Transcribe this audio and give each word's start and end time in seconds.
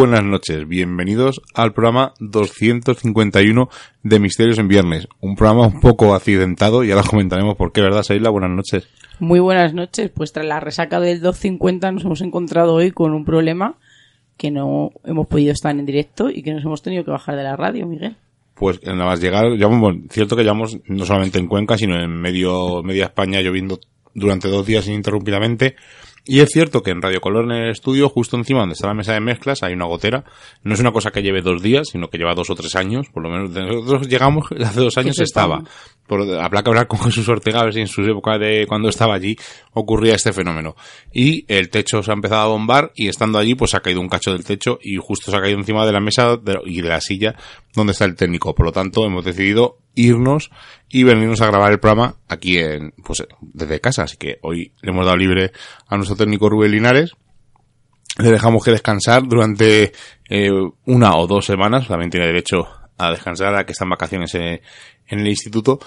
Buenas 0.00 0.24
noches, 0.24 0.66
bienvenidos 0.66 1.42
al 1.52 1.74
programa 1.74 2.14
251 2.20 3.68
de 4.02 4.18
Misterios 4.18 4.58
en 4.58 4.66
Viernes. 4.66 5.06
Un 5.20 5.36
programa 5.36 5.66
un 5.66 5.78
poco 5.78 6.14
accidentado 6.14 6.82
y 6.84 6.90
ahora 6.90 7.06
comentaremos 7.06 7.54
por 7.54 7.70
qué, 7.70 7.82
¿verdad, 7.82 8.02
Seila? 8.02 8.30
Buenas 8.30 8.48
noches. 8.50 8.88
Muy 9.18 9.40
buenas 9.40 9.74
noches. 9.74 10.08
Pues 10.08 10.32
tras 10.32 10.46
la 10.46 10.58
resaca 10.58 11.00
del 11.00 11.20
250 11.20 11.92
nos 11.92 12.04
hemos 12.06 12.22
encontrado 12.22 12.76
hoy 12.76 12.92
con 12.92 13.12
un 13.12 13.26
problema 13.26 13.74
que 14.38 14.50
no 14.50 14.90
hemos 15.04 15.26
podido 15.26 15.52
estar 15.52 15.78
en 15.78 15.84
directo 15.84 16.30
y 16.30 16.42
que 16.42 16.54
nos 16.54 16.64
hemos 16.64 16.80
tenido 16.80 17.04
que 17.04 17.10
bajar 17.10 17.36
de 17.36 17.42
la 17.42 17.56
radio, 17.56 17.86
Miguel. 17.86 18.16
Pues 18.54 18.82
nada 18.82 19.04
más 19.04 19.20
llegar, 19.20 19.50
llevamos, 19.50 19.96
cierto 20.08 20.34
que 20.34 20.44
llevamos 20.44 20.78
no 20.86 21.04
solamente 21.04 21.38
en 21.38 21.46
Cuenca, 21.46 21.76
sino 21.76 22.02
en 22.02 22.10
medio, 22.10 22.82
media 22.82 23.04
España 23.04 23.42
lloviendo 23.42 23.78
durante 24.14 24.48
dos 24.48 24.64
días 24.64 24.88
ininterrumpidamente. 24.88 25.76
Y 26.32 26.38
es 26.38 26.50
cierto 26.50 26.84
que 26.84 26.92
en 26.92 27.02
Radio 27.02 27.20
Color 27.20 27.46
en 27.46 27.50
el 27.64 27.70
estudio, 27.70 28.08
justo 28.08 28.36
encima 28.36 28.60
donde 28.60 28.74
está 28.74 28.86
la 28.86 28.94
mesa 28.94 29.12
de 29.14 29.20
mezclas, 29.20 29.64
hay 29.64 29.72
una 29.72 29.86
gotera. 29.86 30.22
No 30.62 30.74
es 30.74 30.78
una 30.80 30.92
cosa 30.92 31.10
que 31.10 31.22
lleve 31.22 31.42
dos 31.42 31.60
días, 31.60 31.88
sino 31.90 32.08
que 32.08 32.18
lleva 32.18 32.36
dos 32.36 32.50
o 32.50 32.54
tres 32.54 32.76
años. 32.76 33.08
Por 33.12 33.24
lo 33.24 33.30
menos 33.30 33.50
nosotros 33.50 34.06
llegamos, 34.06 34.46
hace 34.64 34.78
dos 34.78 34.96
años 34.96 35.18
estaba. 35.18 35.64
Por, 36.06 36.20
habrá 36.40 36.62
que 36.62 36.70
hablar 36.70 36.86
con 36.86 37.00
Jesús 37.00 37.28
Ortega 37.28 37.60
a 37.60 37.64
ver 37.64 37.74
si 37.74 37.80
en 37.80 37.88
su 37.88 38.02
época 38.02 38.38
de 38.38 38.64
cuando 38.68 38.88
estaba 38.88 39.14
allí 39.14 39.36
ocurría 39.72 40.14
este 40.14 40.32
fenómeno. 40.32 40.76
Y 41.12 41.44
el 41.52 41.68
techo 41.68 42.00
se 42.02 42.12
ha 42.12 42.14
empezado 42.14 42.42
a 42.42 42.46
bombar 42.46 42.92
y 42.94 43.08
estando 43.08 43.36
allí 43.38 43.56
pues 43.56 43.74
ha 43.74 43.80
caído 43.80 44.00
un 44.00 44.08
cacho 44.08 44.32
del 44.32 44.44
techo 44.44 44.78
y 44.82 44.98
justo 44.98 45.32
se 45.32 45.36
ha 45.36 45.40
caído 45.40 45.58
encima 45.58 45.84
de 45.84 45.92
la 45.92 46.00
mesa 46.00 46.36
de- 46.36 46.60
y 46.64 46.80
de 46.80 46.88
la 46.88 47.00
silla 47.00 47.34
donde 47.74 47.90
está 47.92 48.04
el 48.04 48.14
técnico. 48.14 48.54
Por 48.54 48.66
lo 48.66 48.72
tanto 48.72 49.04
hemos 49.04 49.24
decidido 49.24 49.78
irnos 49.96 50.50
y 50.88 51.02
venirnos 51.04 51.40
a 51.40 51.46
grabar 51.46 51.70
el 51.72 51.78
programa 51.80 52.14
aquí 52.28 52.58
en, 52.58 52.92
pues 53.04 53.24
desde 53.40 53.80
casa. 53.80 54.04
Así 54.04 54.16
que 54.16 54.38
hoy 54.42 54.72
le 54.82 54.90
hemos 54.90 55.04
dado 55.04 55.16
libre 55.16 55.52
a 55.86 55.96
nuestro 55.96 56.16
técnico 56.20 56.48
Rubén 56.48 56.70
Linares. 56.72 57.12
Le 58.18 58.30
dejamos 58.30 58.64
que 58.64 58.70
descansar 58.72 59.22
durante 59.26 59.92
eh, 60.28 60.50
una 60.86 61.16
o 61.16 61.26
dos 61.26 61.46
semanas. 61.46 61.88
También 61.88 62.10
tiene 62.10 62.26
derecho 62.26 62.68
a 62.98 63.10
descansar 63.10 63.54
a 63.54 63.64
que 63.64 63.72
está 63.72 63.84
en 63.84 63.90
vacaciones 63.90 64.34
eh, 64.34 64.60
en 65.08 65.20
el 65.20 65.28
instituto. 65.28 65.78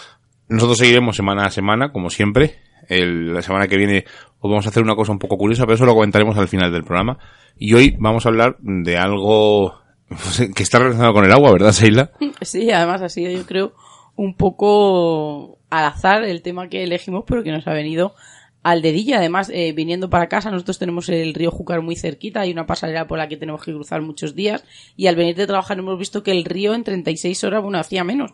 Nosotros 0.49 0.77
seguiremos 0.79 1.15
semana 1.15 1.43
a 1.45 1.51
semana, 1.51 1.91
como 1.91 2.09
siempre. 2.09 2.55
El- 2.89 3.33
la 3.33 3.41
semana 3.41 3.67
que 3.67 3.77
viene 3.77 4.03
os 4.39 4.49
vamos 4.49 4.65
a 4.65 4.69
hacer 4.69 4.83
una 4.83 4.95
cosa 4.95 5.11
un 5.13 5.19
poco 5.19 5.37
curiosa, 5.37 5.63
pero 5.63 5.75
eso 5.75 5.85
lo 5.85 5.93
comentaremos 5.93 6.37
al 6.37 6.47
final 6.49 6.71
del 6.71 6.83
programa. 6.83 7.17
Y 7.57 7.73
hoy 7.75 7.95
vamos 7.99 8.25
a 8.25 8.29
hablar 8.29 8.57
de 8.59 8.97
algo 8.97 9.75
pues, 10.09 10.49
que 10.55 10.63
está 10.63 10.79
relacionado 10.79 11.13
con 11.13 11.23
el 11.25 11.31
agua, 11.31 11.51
¿verdad, 11.53 11.71
Seila? 11.71 12.11
Sí, 12.41 12.71
además 12.71 13.01
ha 13.01 13.09
sido 13.09 13.31
yo 13.31 13.45
creo 13.45 13.73
un 14.15 14.35
poco 14.35 15.59
al 15.69 15.85
azar 15.85 16.23
el 16.23 16.41
tema 16.41 16.67
que 16.67 16.83
elegimos, 16.83 17.23
pero 17.27 17.41
que 17.43 17.51
nos 17.51 17.65
ha 17.67 17.73
venido 17.73 18.13
al 18.63 18.81
dedillo. 18.81 19.17
Además, 19.17 19.51
eh, 19.53 19.73
viniendo 19.73 20.09
para 20.09 20.29
casa, 20.29 20.49
nosotros 20.49 20.79
tenemos 20.79 21.09
el 21.09 21.33
río 21.33 21.51
Júcar 21.51 21.81
muy 21.81 21.95
cerquita, 21.95 22.41
hay 22.41 22.51
una 22.51 22.65
pasarela 22.65 23.07
por 23.07 23.17
la 23.17 23.27
que 23.27 23.37
tenemos 23.37 23.63
que 23.63 23.73
cruzar 23.73 24.01
muchos 24.01 24.33
días, 24.33 24.63
y 24.95 25.07
al 25.07 25.15
venir 25.15 25.35
de 25.35 25.45
trabajar 25.45 25.77
hemos 25.77 25.99
visto 25.99 26.23
que 26.23 26.31
el 26.31 26.45
río 26.45 26.73
en 26.73 26.83
36 26.83 27.43
horas, 27.43 27.61
bueno, 27.61 27.77
hacía 27.77 28.03
menos. 28.03 28.31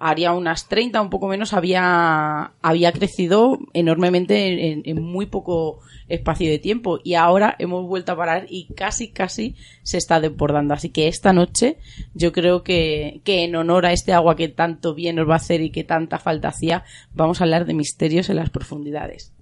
Haría 0.00 0.32
unas 0.32 0.68
30, 0.68 1.00
un 1.02 1.10
poco 1.10 1.26
menos, 1.26 1.52
había, 1.52 2.52
había 2.62 2.92
crecido 2.92 3.58
enormemente 3.72 4.70
en, 4.70 4.82
en 4.84 5.02
muy 5.02 5.26
poco 5.26 5.80
espacio 6.08 6.48
de 6.48 6.60
tiempo. 6.60 7.00
Y 7.02 7.14
ahora 7.14 7.56
hemos 7.58 7.84
vuelto 7.84 8.12
a 8.12 8.16
parar 8.16 8.46
y 8.48 8.72
casi, 8.74 9.08
casi 9.08 9.56
se 9.82 9.98
está 9.98 10.20
desbordando. 10.20 10.72
Así 10.74 10.90
que 10.90 11.08
esta 11.08 11.32
noche 11.32 11.78
yo 12.14 12.30
creo 12.30 12.62
que, 12.62 13.20
que 13.24 13.42
en 13.42 13.56
honor 13.56 13.86
a 13.86 13.92
este 13.92 14.12
agua 14.12 14.36
que 14.36 14.46
tanto 14.46 14.94
bien 14.94 15.16
nos 15.16 15.28
va 15.28 15.34
a 15.34 15.38
hacer 15.38 15.62
y 15.62 15.70
que 15.70 15.82
tanta 15.82 16.20
falta 16.20 16.46
hacía, 16.46 16.84
vamos 17.12 17.40
a 17.40 17.44
hablar 17.44 17.66
de 17.66 17.74
misterios 17.74 18.30
en 18.30 18.36
las 18.36 18.50
profundidades. 18.50 19.32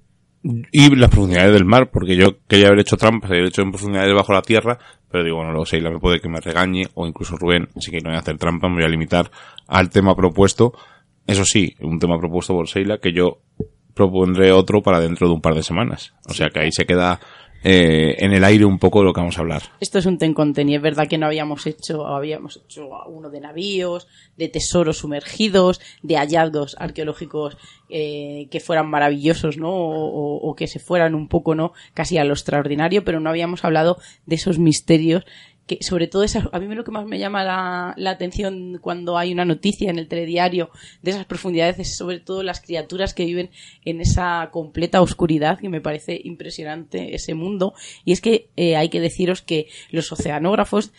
Y 0.73 0.95
las 0.95 1.11
profundidades 1.11 1.53
del 1.53 1.65
mar, 1.65 1.91
porque 1.91 2.17
yo 2.17 2.39
quería 2.47 2.69
haber 2.69 2.81
hecho 2.81 2.97
trampas, 2.97 3.31
haber 3.31 3.47
hecho 3.47 3.63
en 3.63 3.71
profundidades 3.71 4.15
bajo 4.15 4.33
la 4.33 4.43
tierra, 4.43 4.79
pero 5.11 5.25
digo, 5.25 5.37
bueno, 5.37 5.51
luego 5.53 5.67
Seila 5.67 5.91
me 5.91 5.99
puede 5.99 6.21
que 6.21 6.29
me 6.29 6.41
regañe, 6.41 6.87
o 6.95 7.07
incluso 7.07 7.37
Rubén, 7.37 7.69
así 7.77 7.91
que 7.91 7.99
no 7.99 8.11
voy 8.11 8.17
a 8.17 8.21
hacer 8.21 8.39
trampa, 8.39 8.69
me 8.69 8.77
voy 8.77 8.85
a 8.85 8.89
limitar 8.89 9.31
al 9.67 9.91
tema 9.91 10.15
propuesto. 10.15 10.73
Eso 11.27 11.45
sí, 11.45 11.75
un 11.81 11.99
tema 11.99 12.19
propuesto 12.19 12.55
por 12.55 12.69
Seila, 12.69 12.99
que 12.99 13.13
yo 13.13 13.39
propondré 13.95 14.53
otro 14.53 14.83
para 14.83 15.01
dentro 15.01 15.27
de 15.27 15.35
un 15.35 15.41
par 15.41 15.55
de 15.55 15.63
semanas. 15.63 16.13
O 16.29 16.35
sea 16.35 16.51
que 16.51 16.61
ahí 16.61 16.71
se 16.71 16.85
queda 16.85 17.19
eh, 17.69 18.15
en 18.25 18.33
el 18.33 18.45
aire 18.45 18.65
un 18.65 18.79
poco 18.79 19.01
de 19.01 19.07
lo 19.07 19.13
que 19.13 19.21
vamos 19.21 19.37
a 19.39 19.41
hablar. 19.41 19.63
Esto 19.81 19.99
es 19.99 20.07
un 20.07 20.19
tencon 20.19 20.55
y 20.57 20.77
es 20.77 20.81
verdad 20.81 21.09
que 21.09 21.19
no 21.19 21.27
habíamos 21.27 21.67
hecho, 21.67 22.07
habíamos 22.07 22.59
hecho 22.65 22.89
uno 23.09 23.29
de 23.29 23.41
navíos, 23.41 24.07
de 24.37 24.47
tesoros 24.49 24.99
sumergidos, 24.99 25.81
de 26.03 26.17
hallazgos 26.17 26.77
arqueológicos 26.79 27.57
eh, 27.89 28.47
que 28.53 28.61
fueran 28.61 28.89
maravillosos, 28.89 29.57
¿no? 29.57 29.71
O, 29.71 30.37
o- 30.37 30.49
o 30.49 30.55
que 30.55 30.69
se 30.69 30.79
fueran 30.79 31.17
un 31.17 31.27
poco, 31.27 31.57
¿no? 31.57 31.73
Casi 31.93 32.19
a 32.19 32.25
lo 32.25 32.35
extraordinario, 32.35 33.05
pero 33.05 33.19
no 33.19 33.31
habíamos 33.31 33.65
hablado 33.65 33.99
de 34.27 34.37
esos 34.37 34.61
misterios 34.61 35.25
que 35.67 35.79
sobre 35.83 36.07
todo 36.07 36.23
esas, 36.23 36.45
a 36.53 36.59
mí 36.59 36.75
lo 36.75 36.85
que 36.85 36.91
más 36.91 37.07
me 37.07 37.19
llama 37.19 37.43
la, 37.45 37.95
la 37.97 38.11
atención 38.11 38.79
cuando 38.81 39.19
hay 39.19 39.33
una 39.33 39.45
noticia 39.45 39.91
en 39.91 39.99
el 39.99 40.09
telediario 40.09 40.71
de 41.03 41.11
esas 41.11 41.27
profundidades 41.27 41.79
es 41.79 41.97
sobre 41.97 42.21
todo 42.21 42.43
las 42.43 42.61
criaturas 42.61 43.15
que 43.15 43.25
viven 43.25 43.51
en 43.85 44.01
esa 44.01 44.51
completa 44.53 45.03
oscuridad 45.03 45.59
que 45.59 45.69
me 45.69 45.81
parece 45.81 46.21
impresionante 46.23 47.15
ese 47.15 47.35
mundo. 47.35 47.75
Y 48.05 48.13
es 48.13 48.21
que 48.21 48.49
eh, 48.57 48.77
hay 48.77 48.89
que 48.89 49.01
deciros 49.01 49.43
que 49.43 49.69
los 49.91 50.13
oceanógrafos 50.13 50.93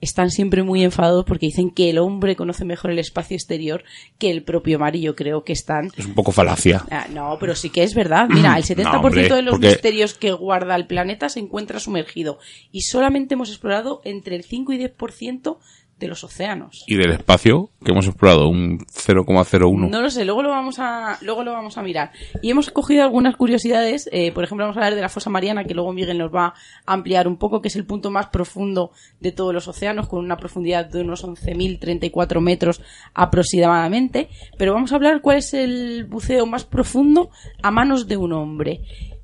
están 0.00 0.30
siempre 0.30 0.62
muy 0.62 0.82
enfadados 0.82 1.24
porque 1.24 1.46
dicen 1.46 1.70
que 1.70 1.90
el 1.90 1.98
hombre 1.98 2.36
conoce 2.36 2.64
mejor 2.64 2.90
el 2.90 2.98
espacio 2.98 3.34
exterior 3.36 3.84
que 4.18 4.30
el 4.30 4.42
propio 4.42 4.78
mar 4.78 4.96
y 4.96 5.02
yo 5.02 5.14
creo 5.14 5.44
que 5.44 5.52
están 5.52 5.90
Es 5.96 6.06
un 6.06 6.14
poco 6.14 6.32
falacia. 6.32 6.84
Ah, 6.90 7.06
no, 7.12 7.36
pero 7.38 7.54
sí 7.54 7.70
que 7.70 7.82
es 7.82 7.94
verdad. 7.94 8.28
Mira, 8.30 8.56
el 8.56 8.64
70% 8.64 8.82
No, 8.92 9.00
hombre, 9.00 9.22
de 9.28 9.42
los 9.42 9.52
porque- 9.52 9.68
misterios 9.68 10.14
que 10.14 10.32
guarda 10.32 10.74
el 10.76 10.86
planeta 10.86 11.28
se 11.28 11.40
encuentra 11.40 11.80
sumergido 11.80 12.38
y 12.72 12.82
solamente 12.82 13.34
hemos 13.34 13.50
explorado 13.50 14.00
entre 14.04 14.36
el 14.36 14.44
5 14.44 14.72
y 14.72 14.78
10% 14.78 15.58
de 16.00 16.08
los 16.08 16.24
océanos. 16.24 16.82
Y 16.86 16.96
del 16.96 17.12
espacio, 17.12 17.70
que 17.84 17.92
hemos 17.92 18.06
explorado 18.06 18.48
un 18.48 18.78
0,01. 18.78 19.88
No 19.88 20.00
lo 20.00 20.10
sé, 20.10 20.24
luego 20.24 20.42
lo 20.42 20.48
vamos 20.48 20.78
a, 20.78 21.18
luego 21.20 21.44
lo 21.44 21.52
vamos 21.52 21.76
a 21.78 21.82
mirar. 21.82 22.10
Y 22.42 22.50
hemos 22.50 22.70
cogido 22.70 23.04
algunas 23.04 23.36
curiosidades, 23.36 24.08
eh, 24.10 24.32
por 24.32 24.42
ejemplo, 24.42 24.64
vamos 24.64 24.76
a 24.76 24.80
hablar 24.80 24.94
de 24.94 25.02
la 25.02 25.10
fosa 25.10 25.30
mariana, 25.30 25.64
que 25.64 25.74
luego 25.74 25.92
Miguel 25.92 26.18
nos 26.18 26.34
va 26.34 26.54
a 26.86 26.92
ampliar 26.92 27.28
un 27.28 27.36
poco, 27.36 27.60
que 27.60 27.68
es 27.68 27.76
el 27.76 27.84
punto 27.84 28.10
más 28.10 28.28
profundo 28.28 28.90
de 29.20 29.30
todos 29.30 29.52
los 29.52 29.68
océanos, 29.68 30.08
con 30.08 30.24
una 30.24 30.38
profundidad 30.38 30.86
de 30.86 31.02
unos 31.02 31.22
11.034 31.22 32.40
metros 32.40 32.80
aproximadamente. 33.12 34.30
Pero 34.56 34.72
vamos 34.72 34.92
a 34.92 34.96
hablar 34.96 35.20
cuál 35.20 35.38
es 35.38 35.52
el 35.52 36.06
buceo 36.06 36.46
más 36.46 36.64
profundo 36.64 37.30
a 37.62 37.70
manos 37.70 38.08
de 38.08 38.16
un 38.16 38.32
hombre 38.32 38.80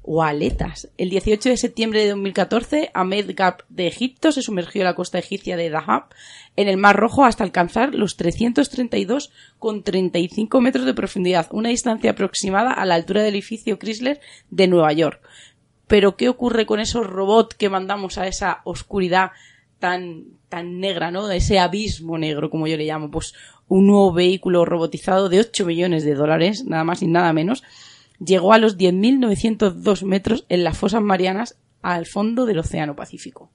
o 0.06 0.22
aletas. 0.22 0.88
El 0.96 1.10
18 1.10 1.50
de 1.50 1.56
septiembre 1.56 1.98
de 2.00 2.10
2014, 2.10 2.92
Ahmed 2.94 3.32
Gab 3.34 3.64
de 3.68 3.88
Egipto 3.88 4.30
se 4.32 4.40
sumergió 4.40 4.84
la 4.84 4.94
costa 4.94 5.18
egipcia 5.18 5.56
de 5.56 5.68
Dahab 5.68 6.04
en 6.54 6.68
el 6.68 6.76
Mar 6.76 6.94
Rojo 6.96 7.24
hasta 7.24 7.42
alcanzar 7.44 7.92
los 7.94 8.16
332,35 8.16 10.60
metros 10.60 10.86
de 10.86 10.94
profundidad, 10.94 11.48
una 11.50 11.70
distancia 11.70 12.12
aproximada 12.12 12.70
a 12.72 12.86
la 12.86 12.94
altura 12.94 13.22
del 13.22 13.34
edificio 13.34 13.78
Chrysler 13.78 14.20
de 14.50 14.68
Nueva 14.68 14.92
York. 14.92 15.20
Pero 15.86 16.16
¿qué 16.16 16.28
ocurre 16.28 16.66
con 16.66 16.80
esos 16.80 17.06
robots 17.06 17.54
que 17.56 17.68
mandamos 17.68 18.18
a 18.18 18.26
esa 18.26 18.62
oscuridad 18.64 19.30
tan, 19.78 20.24
tan 20.48 20.80
negra, 20.80 21.10
¿no? 21.10 21.30
Ese 21.30 21.58
abismo 21.58 22.18
negro, 22.18 22.50
como 22.50 22.66
yo 22.66 22.76
le 22.76 22.86
llamo. 22.86 23.10
Pues 23.10 23.34
un 23.68 23.86
nuevo 23.86 24.12
vehículo 24.12 24.64
robotizado 24.64 25.28
de 25.28 25.40
8 25.40 25.66
millones 25.66 26.04
de 26.04 26.14
dólares, 26.14 26.64
nada 26.64 26.84
más 26.84 27.02
y 27.02 27.06
nada 27.06 27.32
menos, 27.32 27.62
llegó 28.18 28.52
a 28.52 28.58
los 28.58 28.76
10.902 28.76 30.04
metros 30.04 30.44
en 30.48 30.64
las 30.64 30.76
fosas 30.76 31.02
marianas 31.02 31.56
al 31.82 32.06
fondo 32.06 32.46
del 32.46 32.58
Océano 32.58 32.96
Pacífico. 32.96 33.50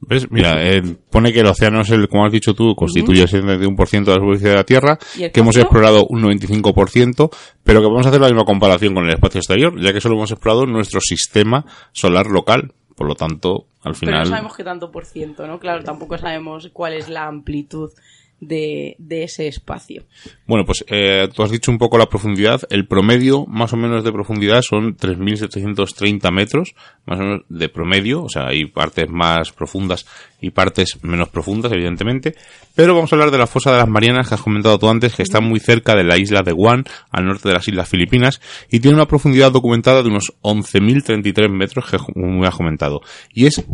¿Ves? 0.00 0.30
Mira, 0.30 0.64
eh, 0.64 0.80
pone 1.10 1.32
que 1.32 1.40
el 1.40 1.46
océano 1.46 1.80
es 1.80 1.90
el, 1.90 2.08
como 2.08 2.24
has 2.24 2.32
dicho 2.32 2.54
tú, 2.54 2.74
constituye 2.76 3.22
el 3.22 3.28
71% 3.28 4.04
de 4.04 4.12
la 4.12 4.20
superficie 4.20 4.50
de 4.50 4.54
la 4.54 4.64
Tierra, 4.64 4.96
que 5.16 5.40
hemos 5.40 5.56
explorado 5.56 6.06
un 6.08 6.22
95%, 6.22 7.30
pero 7.64 7.80
que 7.80 7.86
vamos 7.86 8.06
a 8.06 8.10
hacer 8.10 8.20
la 8.20 8.28
misma 8.28 8.44
comparación 8.44 8.94
con 8.94 9.04
el 9.04 9.14
espacio 9.14 9.40
exterior, 9.40 9.78
ya 9.80 9.92
que 9.92 10.00
solo 10.00 10.14
hemos 10.14 10.30
explorado 10.30 10.66
nuestro 10.66 11.00
sistema 11.00 11.64
solar 11.92 12.26
local. 12.26 12.72
Por 12.94 13.06
lo 13.06 13.14
tanto, 13.14 13.66
al 13.82 13.94
final. 13.94 14.14
Pero 14.14 14.24
no 14.24 14.30
sabemos 14.30 14.56
qué 14.56 14.64
tanto 14.64 14.90
por 14.90 15.04
ciento, 15.04 15.46
¿no? 15.46 15.60
Claro, 15.60 15.84
tampoco 15.84 16.18
sabemos 16.18 16.68
cuál 16.72 16.94
es 16.94 17.08
la 17.08 17.26
amplitud 17.26 17.90
de, 18.40 18.96
de 18.98 19.24
ese 19.24 19.48
espacio. 19.48 20.04
Bueno, 20.46 20.64
pues 20.64 20.84
eh, 20.88 21.28
tú 21.34 21.42
has 21.42 21.50
dicho 21.50 21.70
un 21.70 21.78
poco 21.78 21.98
la 21.98 22.06
profundidad. 22.06 22.62
El 22.70 22.86
promedio, 22.86 23.46
más 23.46 23.72
o 23.72 23.76
menos, 23.76 24.04
de 24.04 24.12
profundidad 24.12 24.62
son 24.62 24.96
3.730 24.96 26.32
metros, 26.32 26.74
más 27.06 27.18
o 27.18 27.22
menos 27.22 27.40
de 27.48 27.68
promedio. 27.68 28.22
O 28.22 28.28
sea, 28.28 28.46
hay 28.48 28.66
partes 28.66 29.08
más 29.08 29.52
profundas 29.52 30.06
y 30.40 30.50
partes 30.50 30.98
menos 31.02 31.28
profundas, 31.28 31.72
evidentemente. 31.72 32.34
Pero 32.74 32.94
vamos 32.94 33.12
a 33.12 33.16
hablar 33.16 33.30
de 33.30 33.38
la 33.38 33.46
fosa 33.46 33.72
de 33.72 33.78
las 33.78 33.88
Marianas 33.88 34.28
que 34.28 34.34
has 34.34 34.42
comentado 34.42 34.78
tú 34.78 34.88
antes, 34.88 35.14
que 35.14 35.22
está 35.22 35.40
muy 35.40 35.58
cerca 35.58 35.96
de 35.96 36.04
la 36.04 36.16
isla 36.16 36.42
de 36.42 36.52
Guam, 36.52 36.84
al 37.10 37.26
norte 37.26 37.48
de 37.48 37.54
las 37.54 37.66
Islas 37.66 37.88
Filipinas, 37.88 38.40
y 38.70 38.80
tiene 38.80 38.96
una 38.96 39.08
profundidad 39.08 39.50
documentada 39.50 40.02
de 40.02 40.08
unos 40.08 40.32
11.033 40.42 41.50
metros, 41.50 41.90
que 41.90 41.98
me 42.14 42.46
has 42.46 42.54
comentado. 42.54 43.00
Y 43.32 43.46
es, 43.46 43.64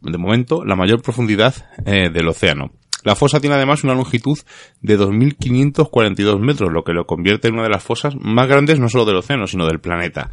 de 0.00 0.18
momento, 0.18 0.64
la 0.64 0.76
mayor 0.76 1.02
profundidad 1.02 1.54
eh, 1.84 2.08
del 2.10 2.28
océano. 2.28 2.72
La 3.06 3.14
fosa 3.14 3.38
tiene 3.38 3.54
además 3.54 3.84
una 3.84 3.94
longitud 3.94 4.36
de 4.80 4.98
2.542 4.98 6.40
metros, 6.40 6.72
lo 6.72 6.82
que 6.82 6.92
lo 6.92 7.06
convierte 7.06 7.46
en 7.46 7.54
una 7.54 7.62
de 7.62 7.68
las 7.68 7.84
fosas 7.84 8.16
más 8.18 8.48
grandes 8.48 8.80
no 8.80 8.88
solo 8.88 9.04
del 9.04 9.14
océano, 9.14 9.46
sino 9.46 9.64
del 9.64 9.78
planeta. 9.78 10.32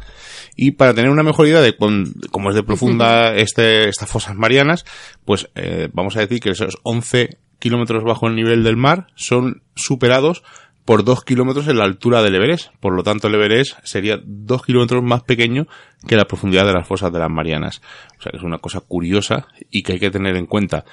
Y 0.56 0.72
para 0.72 0.92
tener 0.92 1.12
una 1.12 1.22
mejor 1.22 1.46
idea 1.46 1.60
de 1.60 1.76
cómo 1.76 2.50
es 2.50 2.56
de 2.56 2.64
profunda 2.64 3.32
este, 3.36 3.88
estas 3.88 4.10
fosas 4.10 4.34
marianas, 4.34 4.84
pues 5.24 5.48
eh, 5.54 5.88
vamos 5.92 6.16
a 6.16 6.20
decir 6.20 6.40
que 6.40 6.50
esos 6.50 6.78
11 6.82 7.38
kilómetros 7.60 8.02
bajo 8.02 8.26
el 8.26 8.34
nivel 8.34 8.64
del 8.64 8.76
mar 8.76 9.06
son 9.14 9.62
superados 9.76 10.42
por 10.84 11.04
2 11.04 11.24
kilómetros 11.24 11.68
en 11.68 11.78
la 11.78 11.84
altura 11.84 12.22
del 12.22 12.34
Everest. 12.34 12.72
Por 12.80 12.94
lo 12.94 13.02
tanto, 13.02 13.28
el 13.28 13.34
Everest 13.36 13.78
sería 13.84 14.18
2 14.22 14.62
kilómetros 14.64 15.02
más 15.02 15.22
pequeño 15.22 15.66
que 16.06 16.16
la 16.16 16.26
profundidad 16.26 16.66
de 16.66 16.74
las 16.74 16.86
fosas 16.86 17.12
de 17.12 17.18
las 17.18 17.30
Marianas. 17.30 17.80
O 18.18 18.22
sea 18.22 18.30
que 18.30 18.38
es 18.38 18.42
una 18.42 18.58
cosa 18.58 18.80
curiosa 18.80 19.46
y 19.70 19.82
que 19.82 19.92
hay 19.92 20.00
que 20.00 20.10
tener 20.10 20.36
en 20.36 20.46
cuenta. 20.46 20.84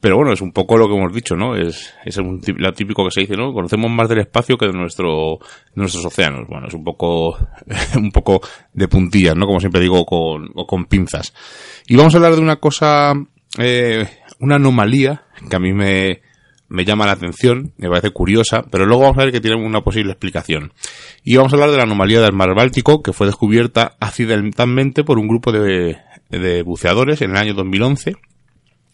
Pero 0.00 0.16
bueno, 0.16 0.32
es 0.32 0.40
un 0.40 0.52
poco 0.52 0.78
lo 0.78 0.88
que 0.88 0.96
hemos 0.96 1.12
dicho, 1.12 1.36
¿no? 1.36 1.54
Es, 1.54 1.92
es 2.06 2.16
un, 2.16 2.40
lo 2.56 2.72
típico 2.72 3.04
que 3.04 3.10
se 3.10 3.20
dice, 3.20 3.36
¿no? 3.36 3.52
Conocemos 3.52 3.90
más 3.90 4.08
del 4.08 4.20
espacio 4.20 4.56
que 4.56 4.66
de 4.66 4.72
nuestro, 4.72 5.38
nuestros 5.74 6.06
océanos. 6.06 6.48
Bueno, 6.48 6.68
es 6.68 6.74
un 6.74 6.82
poco, 6.82 7.36
un 7.96 8.10
poco 8.10 8.40
de 8.72 8.88
puntillas, 8.88 9.36
¿no? 9.36 9.46
Como 9.46 9.60
siempre 9.60 9.82
digo, 9.82 10.06
con, 10.06 10.48
o 10.54 10.66
con 10.66 10.86
pinzas. 10.86 11.34
Y 11.86 11.96
vamos 11.96 12.14
a 12.14 12.16
hablar 12.16 12.34
de 12.34 12.40
una 12.40 12.56
cosa, 12.56 13.12
eh, 13.58 14.08
una 14.38 14.56
anomalía 14.56 15.24
que 15.50 15.56
a 15.56 15.60
mí 15.60 15.74
me, 15.74 16.22
me 16.68 16.86
llama 16.86 17.04
la 17.04 17.12
atención, 17.12 17.74
me 17.76 17.90
parece 17.90 18.10
curiosa, 18.10 18.64
pero 18.70 18.86
luego 18.86 19.02
vamos 19.02 19.18
a 19.18 19.24
ver 19.24 19.32
que 19.32 19.40
tiene 19.40 19.62
una 19.62 19.82
posible 19.82 20.12
explicación. 20.12 20.72
Y 21.24 21.36
vamos 21.36 21.52
a 21.52 21.56
hablar 21.56 21.72
de 21.72 21.76
la 21.76 21.82
anomalía 21.82 22.22
del 22.22 22.32
mar 22.32 22.54
Báltico, 22.54 23.02
que 23.02 23.12
fue 23.12 23.26
descubierta 23.26 23.96
accidentalmente 24.00 25.04
por 25.04 25.18
un 25.18 25.28
grupo 25.28 25.52
de, 25.52 25.98
de 26.30 26.62
buceadores 26.62 27.20
en 27.20 27.32
el 27.32 27.36
año 27.36 27.52
2011 27.52 28.14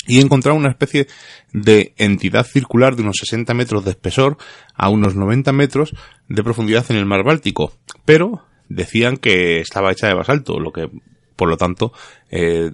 y 0.07 0.21
encontraron 0.21 0.61
una 0.61 0.71
especie 0.71 1.07
de 1.53 1.95
entidad 1.97 2.47
circular 2.47 2.97
de 2.97 3.03
unos 3.03 3.17
60 3.21 3.53
metros 3.55 3.85
de 3.85 3.91
espesor 3.91 4.37
a 4.75 4.89
unos 4.89 5.15
90 5.15 5.53
metros 5.53 5.95
de 6.29 6.43
profundidad 6.43 6.85
en 6.91 6.97
el 6.97 7.07
mar 7.07 7.25
Báltico, 7.25 7.73
pero 8.05 8.45
decían 8.69 9.17
que 9.17 9.61
estaba 9.61 9.93
hecha 9.93 10.09
de 10.09 10.15
basalto, 10.15 10.59
lo 10.59 10.73
que, 10.73 10.89
por 11.37 11.49
lo 11.49 11.57
tanto, 11.57 11.93
eh, 12.31 12.73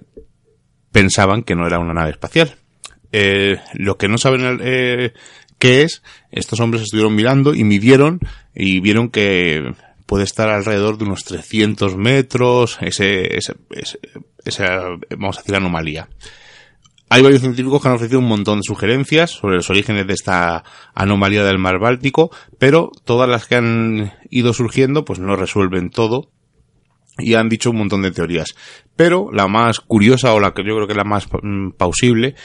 pensaban 0.91 1.43
que 1.43 1.55
no 1.55 1.67
era 1.67 1.79
una 1.79 1.93
nave 1.93 2.11
espacial. 2.11 2.55
Eh, 3.11 3.57
lo 3.73 3.97
que 3.97 4.07
no 4.07 4.17
saben 4.17 4.59
eh, 4.63 5.13
qué 5.59 5.83
es, 5.83 6.01
estos 6.31 6.59
hombres 6.59 6.83
estuvieron 6.83 7.15
mirando 7.15 7.53
y 7.53 7.63
midieron 7.63 8.19
y 8.55 8.79
vieron 8.79 9.09
que 9.09 9.73
puede 10.05 10.23
estar 10.23 10.49
alrededor 10.49 10.97
de 10.97 11.05
unos 11.05 11.23
300 11.23 11.95
metros, 11.95 12.77
ese, 12.81 13.37
ese, 13.37 13.55
ese, 13.71 13.99
esa, 14.45 14.89
vamos 15.17 15.37
a 15.37 15.41
decir, 15.41 15.55
anomalía. 15.55 16.09
Hay 17.13 17.21
varios 17.21 17.41
científicos 17.41 17.79
que 17.79 17.87
han 17.87 17.93
ofrecido 17.93 18.17
un 18.17 18.27
montón 18.27 18.57
de 18.57 18.63
sugerencias 18.63 19.29
sobre 19.29 19.57
los 19.57 19.69
orígenes 19.69 20.07
de 20.07 20.13
esta 20.13 20.63
anomalía 20.95 21.43
del 21.43 21.59
mar 21.59 21.77
Báltico, 21.77 22.31
pero 22.57 22.89
todas 23.05 23.29
las 23.29 23.45
que 23.45 23.55
han 23.55 24.13
ido 24.31 24.51
surgiendo 24.51 25.05
pues 25.05 25.19
no 25.19 25.35
resuelven 25.35 25.91
todo 25.91 26.32
y 27.17 27.35
han 27.35 27.49
dicho 27.49 27.69
un 27.69 27.77
montón 27.77 28.01
de 28.01 28.11
teorías. 28.11 28.55
Pero 28.95 29.29
la 29.31 29.47
más 29.47 29.79
curiosa 29.79 30.33
o 30.33 30.39
la 30.39 30.53
que 30.53 30.63
yo 30.63 30.75
creo 30.75 30.87
que 30.87 30.93
es 30.93 30.97
la 30.97 31.03
más 31.03 31.27
mm, 31.27 31.71
plausible 31.71 32.35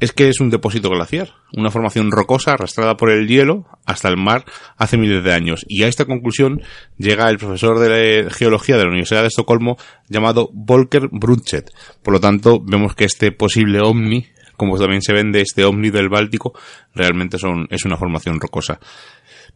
es 0.00 0.12
que 0.12 0.28
es 0.28 0.40
un 0.40 0.50
depósito 0.50 0.90
glaciar, 0.90 1.34
una 1.54 1.70
formación 1.70 2.10
rocosa 2.10 2.52
arrastrada 2.52 2.96
por 2.96 3.10
el 3.10 3.26
hielo 3.26 3.66
hasta 3.84 4.08
el 4.08 4.16
mar 4.16 4.44
hace 4.76 4.96
miles 4.96 5.24
de 5.24 5.32
años. 5.32 5.64
Y 5.68 5.82
a 5.82 5.88
esta 5.88 6.04
conclusión 6.04 6.62
llega 6.96 7.28
el 7.28 7.38
profesor 7.38 7.78
de 7.78 8.28
geología 8.30 8.76
de 8.76 8.84
la 8.84 8.90
Universidad 8.90 9.22
de 9.22 9.28
Estocolmo 9.28 9.76
llamado 10.08 10.50
Volker 10.52 11.08
Brunchett. 11.10 11.70
Por 12.02 12.14
lo 12.14 12.20
tanto, 12.20 12.60
vemos 12.62 12.94
que 12.94 13.04
este 13.04 13.32
posible 13.32 13.80
ovni, 13.80 14.26
como 14.56 14.78
también 14.78 15.02
se 15.02 15.12
vende 15.12 15.40
este 15.40 15.64
ovni 15.64 15.90
del 15.90 16.08
Báltico, 16.08 16.52
realmente 16.94 17.38
son, 17.38 17.66
es 17.70 17.84
una 17.84 17.96
formación 17.96 18.40
rocosa. 18.40 18.78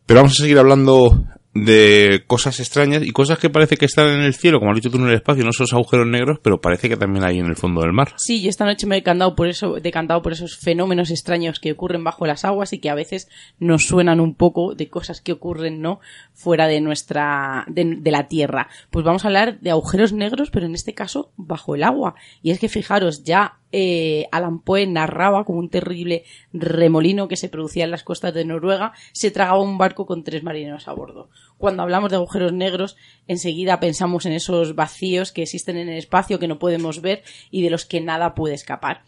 Pero 0.06 0.20
vamos 0.20 0.32
a 0.38 0.42
seguir 0.42 0.58
hablando 0.58 1.24
de 1.54 2.24
cosas 2.26 2.60
extrañas 2.60 3.02
y 3.02 3.10
cosas 3.10 3.38
que 3.38 3.50
parece 3.50 3.76
que 3.76 3.84
están 3.84 4.08
en 4.08 4.20
el 4.20 4.34
cielo, 4.34 4.58
como 4.58 4.70
has 4.70 4.76
dicho 4.76 4.90
tú 4.90 4.96
en 4.96 5.08
el 5.08 5.14
espacio, 5.14 5.44
no 5.44 5.50
esos 5.50 5.72
agujeros 5.72 6.06
negros, 6.06 6.38
pero 6.42 6.60
parece 6.60 6.88
que 6.88 6.96
también 6.96 7.24
hay 7.24 7.38
en 7.38 7.46
el 7.46 7.56
fondo 7.56 7.82
del 7.82 7.92
mar. 7.92 8.14
Sí, 8.16 8.40
y 8.40 8.48
esta 8.48 8.64
noche 8.64 8.86
me 8.86 8.96
he 8.96 9.00
decantado 9.00 9.34
por 9.34 9.48
eso, 9.48 9.74
decantado 9.74 10.22
por 10.22 10.32
esos 10.32 10.56
fenómenos 10.56 11.10
extraños 11.10 11.60
que 11.60 11.72
ocurren 11.72 12.04
bajo 12.04 12.26
las 12.26 12.44
aguas 12.44 12.72
y 12.72 12.78
que 12.78 12.88
a 12.88 12.94
veces 12.94 13.28
nos 13.58 13.86
suenan 13.86 14.20
un 14.20 14.34
poco 14.34 14.74
de 14.74 14.88
cosas 14.88 15.20
que 15.20 15.32
ocurren, 15.32 15.82
¿no? 15.82 16.00
Fuera 16.34 16.66
de 16.66 16.80
nuestra, 16.80 17.64
de, 17.68 18.10
la 18.10 18.28
Tierra. 18.28 18.68
Pues 18.90 19.04
vamos 19.04 19.24
a 19.24 19.28
hablar 19.28 19.60
de 19.60 19.70
agujeros 19.70 20.12
negros, 20.12 20.50
pero 20.50 20.66
en 20.66 20.74
este 20.74 20.94
caso 20.94 21.32
bajo 21.36 21.74
el 21.74 21.82
agua. 21.82 22.14
Y 22.42 22.50
es 22.50 22.58
que 22.58 22.68
fijaros, 22.68 23.22
ya 23.22 23.58
eh, 23.70 24.26
Alan 24.32 24.60
Poe 24.60 24.86
narraba 24.86 25.44
como 25.44 25.58
un 25.58 25.68
terrible 25.68 26.24
remolino 26.52 27.28
que 27.28 27.36
se 27.36 27.48
producía 27.48 27.84
en 27.84 27.90
las 27.90 28.02
costas 28.02 28.34
de 28.34 28.44
Noruega, 28.44 28.92
se 29.12 29.30
tragaba 29.30 29.60
un 29.60 29.78
barco 29.78 30.06
con 30.06 30.24
tres 30.24 30.42
marineros 30.42 30.88
a 30.88 30.92
bordo. 30.92 31.28
Cuando 31.58 31.82
hablamos 31.82 32.10
de 32.10 32.16
agujeros 32.16 32.52
negros, 32.52 32.96
enseguida 33.28 33.78
pensamos 33.78 34.26
en 34.26 34.32
esos 34.32 34.74
vacíos 34.74 35.32
que 35.32 35.42
existen 35.42 35.76
en 35.76 35.88
el 35.88 35.98
espacio 35.98 36.38
que 36.38 36.48
no 36.48 36.58
podemos 36.58 37.02
ver 37.02 37.22
y 37.50 37.62
de 37.62 37.70
los 37.70 37.84
que 37.86 38.00
nada 38.00 38.34
puede 38.34 38.54
escapar. 38.54 39.02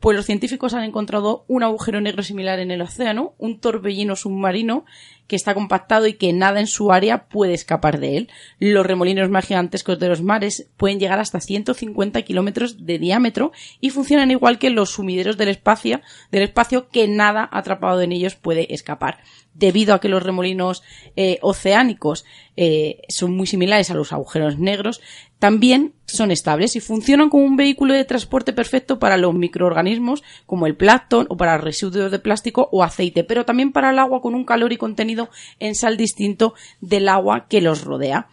Pues 0.00 0.16
los 0.16 0.24
científicos 0.24 0.72
han 0.72 0.84
encontrado 0.84 1.44
un 1.46 1.62
agujero 1.62 2.00
negro 2.00 2.22
similar 2.22 2.58
en 2.58 2.70
el 2.70 2.80
océano, 2.80 3.34
un 3.36 3.60
torbellino 3.60 4.16
submarino 4.16 4.86
que 5.30 5.36
está 5.36 5.54
compactado 5.54 6.08
y 6.08 6.14
que 6.14 6.32
nada 6.32 6.58
en 6.58 6.66
su 6.66 6.90
área 6.90 7.28
puede 7.28 7.54
escapar 7.54 8.00
de 8.00 8.16
él. 8.16 8.30
Los 8.58 8.84
remolinos 8.84 9.30
más 9.30 9.46
gigantescos 9.46 10.00
de 10.00 10.08
los 10.08 10.22
mares 10.22 10.68
pueden 10.76 10.98
llegar 10.98 11.20
hasta 11.20 11.40
150 11.40 12.20
kilómetros 12.22 12.84
de 12.84 12.98
diámetro 12.98 13.52
y 13.80 13.90
funcionan 13.90 14.32
igual 14.32 14.58
que 14.58 14.70
los 14.70 14.90
sumideros 14.90 15.36
del 15.36 15.50
espacio, 15.50 16.00
del 16.32 16.42
espacio 16.42 16.88
que 16.88 17.06
nada 17.06 17.48
atrapado 17.52 18.00
en 18.00 18.10
ellos 18.10 18.34
puede 18.34 18.74
escapar 18.74 19.18
debido 19.54 19.94
a 19.94 20.00
que 20.00 20.08
los 20.08 20.22
remolinos 20.22 20.82
eh, 21.16 21.38
oceánicos 21.42 22.24
eh, 22.56 23.02
son 23.08 23.36
muy 23.36 23.46
similares 23.46 23.90
a 23.90 23.94
los 23.94 24.12
agujeros 24.12 24.58
negros, 24.58 25.00
también 25.38 25.94
son 26.06 26.30
estables 26.30 26.76
y 26.76 26.80
funcionan 26.80 27.30
como 27.30 27.44
un 27.44 27.56
vehículo 27.56 27.94
de 27.94 28.04
transporte 28.04 28.52
perfecto 28.52 28.98
para 28.98 29.16
los 29.16 29.34
microorganismos 29.34 30.22
como 30.44 30.66
el 30.66 30.76
plancton 30.76 31.26
o 31.30 31.36
para 31.36 31.56
residuos 31.56 32.10
de 32.10 32.18
plástico 32.18 32.68
o 32.72 32.82
aceite, 32.82 33.24
pero 33.24 33.44
también 33.44 33.72
para 33.72 33.90
el 33.90 33.98
agua 33.98 34.20
con 34.20 34.34
un 34.34 34.44
calor 34.44 34.72
y 34.72 34.76
contenido 34.76 35.19
en 35.58 35.74
sal 35.74 35.96
distinto 35.96 36.54
del 36.80 37.08
agua 37.08 37.46
que 37.48 37.60
los 37.60 37.82
rodea. 37.82 38.28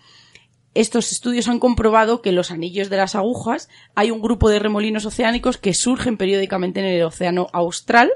Estos 0.74 1.12
estudios 1.12 1.48
han 1.48 1.58
comprobado 1.60 2.22
que 2.22 2.30
en 2.30 2.36
los 2.36 2.52
anillos 2.52 2.92
de 2.92 2.98
las 2.98 3.16
agujas 3.16 3.68
hay 3.96 4.12
un 4.12 4.22
grupo 4.22 4.48
de 4.50 4.60
remolinos 4.60 5.08
oceánicos 5.08 5.58
que 5.58 5.74
surgen 5.74 6.18
periódicamente 6.18 6.80
en 6.80 6.86
el 6.86 7.04
océano 7.04 7.48
austral 7.52 8.12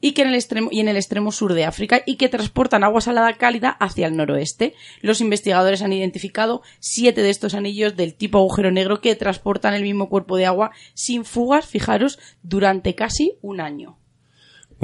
y 0.00 0.12
que 0.12 0.22
en 0.22 0.28
el 0.28 0.34
extremo 0.34 0.68
y 0.70 0.80
en 0.80 0.88
el 0.88 0.96
extremo 0.96 1.32
sur 1.32 1.54
de 1.54 1.64
África 1.64 2.02
y 2.04 2.16
que 2.16 2.28
transportan 2.28 2.84
agua 2.84 3.00
salada 3.00 3.32
cálida 3.34 3.70
hacia 3.70 4.08
el 4.08 4.16
noroeste. 4.16 4.74
Los 5.00 5.20
investigadores 5.20 5.82
han 5.82 5.92
identificado 5.92 6.62
siete 6.80 7.22
de 7.22 7.30
estos 7.30 7.54
anillos 7.54 7.96
del 7.96 8.14
tipo 8.14 8.38
agujero 8.38 8.70
negro 8.70 9.00
que 9.00 9.14
transportan 9.14 9.72
el 9.72 9.82
mismo 9.82 10.08
cuerpo 10.08 10.36
de 10.36 10.46
agua 10.46 10.72
sin 10.92 11.24
fugas, 11.24 11.64
fijaros, 11.64 12.18
durante 12.42 12.94
casi 12.94 13.38
un 13.40 13.60
año. 13.60 13.96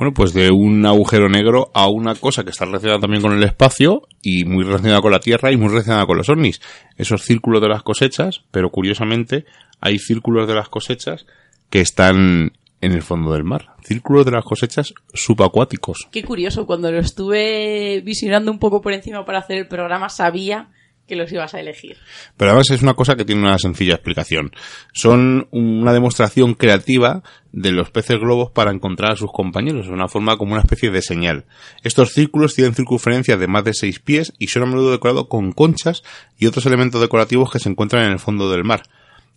Bueno, 0.01 0.15
pues 0.15 0.33
de 0.33 0.51
un 0.51 0.87
agujero 0.87 1.29
negro 1.29 1.71
a 1.75 1.87
una 1.89 2.15
cosa 2.15 2.43
que 2.43 2.49
está 2.49 2.65
relacionada 2.65 3.01
también 3.01 3.21
con 3.21 3.35
el 3.35 3.43
espacio 3.43 4.09
y 4.23 4.47
muy 4.47 4.65
relacionada 4.65 5.03
con 5.03 5.13
la 5.13 5.21
Tierra 5.21 5.53
y 5.53 5.59
muy 5.59 5.69
relacionada 5.69 6.07
con 6.07 6.17
los 6.17 6.31
ovnis. 6.31 6.63
Esos 6.97 7.21
círculos 7.21 7.61
de 7.61 7.69
las 7.69 7.83
cosechas, 7.83 8.41
pero 8.51 8.71
curiosamente 8.71 9.45
hay 9.79 9.99
círculos 9.99 10.49
de 10.49 10.55
las 10.55 10.71
cosechas 10.71 11.27
que 11.69 11.83
están 11.83 12.53
en 12.81 12.93
el 12.93 13.03
fondo 13.03 13.35
del 13.35 13.45
mar. 13.45 13.75
Círculos 13.85 14.25
de 14.25 14.31
las 14.31 14.45
cosechas 14.47 14.95
subacuáticos. 15.13 16.09
Qué 16.11 16.25
curioso, 16.25 16.65
cuando 16.65 16.91
lo 16.91 16.99
estuve 16.99 18.01
visionando 18.01 18.51
un 18.51 18.59
poco 18.59 18.81
por 18.81 18.95
encima 18.95 19.27
para 19.27 19.41
hacer 19.41 19.59
el 19.59 19.69
programa 19.69 20.09
sabía 20.09 20.71
que 21.11 21.17
los 21.17 21.33
ibas 21.33 21.53
a 21.55 21.61
elegir. 21.61 21.97
Pero 22.37 22.53
además 22.53 22.71
es 22.71 22.83
una 22.83 22.95
cosa 22.95 23.17
que 23.17 23.25
tiene 23.25 23.43
una 23.43 23.59
sencilla 23.59 23.95
explicación. 23.95 24.53
Son 24.93 25.49
una 25.51 25.93
demostración 25.93 26.55
creativa 26.55 27.23
de 27.53 27.73
los 27.73 27.91
peces 27.91 28.19
globos 28.21 28.53
para 28.53 28.71
encontrar 28.71 29.13
a 29.13 29.17
sus 29.17 29.33
compañeros, 29.33 29.89
de 29.89 29.93
una 29.93 30.07
forma 30.07 30.37
como 30.37 30.53
una 30.53 30.63
especie 30.63 30.91
de 30.91 31.03
señal. 31.03 31.47
Estos 31.83 32.13
círculos 32.13 32.55
tienen 32.55 32.75
circunferencias 32.75 33.41
de 33.41 33.49
más 33.49 33.65
de 33.65 33.75
6 33.75 33.99
pies 33.99 34.33
y 34.39 34.47
son 34.47 34.63
a 34.63 34.67
menudo 34.67 34.93
decorados 34.93 35.27
con 35.27 35.51
conchas 35.51 36.05
y 36.39 36.47
otros 36.47 36.65
elementos 36.67 37.01
decorativos 37.01 37.51
que 37.51 37.59
se 37.59 37.69
encuentran 37.69 38.05
en 38.05 38.13
el 38.13 38.21
fondo 38.21 38.49
del 38.49 38.63
mar. 38.63 38.85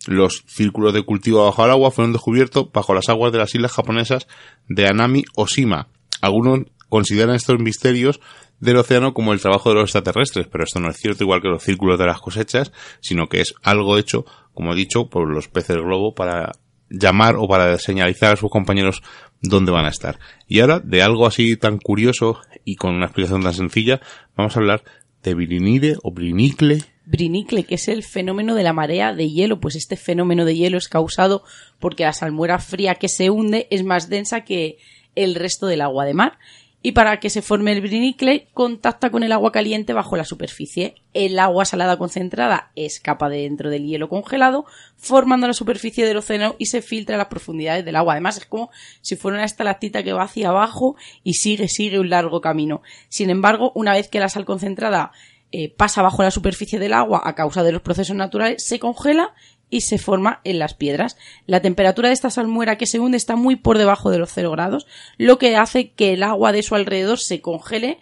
Los 0.06 0.44
círculos 0.46 0.94
de 0.94 1.02
cultivo 1.02 1.44
bajo 1.44 1.64
el 1.64 1.72
agua 1.72 1.90
fueron 1.90 2.12
descubiertos 2.12 2.70
bajo 2.72 2.94
las 2.94 3.08
aguas 3.08 3.32
de 3.32 3.38
las 3.38 3.54
islas 3.54 3.72
japonesas 3.72 4.28
de 4.68 4.86
Anami 4.86 5.24
o 5.34 5.46
Shima. 5.46 5.88
Algunos 6.20 6.60
consideran 6.88 7.34
estos 7.34 7.58
misterios 7.58 8.20
del 8.64 8.76
océano 8.76 9.14
como 9.14 9.32
el 9.32 9.40
trabajo 9.40 9.68
de 9.68 9.76
los 9.76 9.84
extraterrestres, 9.84 10.46
pero 10.50 10.64
esto 10.64 10.80
no 10.80 10.90
es 10.90 10.96
cierto 10.96 11.24
igual 11.24 11.40
que 11.40 11.48
los 11.48 11.62
círculos 11.62 11.98
de 11.98 12.06
las 12.06 12.20
cosechas, 12.20 12.72
sino 13.00 13.28
que 13.28 13.40
es 13.40 13.54
algo 13.62 13.98
hecho, 13.98 14.24
como 14.52 14.72
he 14.72 14.76
dicho, 14.76 15.08
por 15.08 15.28
los 15.28 15.48
peces 15.48 15.76
globo 15.76 16.14
para 16.14 16.52
llamar 16.90 17.36
o 17.36 17.48
para 17.48 17.76
señalizar 17.78 18.34
a 18.34 18.36
sus 18.36 18.50
compañeros 18.50 19.02
dónde 19.40 19.72
van 19.72 19.84
a 19.84 19.90
estar. 19.90 20.18
Y 20.48 20.60
ahora, 20.60 20.80
de 20.80 21.02
algo 21.02 21.26
así 21.26 21.56
tan 21.56 21.78
curioso 21.78 22.38
y 22.64 22.76
con 22.76 22.94
una 22.94 23.06
explicación 23.06 23.42
tan 23.42 23.54
sencilla, 23.54 24.00
vamos 24.36 24.56
a 24.56 24.60
hablar 24.60 24.84
de 25.22 25.34
Brinide 25.34 25.96
o 26.02 26.12
Brinicle 26.12 26.80
Brinicle, 27.06 27.64
que 27.64 27.74
es 27.74 27.88
el 27.88 28.02
fenómeno 28.02 28.54
de 28.54 28.62
la 28.62 28.72
marea 28.72 29.12
de 29.12 29.28
hielo, 29.28 29.60
pues 29.60 29.76
este 29.76 29.96
fenómeno 29.96 30.44
de 30.44 30.56
hielo 30.56 30.78
es 30.78 30.88
causado 30.88 31.44
porque 31.78 32.04
la 32.04 32.12
salmuera 32.12 32.58
fría 32.58 32.94
que 32.94 33.08
se 33.08 33.28
hunde 33.28 33.66
es 33.70 33.84
más 33.84 34.08
densa 34.08 34.42
que 34.42 34.78
el 35.14 35.34
resto 35.34 35.66
del 35.66 35.82
agua 35.82 36.06
de 36.06 36.14
mar. 36.14 36.38
Y 36.86 36.92
para 36.92 37.18
que 37.18 37.30
se 37.30 37.40
forme 37.40 37.72
el 37.72 37.80
brinicle, 37.80 38.46
contacta 38.52 39.08
con 39.08 39.22
el 39.22 39.32
agua 39.32 39.52
caliente 39.52 39.94
bajo 39.94 40.18
la 40.18 40.24
superficie. 40.26 40.96
El 41.14 41.38
agua 41.38 41.64
salada 41.64 41.96
concentrada 41.96 42.72
escapa 42.76 43.30
de 43.30 43.38
dentro 43.38 43.70
del 43.70 43.86
hielo 43.86 44.10
congelado, 44.10 44.66
formando 44.98 45.46
la 45.46 45.54
superficie 45.54 46.04
del 46.04 46.18
océano 46.18 46.56
y 46.58 46.66
se 46.66 46.82
filtra 46.82 47.14
a 47.14 47.18
las 47.18 47.28
profundidades 47.28 47.86
del 47.86 47.96
agua. 47.96 48.12
Además, 48.12 48.36
es 48.36 48.44
como 48.44 48.70
si 49.00 49.16
fuera 49.16 49.38
una 49.38 49.46
estalactita 49.46 50.02
que 50.02 50.12
va 50.12 50.24
hacia 50.24 50.50
abajo 50.50 50.94
y 51.22 51.34
sigue, 51.34 51.68
sigue 51.68 51.98
un 51.98 52.10
largo 52.10 52.42
camino. 52.42 52.82
Sin 53.08 53.30
embargo, 53.30 53.72
una 53.74 53.94
vez 53.94 54.08
que 54.08 54.20
la 54.20 54.28
sal 54.28 54.44
concentrada 54.44 55.10
eh, 55.52 55.72
pasa 55.74 56.02
bajo 56.02 56.22
la 56.22 56.30
superficie 56.30 56.78
del 56.78 56.92
agua 56.92 57.22
a 57.24 57.34
causa 57.34 57.62
de 57.62 57.72
los 57.72 57.80
procesos 57.80 58.14
naturales, 58.14 58.62
se 58.62 58.78
congela 58.78 59.32
y 59.74 59.80
se 59.80 59.98
forma 59.98 60.40
en 60.44 60.60
las 60.60 60.74
piedras. 60.74 61.16
La 61.46 61.60
temperatura 61.60 62.06
de 62.06 62.14
esta 62.14 62.30
salmuera 62.30 62.78
que 62.78 62.86
se 62.86 63.00
hunde 63.00 63.16
está 63.16 63.34
muy 63.34 63.56
por 63.56 63.76
debajo 63.76 64.12
de 64.12 64.18
los 64.18 64.30
0 64.32 64.52
grados, 64.52 64.86
lo 65.18 65.36
que 65.36 65.56
hace 65.56 65.90
que 65.90 66.12
el 66.12 66.22
agua 66.22 66.52
de 66.52 66.62
su 66.62 66.76
alrededor 66.76 67.18
se 67.18 67.40
congele 67.40 67.98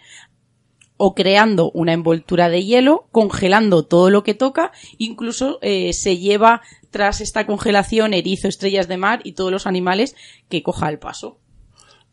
o 0.97 1.15
creando 1.15 1.71
una 1.71 1.93
envoltura 1.93 2.49
de 2.49 2.63
hielo, 2.63 3.07
congelando 3.11 3.87
todo 3.87 4.11
lo 4.11 4.21
que 4.21 4.35
toca, 4.35 4.71
incluso 4.99 5.57
eh, 5.63 5.93
se 5.93 6.19
lleva 6.19 6.61
tras 6.91 7.21
esta 7.21 7.47
congelación 7.47 8.13
erizo, 8.13 8.47
estrellas 8.47 8.87
de 8.87 8.97
mar 8.97 9.21
y 9.23 9.31
todos 9.31 9.51
los 9.51 9.65
animales 9.65 10.15
que 10.49 10.61
coja 10.61 10.89
el 10.89 10.99
paso. 10.99 11.39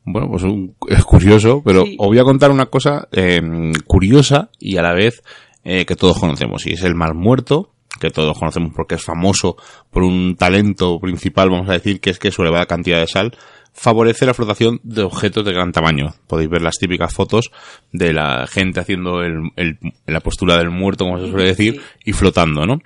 Bueno, 0.04 0.30
pues 0.30 0.42
es 0.88 1.04
curioso, 1.04 1.60
pero 1.62 1.82
os 1.82 2.06
voy 2.06 2.18
a 2.18 2.24
contar 2.24 2.50
una 2.50 2.70
cosa 2.70 3.08
eh, 3.12 3.42
curiosa 3.86 4.48
y 4.58 4.78
a 4.78 4.82
la 4.82 4.94
vez 4.94 5.22
eh, 5.64 5.84
que 5.84 5.96
todos 5.96 6.18
conocemos, 6.18 6.66
y 6.66 6.72
es 6.72 6.82
el 6.82 6.94
mar 6.94 7.12
muerto, 7.12 7.74
que 7.98 8.10
todos 8.10 8.38
conocemos 8.38 8.72
porque 8.74 8.94
es 8.94 9.02
famoso 9.02 9.56
por 9.90 10.02
un 10.02 10.36
talento 10.36 10.98
principal, 11.00 11.50
vamos 11.50 11.68
a 11.68 11.74
decir, 11.74 12.00
que 12.00 12.10
es 12.10 12.18
que 12.18 12.30
su 12.30 12.42
elevada 12.42 12.66
cantidad 12.66 13.00
de 13.00 13.06
sal 13.06 13.36
favorece 13.72 14.26
la 14.26 14.34
flotación 14.34 14.80
de 14.82 15.02
objetos 15.02 15.44
de 15.44 15.52
gran 15.52 15.72
tamaño. 15.72 16.14
Podéis 16.26 16.50
ver 16.50 16.62
las 16.62 16.76
típicas 16.78 17.12
fotos 17.12 17.50
de 17.92 18.12
la 18.12 18.46
gente 18.46 18.80
haciendo 18.80 19.22
el, 19.22 19.78
la 20.06 20.20
postura 20.20 20.56
del 20.56 20.70
muerto, 20.70 21.04
como 21.04 21.18
se 21.18 21.30
suele 21.30 21.46
decir, 21.46 21.80
y 22.04 22.12
flotando, 22.12 22.66
¿no? 22.66 22.80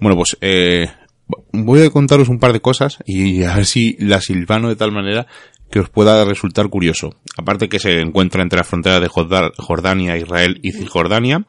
Bueno, 0.00 0.16
pues 0.16 0.36
eh, 0.40 0.88
voy 1.52 1.82
a 1.82 1.90
contaros 1.90 2.28
un 2.28 2.38
par 2.38 2.52
de 2.52 2.60
cosas 2.60 2.98
y 3.06 3.42
a 3.44 3.56
ver 3.56 3.66
si 3.66 3.96
la 3.98 4.20
silvano 4.20 4.68
de 4.68 4.76
tal 4.76 4.92
manera 4.92 5.26
que 5.70 5.80
os 5.80 5.88
pueda 5.88 6.24
resultar 6.24 6.68
curioso. 6.68 7.14
Aparte 7.36 7.68
que 7.68 7.78
se 7.78 8.00
encuentra 8.00 8.42
entre 8.42 8.58
la 8.58 8.64
frontera 8.64 8.98
de 8.98 9.08
Jordania, 9.08 10.16
Israel 10.16 10.58
y 10.62 10.72
Cisjordania, 10.72 11.46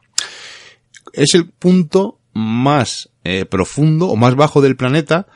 es 1.12 1.34
el 1.34 1.48
punto 1.50 2.18
más 2.34 3.10
eh, 3.24 3.44
profundo 3.44 4.06
o 4.08 4.16
más 4.16 4.34
bajo 4.34 4.60
del 4.60 4.76
planeta 4.76 5.26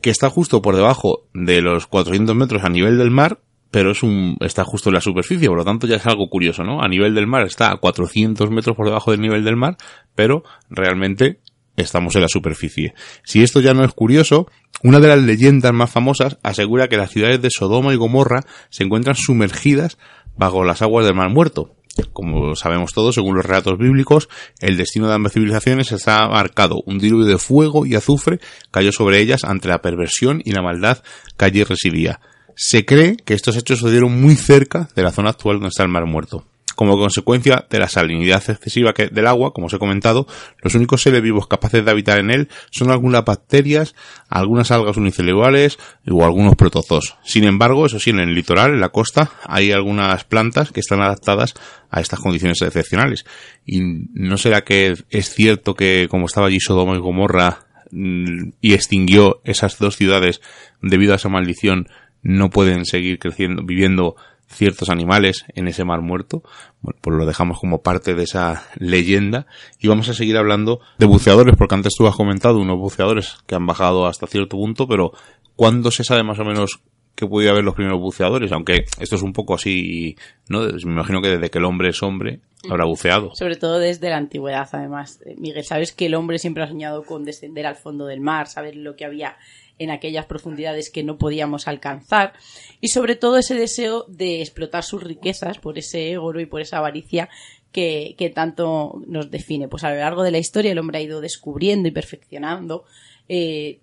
que 0.00 0.10
está 0.10 0.28
justo 0.28 0.60
por 0.60 0.76
debajo 0.76 1.26
de 1.32 1.62
los 1.62 1.86
400 1.86 2.36
metros 2.36 2.62
a 2.64 2.68
nivel 2.68 2.98
del 2.98 3.10
mar, 3.10 3.40
pero 3.70 3.90
es 3.90 4.02
un, 4.02 4.36
está 4.40 4.62
justo 4.62 4.90
en 4.90 4.94
la 4.94 5.00
superficie, 5.00 5.48
por 5.48 5.56
lo 5.56 5.64
tanto 5.64 5.86
ya 5.86 5.96
es 5.96 6.06
algo 6.06 6.28
curioso, 6.28 6.62
¿no? 6.62 6.82
A 6.82 6.88
nivel 6.88 7.14
del 7.14 7.26
mar 7.26 7.46
está 7.46 7.72
a 7.72 7.78
400 7.78 8.50
metros 8.50 8.76
por 8.76 8.86
debajo 8.86 9.10
del 9.10 9.20
nivel 9.20 9.44
del 9.44 9.56
mar, 9.56 9.76
pero 10.14 10.44
realmente 10.68 11.40
estamos 11.76 12.14
en 12.14 12.22
la 12.22 12.28
superficie. 12.28 12.94
Si 13.24 13.42
esto 13.42 13.60
ya 13.60 13.72
no 13.72 13.84
es 13.84 13.92
curioso, 13.92 14.46
una 14.82 15.00
de 15.00 15.08
las 15.08 15.22
leyendas 15.22 15.72
más 15.72 15.90
famosas 15.90 16.38
asegura 16.42 16.88
que 16.88 16.96
las 16.96 17.10
ciudades 17.10 17.40
de 17.40 17.50
Sodoma 17.50 17.92
y 17.92 17.96
Gomorra 17.96 18.44
se 18.70 18.84
encuentran 18.84 19.16
sumergidas 19.16 19.98
bajo 20.36 20.64
las 20.64 20.82
aguas 20.82 21.06
del 21.06 21.14
Mar 21.14 21.30
Muerto. 21.30 21.74
Como 22.12 22.56
sabemos 22.56 22.92
todos, 22.92 23.14
según 23.14 23.36
los 23.36 23.44
relatos 23.44 23.78
bíblicos, 23.78 24.28
el 24.60 24.76
destino 24.76 25.08
de 25.08 25.14
ambas 25.14 25.32
civilizaciones 25.32 25.92
está 25.92 26.28
marcado. 26.28 26.82
Un 26.86 26.98
diluvio 26.98 27.26
de 27.26 27.38
fuego 27.38 27.86
y 27.86 27.94
azufre 27.94 28.40
cayó 28.70 28.92
sobre 28.92 29.20
ellas 29.20 29.44
ante 29.44 29.68
la 29.68 29.80
perversión 29.80 30.42
y 30.44 30.52
la 30.52 30.62
maldad 30.62 31.02
que 31.36 31.44
allí 31.44 31.62
residía. 31.62 32.20
Se 32.56 32.84
cree 32.84 33.16
que 33.16 33.34
estos 33.34 33.56
hechos 33.56 33.78
sucedieron 33.78 34.20
muy 34.20 34.36
cerca 34.36 34.88
de 34.94 35.02
la 35.02 35.12
zona 35.12 35.30
actual 35.30 35.56
donde 35.56 35.68
está 35.68 35.82
el 35.82 35.88
Mar 35.88 36.06
Muerto. 36.06 36.44
Como 36.74 36.96
consecuencia 36.96 37.64
de 37.68 37.78
la 37.78 37.88
salinidad 37.88 38.42
excesiva 38.48 38.92
del 38.92 39.26
agua, 39.26 39.52
como 39.52 39.66
os 39.66 39.72
he 39.72 39.78
comentado, 39.78 40.26
los 40.62 40.74
únicos 40.74 41.02
seres 41.02 41.22
vivos 41.22 41.46
capaces 41.46 41.84
de 41.84 41.90
habitar 41.90 42.18
en 42.18 42.30
él 42.30 42.48
son 42.70 42.90
algunas 42.90 43.24
bacterias, 43.24 43.94
algunas 44.28 44.70
algas 44.70 44.96
unicelulares 44.96 45.78
o 46.08 46.24
algunos 46.24 46.56
protozoos. 46.56 47.16
Sin 47.22 47.44
embargo, 47.44 47.86
eso 47.86 47.98
sí, 47.98 48.10
en 48.10 48.20
el 48.20 48.34
litoral, 48.34 48.72
en 48.72 48.80
la 48.80 48.88
costa, 48.88 49.30
hay 49.44 49.72
algunas 49.72 50.24
plantas 50.24 50.72
que 50.72 50.80
están 50.80 51.00
adaptadas 51.00 51.54
a 51.90 52.00
estas 52.00 52.20
condiciones 52.20 52.60
excepcionales. 52.60 53.24
Y 53.64 53.80
no 54.12 54.36
será 54.36 54.62
que 54.62 54.94
es 55.10 55.34
cierto 55.34 55.74
que 55.74 56.08
como 56.10 56.26
estaba 56.26 56.48
allí 56.48 56.60
Sodoma 56.60 56.96
y 56.96 57.00
Gomorra 57.00 57.66
mm, 57.90 58.50
y 58.60 58.74
extinguió 58.74 59.40
esas 59.44 59.78
dos 59.78 59.96
ciudades 59.96 60.40
debido 60.82 61.12
a 61.12 61.16
esa 61.16 61.28
maldición, 61.28 61.88
no 62.22 62.50
pueden 62.50 62.84
seguir 62.84 63.18
creciendo, 63.18 63.62
viviendo 63.62 64.16
ciertos 64.54 64.88
animales 64.90 65.44
en 65.54 65.68
ese 65.68 65.84
mar 65.84 66.00
muerto. 66.00 66.42
Bueno, 66.80 66.98
pues 67.02 67.16
lo 67.16 67.26
dejamos 67.26 67.58
como 67.58 67.82
parte 67.82 68.14
de 68.14 68.22
esa 68.22 68.66
leyenda 68.76 69.46
y 69.78 69.88
vamos 69.88 70.08
a 70.08 70.14
seguir 70.14 70.36
hablando 70.36 70.80
de 70.98 71.06
buceadores, 71.06 71.56
porque 71.56 71.74
antes 71.74 71.94
tú 71.96 72.06
has 72.06 72.16
comentado 72.16 72.58
unos 72.58 72.78
buceadores 72.78 73.38
que 73.46 73.54
han 73.54 73.66
bajado 73.66 74.06
hasta 74.06 74.26
cierto 74.26 74.56
punto, 74.56 74.86
pero 74.86 75.12
¿cuándo 75.56 75.90
se 75.90 76.04
sabe 76.04 76.22
más 76.22 76.38
o 76.38 76.44
menos 76.44 76.80
que 77.14 77.26
podía 77.26 77.50
haber 77.50 77.64
los 77.64 77.74
primeros 77.74 78.00
buceadores? 78.00 78.52
Aunque 78.52 78.84
esto 78.98 79.16
es 79.16 79.22
un 79.22 79.32
poco 79.32 79.54
así, 79.54 80.16
¿no? 80.48 80.62
Me 80.62 80.92
imagino 80.92 81.20
que 81.22 81.28
desde 81.28 81.50
que 81.50 81.58
el 81.58 81.64
hombre 81.64 81.90
es 81.90 82.02
hombre 82.02 82.40
habrá 82.70 82.84
buceado. 82.84 83.30
Sobre 83.34 83.56
todo 83.56 83.78
desde 83.78 84.08
la 84.10 84.16
antigüedad, 84.16 84.68
además. 84.72 85.20
Miguel, 85.36 85.64
sabes 85.64 85.92
que 85.92 86.06
el 86.06 86.14
hombre 86.14 86.38
siempre 86.38 86.62
ha 86.62 86.66
soñado 86.66 87.02
con 87.04 87.24
descender 87.24 87.66
al 87.66 87.76
fondo 87.76 88.06
del 88.06 88.20
mar, 88.20 88.46
saber 88.46 88.76
lo 88.76 88.96
que 88.96 89.04
había 89.04 89.36
en 89.78 89.90
aquellas 89.90 90.26
profundidades 90.26 90.90
que 90.90 91.02
no 91.02 91.18
podíamos 91.18 91.66
alcanzar 91.68 92.32
y 92.80 92.88
sobre 92.88 93.16
todo 93.16 93.38
ese 93.38 93.54
deseo 93.54 94.04
de 94.08 94.40
explotar 94.40 94.84
sus 94.84 95.02
riquezas 95.02 95.58
por 95.58 95.78
ese 95.78 96.16
oro 96.18 96.40
y 96.40 96.46
por 96.46 96.60
esa 96.60 96.78
avaricia 96.78 97.28
que, 97.72 98.14
que 98.16 98.30
tanto 98.30 99.02
nos 99.06 99.30
define. 99.30 99.68
Pues 99.68 99.82
a 99.84 99.90
lo 99.90 99.96
largo 99.96 100.22
de 100.22 100.30
la 100.30 100.38
historia 100.38 100.72
el 100.72 100.78
hombre 100.78 100.98
ha 100.98 101.02
ido 101.02 101.20
descubriendo 101.20 101.88
y 101.88 101.92
perfeccionando 101.92 102.84
eh, 103.28 103.80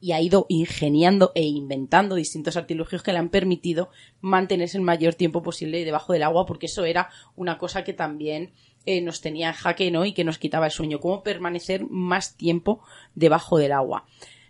y 0.00 0.12
ha 0.12 0.20
ido 0.20 0.46
ingeniando 0.48 1.32
e 1.34 1.42
inventando 1.42 2.14
distintos 2.14 2.56
artilugios 2.56 3.02
que 3.02 3.12
le 3.12 3.18
han 3.18 3.30
permitido 3.30 3.90
mantenerse 4.20 4.78
el 4.78 4.84
mayor 4.84 5.14
tiempo 5.14 5.42
posible 5.42 5.84
debajo 5.84 6.12
del 6.12 6.22
agua, 6.22 6.46
porque 6.46 6.66
eso 6.66 6.84
era 6.84 7.10
una 7.34 7.58
cosa 7.58 7.82
que 7.82 7.92
también 7.92 8.52
eh, 8.86 9.00
nos 9.00 9.20
tenía 9.20 9.48
en 9.48 9.54
jaque 9.54 9.90
¿no? 9.90 10.04
y 10.04 10.12
que 10.12 10.24
nos 10.24 10.38
quitaba 10.38 10.66
el 10.66 10.72
sueño, 10.72 11.00
cómo 11.00 11.22
permanecer 11.22 11.84
más 11.88 12.36
tiempo 12.36 12.80
debajo 13.14 13.58
del 13.58 13.72
agua. 13.72 14.06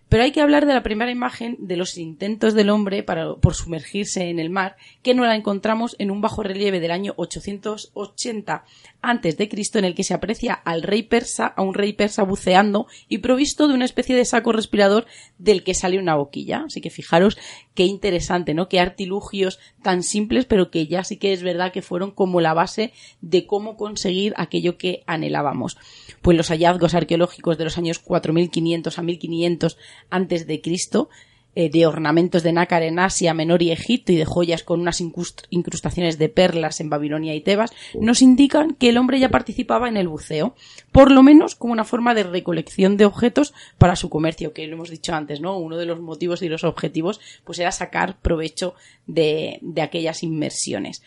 Pero 0.08 0.22
hay 0.22 0.32
que 0.32 0.40
hablar 0.40 0.66
de 0.66 0.74
la 0.74 0.82
primera 0.82 1.10
imagen 1.10 1.56
de 1.58 1.76
los 1.76 1.98
intentos 1.98 2.54
del 2.54 2.70
hombre 2.70 3.02
para, 3.02 3.34
por 3.34 3.54
sumergirse 3.54 4.30
en 4.30 4.38
el 4.38 4.50
mar, 4.50 4.76
que 5.02 5.14
no 5.14 5.24
la 5.24 5.36
encontramos 5.36 5.96
en 5.98 6.10
un 6.10 6.20
bajo 6.20 6.42
relieve 6.42 6.80
del 6.80 6.90
año 6.90 7.12
880 7.16 8.64
antes 9.00 9.36
de 9.36 9.48
Cristo, 9.48 9.78
en 9.78 9.84
el 9.84 9.94
que 9.94 10.04
se 10.04 10.14
aprecia 10.14 10.54
al 10.54 10.82
rey 10.82 11.02
persa, 11.02 11.46
a 11.46 11.62
un 11.62 11.74
rey 11.74 11.92
persa 11.92 12.24
buceando 12.24 12.86
y 13.08 13.18
provisto 13.18 13.68
de 13.68 13.74
una 13.74 13.84
especie 13.84 14.16
de 14.16 14.24
saco 14.24 14.52
respirador 14.52 15.06
del 15.38 15.62
que 15.62 15.74
sale 15.74 15.98
una 15.98 16.16
boquilla. 16.16 16.64
Así 16.66 16.80
que 16.80 16.90
fijaros 16.90 17.38
qué 17.74 17.84
interesante, 17.84 18.54
¿no? 18.54 18.68
Qué 18.68 18.80
artilugios 18.80 19.60
tan 19.82 20.02
simples, 20.02 20.46
pero 20.46 20.70
que 20.70 20.86
ya 20.86 21.04
sí 21.04 21.16
que 21.16 21.32
es 21.32 21.42
verdad 21.42 21.72
que 21.72 21.82
fueron 21.82 22.10
como 22.10 22.40
la 22.40 22.54
base 22.54 22.92
de 23.20 23.46
cómo 23.46 23.76
conseguir 23.76 24.34
aquello 24.36 24.78
que 24.78 25.02
anhelábamos. 25.06 25.76
Pues 26.22 26.36
los 26.36 26.48
hallazgos 26.48 26.94
arqueológicos 26.94 27.56
de 27.56 27.64
los 27.64 27.78
años 27.78 28.00
4500 28.00 28.98
a 28.98 29.02
1500 29.02 29.78
antes 30.10 30.46
de 30.46 30.60
Cristo, 30.60 31.08
eh, 31.54 31.70
de 31.70 31.86
ornamentos 31.86 32.42
de 32.42 32.52
nácar 32.52 32.82
en 32.82 32.98
Asia 32.98 33.34
Menor 33.34 33.62
y 33.62 33.70
Egipto 33.70 34.12
y 34.12 34.16
de 34.16 34.24
joyas 34.24 34.62
con 34.62 34.80
unas 34.80 35.00
incrustaciones 35.00 36.18
de 36.18 36.28
perlas 36.28 36.80
en 36.80 36.90
Babilonia 36.90 37.34
y 37.34 37.40
Tebas, 37.40 37.72
nos 38.00 38.22
indican 38.22 38.74
que 38.74 38.90
el 38.90 38.98
hombre 38.98 39.18
ya 39.18 39.30
participaba 39.30 39.88
en 39.88 39.96
el 39.96 40.08
buceo, 40.08 40.54
por 40.92 41.10
lo 41.10 41.22
menos 41.22 41.54
como 41.54 41.72
una 41.72 41.84
forma 41.84 42.14
de 42.14 42.22
recolección 42.22 42.96
de 42.96 43.06
objetos 43.06 43.54
para 43.78 43.96
su 43.96 44.08
comercio, 44.08 44.52
que 44.52 44.66
lo 44.66 44.74
hemos 44.74 44.90
dicho 44.90 45.14
antes, 45.14 45.40
¿no? 45.40 45.58
Uno 45.58 45.76
de 45.76 45.86
los 45.86 46.00
motivos 46.00 46.42
y 46.42 46.48
los 46.48 46.64
objetivos, 46.64 47.20
pues 47.44 47.58
era 47.58 47.72
sacar 47.72 48.18
provecho 48.20 48.74
de, 49.06 49.58
de 49.62 49.82
aquellas 49.82 50.22
inmersiones. 50.22 51.02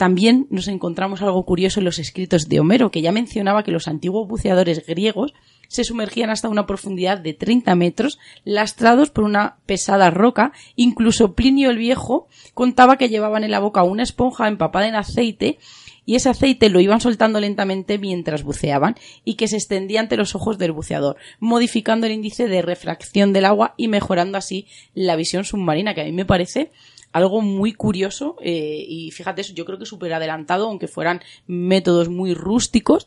También 0.00 0.46
nos 0.48 0.66
encontramos 0.68 1.20
algo 1.20 1.44
curioso 1.44 1.78
en 1.78 1.84
los 1.84 1.98
escritos 1.98 2.48
de 2.48 2.58
Homero, 2.58 2.90
que 2.90 3.02
ya 3.02 3.12
mencionaba 3.12 3.64
que 3.64 3.70
los 3.70 3.86
antiguos 3.86 4.26
buceadores 4.26 4.86
griegos 4.86 5.34
se 5.68 5.84
sumergían 5.84 6.30
hasta 6.30 6.48
una 6.48 6.64
profundidad 6.64 7.18
de 7.18 7.34
30 7.34 7.74
metros, 7.74 8.18
lastrados 8.44 9.10
por 9.10 9.24
una 9.24 9.58
pesada 9.66 10.08
roca. 10.08 10.52
Incluso 10.74 11.34
Plinio 11.34 11.68
el 11.68 11.76
Viejo 11.76 12.28
contaba 12.54 12.96
que 12.96 13.10
llevaban 13.10 13.44
en 13.44 13.50
la 13.50 13.58
boca 13.58 13.82
una 13.82 14.02
esponja 14.02 14.48
empapada 14.48 14.88
en 14.88 14.94
aceite 14.94 15.58
y 16.06 16.14
ese 16.14 16.30
aceite 16.30 16.70
lo 16.70 16.80
iban 16.80 17.02
soltando 17.02 17.38
lentamente 17.38 17.98
mientras 17.98 18.42
buceaban 18.42 18.94
y 19.26 19.34
que 19.34 19.48
se 19.48 19.56
extendía 19.56 20.00
ante 20.00 20.16
los 20.16 20.34
ojos 20.34 20.56
del 20.56 20.72
buceador, 20.72 21.16
modificando 21.40 22.06
el 22.06 22.12
índice 22.12 22.48
de 22.48 22.62
refracción 22.62 23.34
del 23.34 23.44
agua 23.44 23.74
y 23.76 23.88
mejorando 23.88 24.38
así 24.38 24.66
la 24.94 25.14
visión 25.14 25.44
submarina, 25.44 25.94
que 25.94 26.00
a 26.00 26.04
mí 26.04 26.12
me 26.12 26.24
parece 26.24 26.70
algo 27.12 27.40
muy 27.40 27.72
curioso 27.72 28.36
eh, 28.40 28.84
y 28.86 29.10
fíjate, 29.10 29.42
yo 29.42 29.64
creo 29.64 29.78
que 29.78 29.86
súper 29.86 30.12
adelantado, 30.12 30.68
aunque 30.68 30.88
fueran 30.88 31.22
métodos 31.46 32.08
muy 32.08 32.34
rústicos, 32.34 33.06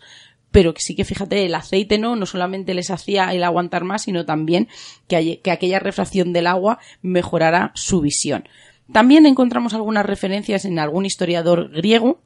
pero 0.51 0.73
que 0.73 0.81
sí 0.81 0.95
que 0.95 1.05
fíjate, 1.05 1.45
el 1.45 1.55
aceite 1.55 1.97
no, 1.97 2.15
no 2.15 2.25
solamente 2.25 2.73
les 2.73 2.91
hacía 2.91 3.33
el 3.33 3.43
aguantar 3.43 3.83
más, 3.83 4.03
sino 4.03 4.25
también 4.25 4.67
que, 5.07 5.39
que 5.41 5.51
aquella 5.51 5.79
refracción 5.79 6.33
del 6.33 6.47
agua 6.47 6.79
mejorara 7.01 7.71
su 7.75 8.01
visión. 8.01 8.47
También 8.91 9.25
encontramos 9.25 9.73
algunas 9.73 10.05
referencias 10.05 10.65
en 10.65 10.77
algún 10.77 11.05
historiador 11.05 11.69
griego 11.71 12.21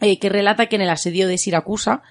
eh, 0.00 0.18
que 0.18 0.28
relata 0.28 0.66
que 0.66 0.76
en 0.76 0.82
el 0.82 0.90
asedio 0.90 1.28
de 1.28 1.38
Siracusa 1.38 2.02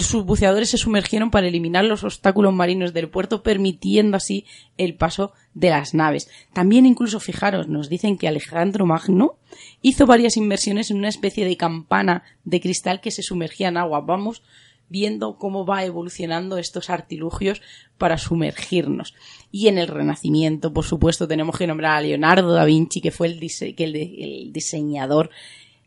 sus 0.00 0.24
buceadores 0.24 0.70
se 0.70 0.78
sumergieron 0.78 1.30
para 1.30 1.48
eliminar 1.48 1.84
los 1.84 2.04
obstáculos 2.04 2.54
marinos 2.54 2.94
del 2.94 3.10
puerto, 3.10 3.42
permitiendo 3.42 4.16
así 4.16 4.46
el 4.78 4.94
paso 4.94 5.32
de 5.54 5.70
las 5.70 5.92
naves. 5.92 6.30
También 6.52 6.86
incluso, 6.86 7.20
fijaros, 7.20 7.68
nos 7.68 7.88
dicen 7.88 8.16
que 8.16 8.28
Alejandro 8.28 8.86
Magno 8.86 9.36
hizo 9.82 10.06
varias 10.06 10.36
inversiones 10.36 10.90
en 10.90 10.98
una 10.98 11.08
especie 11.08 11.44
de 11.44 11.56
campana 11.56 12.22
de 12.44 12.60
cristal 12.60 13.00
que 13.00 13.10
se 13.10 13.22
sumergía 13.22 13.68
en 13.68 13.76
agua. 13.76 14.00
Vamos 14.00 14.42
viendo 14.88 15.38
cómo 15.38 15.64
va 15.64 15.84
evolucionando 15.84 16.58
estos 16.58 16.90
artilugios 16.90 17.62
para 17.96 18.18
sumergirnos. 18.18 19.14
Y 19.50 19.68
en 19.68 19.78
el 19.78 19.88
Renacimiento, 19.88 20.72
por 20.72 20.84
supuesto, 20.84 21.26
tenemos 21.26 21.56
que 21.56 21.66
nombrar 21.66 21.96
a 21.96 22.00
Leonardo 22.02 22.52
da 22.52 22.64
Vinci, 22.64 23.00
que 23.00 23.10
fue 23.10 23.28
el, 23.28 23.40
el 23.78 24.52
diseñador 24.52 25.30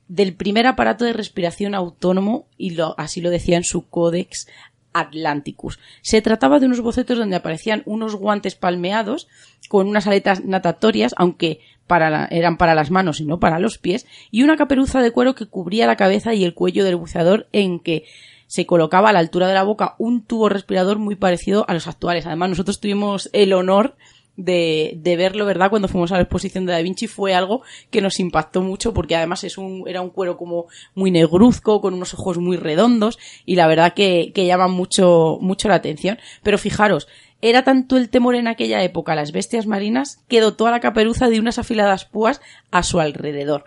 del 0.08 0.34
primer 0.34 0.68
aparato 0.68 1.06
de 1.06 1.14
respiración 1.14 1.76
autónomo 1.76 2.48
y 2.58 2.72
lo, 2.72 2.96
así 2.98 3.22
lo 3.22 3.30
decía 3.30 3.58
en 3.58 3.64
su 3.64 3.88
Codex 3.88 4.48
Atlanticus. 4.94 5.80
Se 6.02 6.22
trataba 6.22 6.60
de 6.60 6.68
unos 6.68 6.82
bocetos 6.82 7.18
donde 7.18 7.36
aparecían 7.36 7.84
unos 7.86 8.16
guantes 8.16 8.56
palmeados 8.56 9.28
con 9.68 9.88
unas 9.88 10.08
aletas 10.08 10.46
natatorias, 10.46 11.14
aunque 11.18 11.60
eran 11.88 12.58
para 12.58 12.76
las 12.76 12.92
manos 12.92 13.20
y 13.20 13.26
no 13.26 13.40
para 13.40 13.60
los 13.60 13.78
pies, 13.78 14.08
y 14.32 14.44
una 14.44 14.58
caperuza 14.58 15.02
de 15.02 15.12
cuero 15.12 15.36
que 15.36 15.46
cubría 15.46 15.86
la 15.86 15.98
cabeza 15.98 16.34
y 16.34 16.44
el 16.44 16.54
cuello 16.54 16.84
del 16.84 16.96
buceador 16.96 17.48
en 17.52 17.80
que 17.80 18.06
se 18.48 18.66
colocaba 18.66 19.10
a 19.10 19.14
la 19.14 19.20
altura 19.20 19.48
de 19.48 19.54
la 19.54 19.64
boca 19.64 19.96
un 19.98 20.24
tubo 20.24 20.50
respirador 20.50 20.98
muy 20.98 21.16
parecido 21.16 21.66
a 21.68 21.74
los 21.74 21.88
actuales. 21.88 22.26
Además, 22.26 22.50
nosotros 22.50 22.80
tuvimos 22.80 23.30
el 23.34 23.54
honor 23.54 23.96
de, 24.38 24.94
de, 24.98 25.16
verlo, 25.16 25.46
¿verdad? 25.46 25.70
Cuando 25.70 25.88
fuimos 25.88 26.12
a 26.12 26.16
la 26.16 26.22
exposición 26.22 26.66
de 26.66 26.74
Da 26.74 26.82
Vinci 26.82 27.08
fue 27.08 27.34
algo 27.34 27.62
que 27.90 28.02
nos 28.02 28.20
impactó 28.20 28.62
mucho 28.62 28.94
porque 28.94 29.16
además 29.16 29.44
es 29.44 29.58
un, 29.58 29.84
era 29.88 30.02
un 30.02 30.10
cuero 30.10 30.38
como 30.38 30.68
muy 30.94 31.12
negruzco, 31.12 31.82
con 31.82 31.94
unos 31.94 32.14
ojos 32.14 32.38
muy 32.38 32.58
redondos 32.58 33.18
y 33.46 33.56
la 33.56 33.68
verdad 33.68 33.94
que, 33.94 34.32
que 34.34 34.46
llama 34.46 34.68
mucho, 34.68 35.38
mucho 35.42 35.68
la 35.68 35.76
atención. 35.76 36.20
Pero 36.44 36.58
fijaros, 36.58 37.08
era 37.42 37.64
tanto 37.64 37.98
el 37.98 38.10
temor 38.10 38.36
en 38.36 38.48
aquella 38.48 38.84
época 38.84 39.12
a 39.12 39.16
las 39.16 39.32
bestias 39.32 39.68
marinas 39.68 40.24
que 40.28 40.42
dotó 40.42 40.68
a 40.68 40.72
la 40.72 40.80
caperuza 40.80 41.30
de 41.30 41.40
unas 41.40 41.60
afiladas 41.60 42.06
púas 42.06 42.42
a 42.72 42.84
su 42.84 43.00
alrededor. 43.00 43.66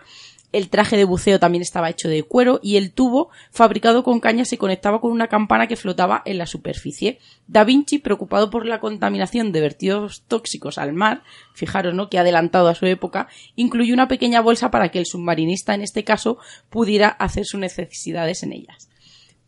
El 0.51 0.69
traje 0.69 0.97
de 0.97 1.03
buceo 1.03 1.39
también 1.39 1.61
estaba 1.61 1.89
hecho 1.89 2.09
de 2.09 2.23
cuero 2.23 2.59
y 2.63 2.77
el 2.77 2.91
tubo, 2.91 3.29
fabricado 3.51 4.03
con 4.03 4.19
caña, 4.19 4.45
se 4.45 4.57
conectaba 4.57 4.99
con 4.99 5.11
una 5.11 5.27
campana 5.27 5.67
que 5.67 5.75
flotaba 5.75 6.23
en 6.25 6.39
la 6.39 6.47
superficie. 6.47 7.19
Da 7.47 7.63
Vinci, 7.63 7.99
preocupado 7.99 8.49
por 8.49 8.65
la 8.65 8.79
contaminación 8.79 9.51
de 9.51 9.61
vertidos 9.61 10.23
tóxicos 10.27 10.79
al 10.79 10.93
mar, 10.93 11.21
fijaros, 11.53 11.93
¿no? 11.93 12.09
que 12.09 12.17
adelantado 12.17 12.67
a 12.67 12.75
su 12.75 12.87
época, 12.87 13.27
incluyó 13.55 13.93
una 13.93 14.07
pequeña 14.07 14.41
bolsa 14.41 14.71
para 14.71 14.89
que 14.89 14.97
el 14.97 15.05
submarinista, 15.05 15.75
en 15.75 15.81
este 15.81 16.03
caso, 16.03 16.39
pudiera 16.71 17.09
hacer 17.09 17.45
sus 17.45 17.59
necesidades 17.59 18.41
en 18.41 18.53
ellas. 18.53 18.89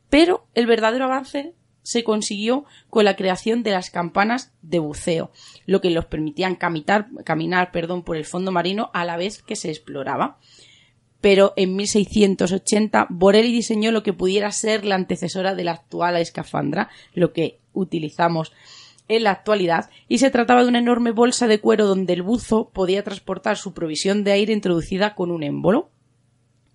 Pero 0.09 0.45
el 0.53 0.67
verdadero 0.67 1.05
avance 1.05 1.55
se 1.83 2.03
consiguió 2.03 2.65
con 2.89 3.05
la 3.05 3.15
creación 3.15 3.63
de 3.63 3.71
las 3.71 3.89
campanas 3.89 4.51
de 4.61 4.79
buceo, 4.79 5.31
lo 5.65 5.81
que 5.81 5.89
los 5.89 6.05
permitían 6.05 6.55
caminar, 6.55 7.07
caminar 7.25 7.71
perdón, 7.71 8.03
por 8.03 8.17
el 8.17 8.25
fondo 8.25 8.51
marino 8.51 8.91
a 8.93 9.05
la 9.05 9.17
vez 9.17 9.41
que 9.41 9.55
se 9.55 9.69
exploraba 9.69 10.37
pero 11.21 11.53
en 11.55 11.75
1680 11.75 13.07
Borelli 13.09 13.51
diseñó 13.51 13.91
lo 13.91 14.03
que 14.03 14.13
pudiera 14.13 14.51
ser 14.51 14.83
la 14.85 14.95
antecesora 14.95 15.55
de 15.55 15.63
la 15.63 15.73
actual 15.73 16.17
escafandra, 16.17 16.89
lo 17.13 17.31
que 17.31 17.59
utilizamos 17.73 18.51
en 19.07 19.23
la 19.23 19.31
actualidad, 19.31 19.89
y 20.07 20.17
se 20.17 20.31
trataba 20.31 20.63
de 20.63 20.69
una 20.69 20.79
enorme 20.79 21.11
bolsa 21.11 21.47
de 21.47 21.59
cuero 21.59 21.85
donde 21.85 22.13
el 22.13 22.23
buzo 22.23 22.69
podía 22.73 23.03
transportar 23.03 23.57
su 23.57 23.73
provisión 23.73 24.23
de 24.23 24.31
aire 24.31 24.53
introducida 24.53 25.15
con 25.15 25.31
un 25.31 25.43
émbolo. 25.43 25.89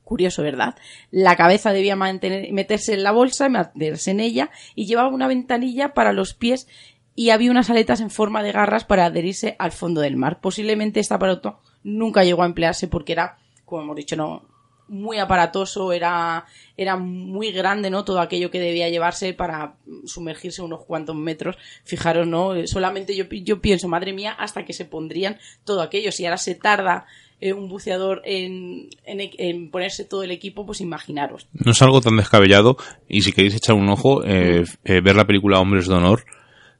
Curioso, 0.04 0.42
¿verdad? 0.42 0.76
La 1.10 1.34
cabeza 1.34 1.72
debía 1.72 1.96
meterse 1.96 2.94
en 2.94 3.02
la 3.02 3.10
bolsa, 3.10 3.48
meterse 3.48 4.12
en 4.12 4.20
ella, 4.20 4.50
y 4.74 4.86
llevaba 4.86 5.08
una 5.08 5.26
ventanilla 5.26 5.94
para 5.94 6.12
los 6.12 6.34
pies 6.34 6.68
y 7.16 7.30
había 7.30 7.50
unas 7.50 7.70
aletas 7.70 8.00
en 8.00 8.10
forma 8.10 8.42
de 8.42 8.52
garras 8.52 8.84
para 8.84 9.06
adherirse 9.06 9.56
al 9.58 9.72
fondo 9.72 10.02
del 10.02 10.16
mar. 10.16 10.40
Posiblemente 10.40 11.00
este 11.00 11.14
aparato 11.14 11.60
nunca 11.82 12.22
llegó 12.22 12.42
a 12.42 12.46
emplearse 12.46 12.86
porque 12.86 13.12
era 13.12 13.38
como 13.66 13.82
hemos 13.82 13.96
dicho, 13.96 14.16
no 14.16 14.56
muy 14.88 15.18
aparatoso, 15.18 15.92
era, 15.92 16.44
era 16.76 16.96
muy 16.96 17.50
grande, 17.50 17.90
¿no? 17.90 18.04
Todo 18.04 18.20
aquello 18.20 18.50
que 18.50 18.60
debía 18.60 18.88
llevarse 18.88 19.34
para 19.34 19.74
sumergirse 20.04 20.62
unos 20.62 20.84
cuantos 20.84 21.16
metros. 21.16 21.56
Fijaros, 21.84 22.26
¿no? 22.26 22.54
Solamente 22.66 23.16
yo, 23.16 23.24
yo 23.28 23.60
pienso, 23.60 23.88
madre 23.88 24.12
mía, 24.12 24.32
hasta 24.32 24.64
que 24.64 24.72
se 24.72 24.84
pondrían 24.84 25.38
todo 25.64 25.82
aquello. 25.82 26.12
Si 26.12 26.24
ahora 26.24 26.38
se 26.38 26.54
tarda 26.54 27.06
eh, 27.40 27.52
un 27.52 27.68
buceador 27.68 28.22
en, 28.24 28.88
en, 29.04 29.70
ponerse 29.70 30.04
todo 30.04 30.22
el 30.22 30.30
equipo, 30.30 30.64
pues 30.64 30.80
imaginaros. 30.80 31.48
No 31.52 31.72
es 31.72 31.82
algo 31.82 32.00
tan 32.00 32.16
descabellado 32.16 32.76
y 33.08 33.22
si 33.22 33.32
queréis 33.32 33.56
echar 33.56 33.74
un 33.74 33.88
ojo, 33.88 34.24
eh, 34.24 34.64
eh, 34.84 35.00
ver 35.00 35.16
la 35.16 35.26
película 35.26 35.60
Hombres 35.60 35.88
de 35.88 35.94
Honor, 35.94 36.24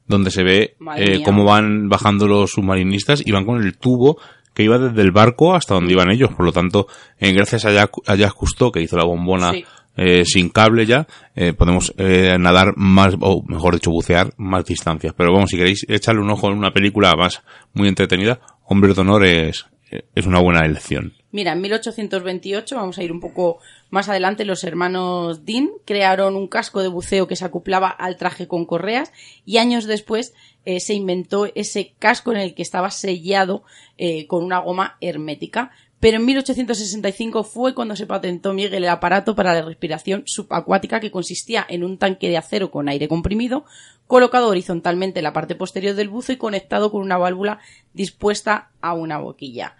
donde 0.07 0.31
se 0.31 0.43
ve 0.43 0.77
cómo 1.25 1.43
van 1.43 1.89
bajando 1.89 2.27
los 2.27 2.51
submarinistas 2.51 3.21
y 3.25 3.31
van 3.31 3.45
con 3.45 3.61
el 3.61 3.77
tubo 3.77 4.17
que 4.57 4.63
iba 4.63 4.79
desde 4.79 5.03
el 5.03 5.11
barco 5.11 5.53
hasta 5.53 5.75
donde 5.75 5.93
iban 5.93 6.09
ellos. 6.09 6.31
Por 6.33 6.43
lo 6.43 6.51
tanto, 6.51 6.87
en 7.19 7.35
gracias 7.35 7.65
a 7.65 7.71
Jacques, 7.71 8.33
Cousteau, 8.33 8.71
que 8.71 8.81
hizo 8.81 8.97
la 8.97 9.05
bombona 9.05 9.53
eh, 9.95 10.25
sin 10.25 10.49
cable 10.49 10.87
ya, 10.87 11.05
eh, 11.35 11.53
podemos 11.53 11.93
eh, 11.99 12.37
nadar 12.39 12.73
más, 12.75 13.13
o 13.19 13.43
mejor 13.45 13.75
dicho, 13.75 13.91
bucear 13.91 14.33
más 14.37 14.65
distancias. 14.65 15.13
Pero 15.15 15.31
vamos, 15.31 15.51
si 15.51 15.57
queréis 15.57 15.85
echarle 15.87 16.21
un 16.21 16.31
ojo 16.31 16.47
en 16.47 16.57
una 16.57 16.71
película 16.71 17.13
más 17.15 17.43
muy 17.75 17.87
entretenida, 17.87 18.39
Hombres 18.63 18.95
de 18.95 19.01
Honor 19.01 19.25
es, 19.25 19.67
es 20.15 20.25
una 20.25 20.41
buena 20.41 20.65
elección. 20.65 21.13
Mira, 21.31 21.51
en 21.51 21.61
1828, 21.61 22.75
vamos 22.75 22.97
a 22.97 23.03
ir 23.03 23.11
un 23.11 23.19
poco 23.19 23.59
más 23.89 24.07
adelante, 24.07 24.45
los 24.45 24.63
hermanos 24.63 25.45
Dean 25.45 25.69
crearon 25.83 26.35
un 26.37 26.47
casco 26.47 26.81
de 26.81 26.87
buceo 26.87 27.27
que 27.27 27.35
se 27.35 27.43
acoplaba 27.43 27.89
al 27.89 28.15
traje 28.15 28.47
con 28.47 28.65
correas 28.65 29.11
y 29.45 29.57
años 29.57 29.85
después 29.85 30.33
eh, 30.65 30.79
se 30.79 30.93
inventó 30.93 31.45
ese 31.53 31.93
casco 31.99 32.31
en 32.31 32.37
el 32.37 32.55
que 32.55 32.61
estaba 32.61 32.91
sellado 32.91 33.63
eh, 33.97 34.25
con 34.27 34.43
una 34.43 34.59
goma 34.59 34.97
hermética. 35.01 35.71
Pero 35.99 36.17
en 36.17 36.25
1865 36.25 37.43
fue 37.43 37.73
cuando 37.73 37.95
se 37.95 38.05
patentó 38.05 38.53
Miguel 38.53 38.83
el 38.83 38.89
aparato 38.89 39.35
para 39.35 39.55
la 39.55 39.63
respiración 39.63 40.23
subacuática 40.27 40.99
que 40.99 41.09
consistía 41.09 41.65
en 41.67 41.83
un 41.83 41.97
tanque 41.97 42.29
de 42.29 42.37
acero 42.37 42.69
con 42.69 42.87
aire 42.87 43.07
comprimido 43.07 43.65
colocado 44.05 44.47
horizontalmente 44.47 45.19
en 45.19 45.23
la 45.23 45.33
parte 45.33 45.55
posterior 45.55 45.95
del 45.95 46.09
buzo 46.09 46.31
y 46.31 46.37
conectado 46.37 46.91
con 46.91 47.01
una 47.01 47.17
válvula 47.17 47.59
dispuesta 47.93 48.71
a 48.79 48.93
una 48.93 49.17
boquilla. 49.17 49.75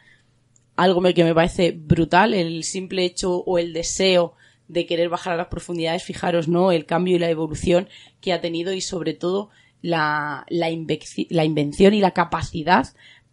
Algo 0.77 1.01
que 1.01 1.23
me 1.23 1.35
parece 1.35 1.71
brutal, 1.71 2.33
el 2.33 2.63
simple 2.63 3.03
hecho 3.03 3.37
o 3.39 3.57
el 3.57 3.73
deseo 3.73 4.33
de 4.69 4.85
querer 4.85 5.09
bajar 5.09 5.33
a 5.33 5.37
las 5.37 5.47
profundidades, 5.47 6.03
fijaros, 6.03 6.47
¿no? 6.47 6.71
El 6.71 6.85
cambio 6.85 7.15
y 7.15 7.19
la 7.19 7.29
evolución 7.29 7.89
que 8.21 8.31
ha 8.31 8.41
tenido 8.41 8.73
y 8.73 8.81
sobre 8.81 9.13
todo 9.13 9.49
la, 9.81 10.45
la, 10.49 10.69
la 11.29 11.45
invención 11.45 11.93
y 11.93 11.99
la 11.99 12.11
capacidad 12.11 12.87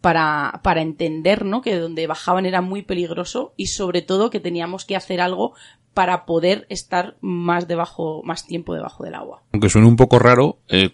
para, 0.05 0.61
para 0.63 0.83
entender 0.83 1.45
¿no? 1.45 1.61
que 1.61 1.75
donde 1.77 2.05
bajaban 2.05 2.45
era 2.45 2.61
muy 2.61 2.83
peligroso 2.83 3.53
y 3.57 3.67
sobre 3.67 4.03
todo 4.03 4.29
que 4.29 4.39
teníamos 4.39 4.85
que 4.85 4.95
hacer 4.95 5.19
algo 5.19 5.53
para 5.95 6.25
poder 6.25 6.67
estar 6.69 7.17
más 7.21 7.67
debajo, 7.67 8.21
más 8.23 8.45
tiempo 8.45 8.75
debajo 8.75 9.03
del 9.03 9.15
agua. 9.15 9.41
Aunque 9.51 9.69
suene 9.69 9.87
un 9.87 9.95
poco 9.95 10.19
raro, 10.19 10.59
eh, 10.67 10.91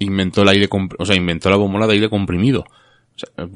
inventó 0.00 0.42
el 0.42 0.48
aire, 0.48 0.68
o 0.98 1.04
sea, 1.04 1.14
inventó 1.14 1.48
la 1.50 1.56
bombola 1.56 1.86
de 1.86 1.92
aire 1.92 2.10
comprimido. 2.10 2.64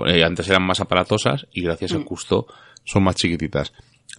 Eh, 0.06 0.24
antes 0.24 0.48
eran 0.48 0.64
más 0.64 0.80
aparatosas 0.80 1.46
y 1.52 1.62
gracias 1.62 1.92
a 1.92 1.98
mm. 1.98 2.04
Cousteau 2.04 2.46
son 2.84 3.04
más 3.04 3.16
chiquititas. 3.16 3.72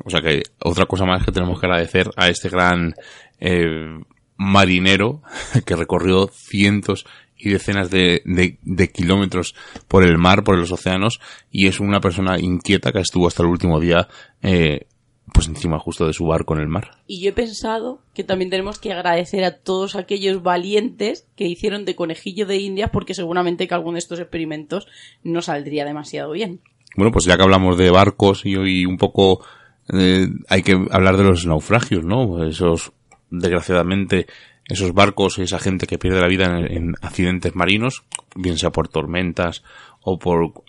O 0.03 0.09
sea 0.09 0.21
que 0.21 0.43
otra 0.59 0.85
cosa 0.85 1.05
más 1.05 1.23
que 1.23 1.31
tenemos 1.31 1.59
que 1.59 1.67
agradecer 1.67 2.09
a 2.15 2.29
este 2.29 2.49
gran 2.49 2.93
eh, 3.39 3.99
marinero 4.37 5.21
que 5.65 5.75
recorrió 5.75 6.27
cientos 6.27 7.05
y 7.37 7.49
decenas 7.49 7.89
de, 7.89 8.21
de, 8.23 8.91
kilómetros 8.91 9.53
por 9.87 10.03
el 10.03 10.17
mar, 10.17 10.43
por 10.43 10.57
los 10.57 10.71
océanos, 10.71 11.19
y 11.51 11.67
es 11.67 11.81
una 11.81 11.99
persona 11.99 12.39
inquieta 12.39 12.93
que 12.93 12.99
estuvo 12.99 13.27
hasta 13.27 13.43
el 13.43 13.49
último 13.49 13.81
día 13.81 14.07
eh, 14.41 14.87
pues 15.31 15.47
encima 15.47 15.79
justo 15.79 16.05
de 16.05 16.13
su 16.13 16.25
barco 16.25 16.53
en 16.55 16.61
el 16.61 16.67
mar. 16.67 16.91
Y 17.07 17.21
yo 17.21 17.29
he 17.29 17.33
pensado 17.33 18.01
que 18.13 18.23
también 18.23 18.49
tenemos 18.49 18.79
que 18.79 18.91
agradecer 18.91 19.43
a 19.43 19.57
todos 19.57 19.95
aquellos 19.95 20.43
valientes 20.43 21.27
que 21.35 21.47
hicieron 21.47 21.85
de 21.85 21.95
conejillo 21.95 22.45
de 22.45 22.57
India 22.57 22.91
porque 22.91 23.13
seguramente 23.13 23.67
que 23.67 23.73
alguno 23.73 23.93
de 23.93 23.99
estos 23.99 24.19
experimentos 24.19 24.87
no 25.23 25.41
saldría 25.41 25.85
demasiado 25.85 26.31
bien. 26.31 26.61
Bueno, 26.95 27.11
pues 27.11 27.25
ya 27.25 27.37
que 27.37 27.43
hablamos 27.43 27.77
de 27.77 27.89
barcos 27.89 28.45
y 28.45 28.55
hoy 28.55 28.85
un 28.85 28.97
poco 28.97 29.43
eh, 29.91 30.27
hay 30.47 30.61
que 30.61 30.73
hablar 30.91 31.17
de 31.17 31.23
los 31.23 31.45
naufragios, 31.45 32.05
¿no? 32.05 32.45
Esos, 32.45 32.93
desgraciadamente, 33.29 34.27
esos 34.67 34.93
barcos 34.93 35.39
y 35.39 35.43
esa 35.43 35.59
gente 35.59 35.87
que 35.87 35.97
pierde 35.97 36.21
la 36.21 36.27
vida 36.27 36.59
en, 36.59 36.93
accidentes 37.01 37.55
marinos, 37.55 38.03
bien 38.35 38.57
sea 38.57 38.71
por 38.71 38.87
tormentas 38.87 39.63
o 40.01 40.19
por 40.19 40.62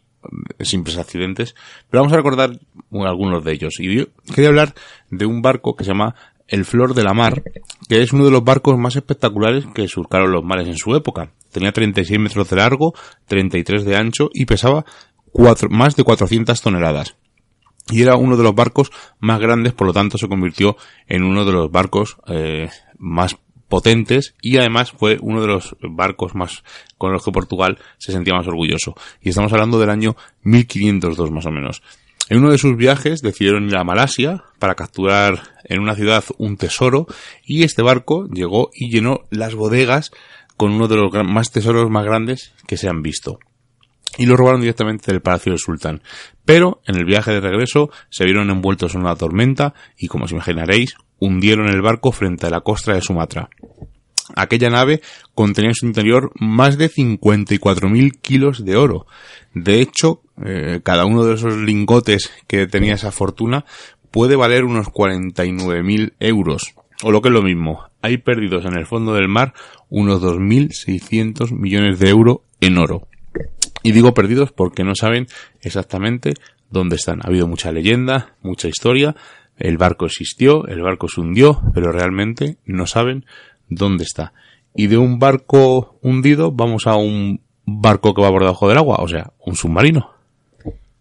simples 0.60 0.98
accidentes, 0.98 1.54
pero 1.90 2.02
vamos 2.02 2.12
a 2.12 2.16
recordar 2.16 2.58
algunos 2.92 3.44
de 3.44 3.52
ellos. 3.52 3.74
Y 3.78 3.96
yo 3.96 4.04
quería 4.34 4.48
hablar 4.48 4.74
de 5.10 5.26
un 5.26 5.42
barco 5.42 5.76
que 5.76 5.84
se 5.84 5.90
llama 5.90 6.14
el 6.48 6.64
Flor 6.64 6.94
de 6.94 7.04
la 7.04 7.14
Mar, 7.14 7.42
que 7.88 8.02
es 8.02 8.12
uno 8.12 8.24
de 8.24 8.30
los 8.30 8.44
barcos 8.44 8.78
más 8.78 8.96
espectaculares 8.96 9.66
que 9.74 9.88
surcaron 9.88 10.32
los 10.32 10.44
mares 10.44 10.68
en 10.68 10.76
su 10.76 10.94
época. 10.94 11.30
Tenía 11.52 11.72
36 11.72 12.18
metros 12.18 12.50
de 12.50 12.56
largo, 12.56 12.94
33 13.26 13.84
de 13.84 13.96
ancho 13.96 14.30
y 14.32 14.44
pesaba 14.44 14.84
más 15.70 15.96
de 15.96 16.04
400 16.04 16.60
toneladas. 16.60 17.16
Y 17.90 18.02
era 18.02 18.16
uno 18.16 18.36
de 18.36 18.42
los 18.42 18.54
barcos 18.54 18.90
más 19.20 19.40
grandes, 19.40 19.74
por 19.74 19.86
lo 19.86 19.92
tanto 19.92 20.16
se 20.16 20.28
convirtió 20.28 20.76
en 21.06 21.22
uno 21.22 21.44
de 21.44 21.52
los 21.52 21.70
barcos 21.70 22.16
eh, 22.28 22.70
más 22.98 23.36
potentes 23.74 24.36
y 24.40 24.56
además 24.58 24.92
fue 24.92 25.18
uno 25.20 25.40
de 25.40 25.48
los 25.48 25.74
barcos 25.80 26.36
más 26.36 26.62
con 26.96 27.12
los 27.12 27.24
que 27.24 27.32
Portugal 27.32 27.76
se 27.98 28.12
sentía 28.12 28.32
más 28.32 28.46
orgulloso. 28.46 28.94
Y 29.20 29.30
estamos 29.30 29.52
hablando 29.52 29.80
del 29.80 29.90
año 29.90 30.14
1502 30.44 31.32
más 31.32 31.44
o 31.46 31.50
menos. 31.50 31.82
En 32.28 32.38
uno 32.38 32.52
de 32.52 32.58
sus 32.58 32.76
viajes 32.76 33.20
decidieron 33.20 33.66
ir 33.66 33.74
a 33.74 33.82
Malasia 33.82 34.44
para 34.60 34.76
capturar 34.76 35.42
en 35.64 35.80
una 35.80 35.96
ciudad 35.96 36.22
un 36.38 36.56
tesoro 36.56 37.08
y 37.44 37.64
este 37.64 37.82
barco 37.82 38.28
llegó 38.28 38.70
y 38.72 38.92
llenó 38.92 39.22
las 39.30 39.56
bodegas 39.56 40.12
con 40.56 40.70
uno 40.70 40.86
de 40.86 40.94
los 40.94 41.12
más 41.26 41.50
tesoros 41.50 41.90
más 41.90 42.04
grandes 42.04 42.52
que 42.68 42.76
se 42.76 42.88
han 42.88 43.02
visto. 43.02 43.40
Y 44.18 44.26
lo 44.26 44.36
robaron 44.36 44.60
directamente 44.60 45.10
del 45.10 45.22
palacio 45.22 45.52
del 45.52 45.58
sultán. 45.58 46.02
Pero 46.44 46.80
en 46.86 46.96
el 46.96 47.04
viaje 47.04 47.32
de 47.32 47.40
regreso 47.40 47.90
se 48.10 48.24
vieron 48.24 48.50
envueltos 48.50 48.94
en 48.94 49.00
una 49.00 49.16
tormenta 49.16 49.74
y 49.98 50.08
como 50.08 50.24
os 50.24 50.32
imaginaréis 50.32 50.94
hundieron 51.18 51.68
el 51.68 51.82
barco 51.82 52.12
frente 52.12 52.46
a 52.46 52.50
la 52.50 52.60
costa 52.60 52.92
de 52.92 53.00
Sumatra. 53.00 53.48
Aquella 54.36 54.70
nave 54.70 55.02
contenía 55.34 55.70
en 55.70 55.74
su 55.74 55.86
interior 55.86 56.32
más 56.38 56.78
de 56.78 56.90
54.000 56.90 58.20
kilos 58.20 58.64
de 58.64 58.76
oro. 58.76 59.06
De 59.52 59.80
hecho, 59.80 60.22
eh, 60.44 60.80
cada 60.82 61.04
uno 61.04 61.24
de 61.24 61.34
esos 61.34 61.56
lingotes 61.56 62.32
que 62.46 62.66
tenía 62.66 62.94
esa 62.94 63.12
fortuna 63.12 63.64
puede 64.10 64.36
valer 64.36 64.64
unos 64.64 64.88
49.000 64.88 66.14
euros. 66.20 66.74
O 67.02 67.10
lo 67.10 67.20
que 67.20 67.28
es 67.28 67.34
lo 67.34 67.42
mismo, 67.42 67.84
hay 68.00 68.18
perdidos 68.18 68.64
en 68.64 68.78
el 68.78 68.86
fondo 68.86 69.14
del 69.14 69.28
mar 69.28 69.52
unos 69.90 70.22
2.600 70.22 71.52
millones 71.52 71.98
de 71.98 72.08
euros 72.08 72.38
en 72.60 72.78
oro. 72.78 73.08
Y 73.84 73.92
digo 73.92 74.14
perdidos 74.14 74.50
porque 74.50 74.82
no 74.82 74.94
saben 74.94 75.26
exactamente 75.60 76.32
dónde 76.70 76.96
están. 76.96 77.20
Ha 77.22 77.28
habido 77.28 77.46
mucha 77.46 77.70
leyenda, 77.70 78.34
mucha 78.40 78.66
historia, 78.66 79.14
el 79.58 79.76
barco 79.76 80.06
existió, 80.06 80.66
el 80.66 80.80
barco 80.80 81.06
se 81.06 81.20
hundió, 81.20 81.60
pero 81.74 81.92
realmente 81.92 82.56
no 82.64 82.86
saben 82.86 83.26
dónde 83.68 84.04
está. 84.04 84.32
Y 84.74 84.86
de 84.86 84.96
un 84.96 85.18
barco 85.18 85.98
hundido 86.00 86.50
vamos 86.50 86.86
a 86.86 86.96
un 86.96 87.42
barco 87.66 88.14
que 88.14 88.22
va 88.22 88.30
por 88.30 88.40
debajo 88.40 88.68
del 88.68 88.78
agua, 88.78 88.96
o 89.00 89.06
sea, 89.06 89.34
un 89.44 89.54
submarino. 89.54 90.10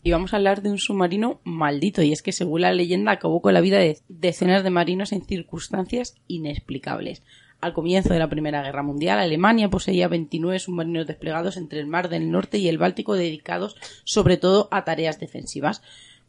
Y 0.04 0.12
vamos 0.12 0.34
a 0.34 0.36
hablar 0.36 0.62
de 0.62 0.70
un 0.70 0.78
submarino 0.78 1.40
maldito, 1.46 2.04
y 2.04 2.12
es 2.12 2.22
que 2.22 2.34
según 2.34 2.62
la 2.62 2.74
leyenda 2.74 3.14
acabó 3.14 3.42
con 3.42 3.54
la 3.54 3.62
vida 3.62 3.80
de 3.80 4.00
decenas 4.10 4.62
de 4.66 4.72
marinos 4.72 5.14
en 5.14 5.24
circunstancias 5.24 6.16
inexplicables. 6.28 7.24
Al 7.64 7.72
comienzo 7.72 8.12
de 8.12 8.20
la 8.20 8.28
Primera 8.28 8.62
Guerra 8.62 8.84
Mundial, 8.84 9.20
Alemania 9.20 9.70
poseía 9.70 10.10
29 10.10 10.60
submarinos 10.60 11.08
desplegados 11.08 11.56
entre 11.56 11.80
el 11.80 11.88
Mar 11.88 12.10
del 12.10 12.30
Norte 12.30 12.58
y 12.58 12.68
el 12.68 12.78
Báltico 12.78 13.14
dedicados 13.14 13.78
sobre 14.04 14.36
todo 14.36 14.68
a 14.70 14.84
tareas 14.84 15.18
defensivas. 15.18 15.82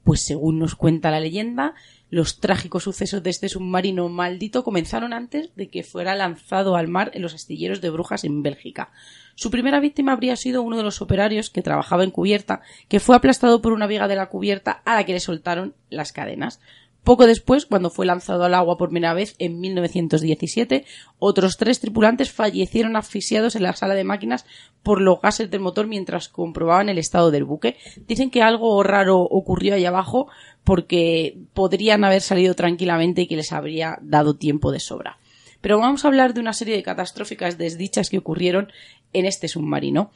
Pues 0.04 0.20
según 0.20 0.60
nos 0.60 0.76
cuenta 0.76 1.10
la 1.10 1.18
leyenda, 1.18 1.74
los 2.08 2.38
trágicos 2.38 2.84
sucesos 2.84 3.24
de 3.24 3.30
este 3.30 3.48
submarino 3.48 4.08
maldito 4.08 4.62
comenzaron 4.62 5.12
antes 5.12 5.50
de 5.56 5.68
que 5.70 5.82
fuera 5.82 6.14
lanzado 6.14 6.76
al 6.76 6.86
mar 6.86 7.10
en 7.14 7.22
los 7.22 7.34
astilleros 7.34 7.80
de 7.80 7.90
Brujas 7.90 8.22
en 8.22 8.44
Bélgica. 8.44 8.92
Su 9.34 9.50
primera 9.50 9.80
víctima 9.80 10.12
habría 10.12 10.36
sido 10.36 10.62
uno 10.62 10.76
de 10.76 10.84
los 10.84 11.02
operarios 11.02 11.50
que 11.50 11.62
trabajaba 11.62 12.04
en 12.04 12.12
cubierta, 12.12 12.60
que 12.86 13.00
fue 13.00 13.16
aplastado 13.16 13.60
por 13.60 13.72
una 13.72 13.88
viga 13.88 14.06
de 14.06 14.14
la 14.14 14.28
cubierta 14.28 14.82
a 14.84 14.94
la 14.94 15.04
que 15.04 15.14
le 15.14 15.18
soltaron 15.18 15.74
las 15.90 16.12
cadenas. 16.12 16.60
Poco 17.04 17.26
después, 17.26 17.66
cuando 17.66 17.90
fue 17.90 18.06
lanzado 18.06 18.44
al 18.44 18.54
agua 18.54 18.78
por 18.78 18.88
primera 18.88 19.12
vez 19.12 19.36
en 19.38 19.60
1917, 19.60 20.86
otros 21.18 21.58
tres 21.58 21.78
tripulantes 21.78 22.32
fallecieron 22.32 22.96
asfixiados 22.96 23.56
en 23.56 23.62
la 23.62 23.74
sala 23.74 23.94
de 23.94 24.04
máquinas 24.04 24.46
por 24.82 25.02
los 25.02 25.20
gases 25.20 25.50
del 25.50 25.60
motor 25.60 25.86
mientras 25.86 26.30
comprobaban 26.30 26.88
el 26.88 26.96
estado 26.96 27.30
del 27.30 27.44
buque. 27.44 27.76
Dicen 28.08 28.30
que 28.30 28.42
algo 28.42 28.82
raro 28.82 29.18
ocurrió 29.18 29.74
ahí 29.74 29.84
abajo 29.84 30.28
porque 30.64 31.36
podrían 31.52 32.04
haber 32.04 32.22
salido 32.22 32.54
tranquilamente 32.54 33.22
y 33.22 33.26
que 33.26 33.36
les 33.36 33.52
habría 33.52 33.98
dado 34.00 34.36
tiempo 34.36 34.72
de 34.72 34.80
sobra. 34.80 35.18
Pero 35.60 35.78
vamos 35.78 36.04
a 36.04 36.08
hablar 36.08 36.32
de 36.32 36.40
una 36.40 36.54
serie 36.54 36.76
de 36.76 36.82
catastróficas 36.82 37.58
desdichas 37.58 38.08
que 38.08 38.18
ocurrieron 38.18 38.72
en 39.12 39.26
este 39.26 39.48
submarino 39.48 40.10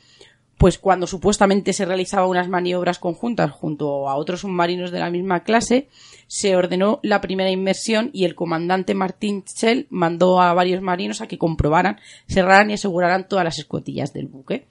pues 0.58 0.76
cuando 0.78 1.06
supuestamente 1.06 1.72
se 1.72 1.84
realizaban 1.84 2.28
unas 2.28 2.48
maniobras 2.48 2.98
conjuntas 2.98 3.52
junto 3.52 4.08
a 4.08 4.16
otros 4.16 4.40
submarinos 4.40 4.90
de 4.90 4.98
la 4.98 5.08
misma 5.08 5.44
clase, 5.44 5.88
se 6.26 6.56
ordenó 6.56 6.98
la 7.02 7.20
primera 7.20 7.50
inmersión 7.50 8.10
y 8.12 8.24
el 8.24 8.34
comandante 8.34 8.94
Martín 8.94 9.44
Schell 9.46 9.86
mandó 9.88 10.40
a 10.42 10.52
varios 10.52 10.82
marinos 10.82 11.20
a 11.20 11.28
que 11.28 11.38
comprobaran, 11.38 12.00
cerraran 12.26 12.70
y 12.70 12.74
aseguraran 12.74 13.28
todas 13.28 13.44
las 13.44 13.58
escotillas 13.60 14.12
del 14.12 14.26
buque. 14.26 14.66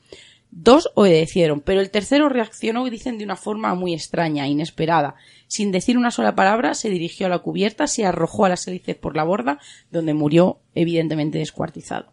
Dos 0.52 0.92
obedecieron, 0.96 1.62
pero 1.62 1.82
el 1.82 1.90
tercero 1.90 2.30
reaccionó, 2.30 2.90
dicen, 2.90 3.18
de 3.18 3.26
una 3.26 3.36
forma 3.36 3.74
muy 3.76 3.94
extraña, 3.94 4.48
inesperada. 4.48 5.16
Sin 5.48 5.72
decir 5.72 5.98
una 5.98 6.12
sola 6.12 6.36
palabra, 6.36 6.74
se 6.74 6.90
dirigió 6.90 7.28
a 7.28 7.30
la 7.30 7.40
cubierta, 7.40 7.88
se 7.88 8.06
arrojó 8.06 8.46
a 8.46 8.50
las 8.50 8.68
hélices 8.68 8.96
por 8.96 9.16
la 9.16 9.24
borda, 9.24 9.60
donde 9.92 10.14
murió 10.14 10.60
evidentemente 10.74 11.38
descuartizado. 11.38 12.12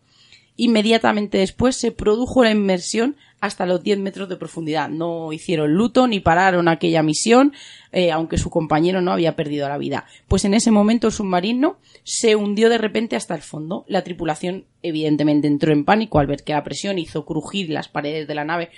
Inmediatamente 0.57 1.39
después 1.39 1.77
se 1.77 1.91
produjo 1.91 2.45
la 2.45 2.51
inmersión 2.51 3.17
hasta 3.41 3.67
los 3.67 3.83
10 3.83 3.99
metros 3.99 4.29
de 4.29 4.37
profundidad. 4.37 4.89
No 4.89 5.33
hicieron 5.33 5.75
luto 5.75 6.07
ni 6.07 6.21
pararon 6.21 6.69
aquella 6.69 7.03
misión, 7.03 7.53
eh, 7.93 8.11
aunque 8.11 8.39
su 8.39 8.51
compañero 8.51 9.03
no 9.03 9.13
había 9.13 9.37
perdido 9.37 9.69
la 9.69 9.79
vida. 9.79 10.07
Pues 10.29 10.45
en 10.45 10.55
ese 10.55 10.71
momento 10.71 11.09
el 11.09 11.13
submarino 11.13 11.79
se 12.05 12.37
hundió 12.37 12.71
de 12.71 12.79
repente 12.79 13.17
hasta 13.17 13.35
el 13.35 13.43
fondo. 13.43 13.85
La 13.89 14.03
tripulación 14.03 14.65
evidentemente 14.83 15.49
entró 15.49 15.73
en 15.73 15.85
pánico 15.85 16.21
al 16.21 16.27
ver 16.27 16.45
que 16.45 16.55
la 16.55 16.65
presión 16.65 16.99
hizo 16.99 17.27
crujir 17.27 17.69
las 17.71 17.89
paredes 17.89 18.27
de 18.29 18.35
la 18.35 18.45
nave 18.45 18.71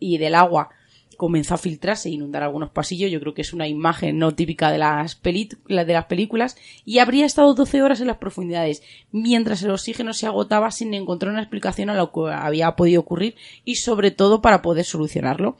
y 0.00 0.18
del 0.18 0.34
agua 0.34 0.70
comenzó 1.18 1.54
a 1.54 1.58
filtrarse 1.58 2.08
e 2.08 2.12
inundar 2.12 2.44
algunos 2.44 2.70
pasillos. 2.70 3.10
Yo 3.10 3.18
creo 3.18 3.34
que 3.34 3.42
es 3.42 3.52
una 3.52 3.66
imagen 3.66 4.18
no 4.18 4.36
típica 4.36 4.70
de 4.70 4.78
las, 4.78 5.20
de 5.20 5.92
las 5.92 6.04
películas. 6.04 6.56
Y 6.84 7.00
habría 7.00 7.26
estado 7.26 7.54
12 7.54 7.82
horas 7.82 8.00
en 8.00 8.06
las 8.06 8.18
profundidades, 8.18 8.84
mientras 9.10 9.64
el 9.64 9.72
oxígeno 9.72 10.14
se 10.14 10.28
agotaba 10.28 10.70
sin 10.70 10.94
encontrar 10.94 11.32
una 11.32 11.42
explicación 11.42 11.90
a 11.90 11.96
lo 11.96 12.12
que 12.12 12.32
había 12.32 12.76
podido 12.76 13.00
ocurrir 13.00 13.34
y 13.64 13.74
sobre 13.74 14.12
todo 14.12 14.40
para 14.40 14.62
poder 14.62 14.84
solucionarlo. 14.84 15.56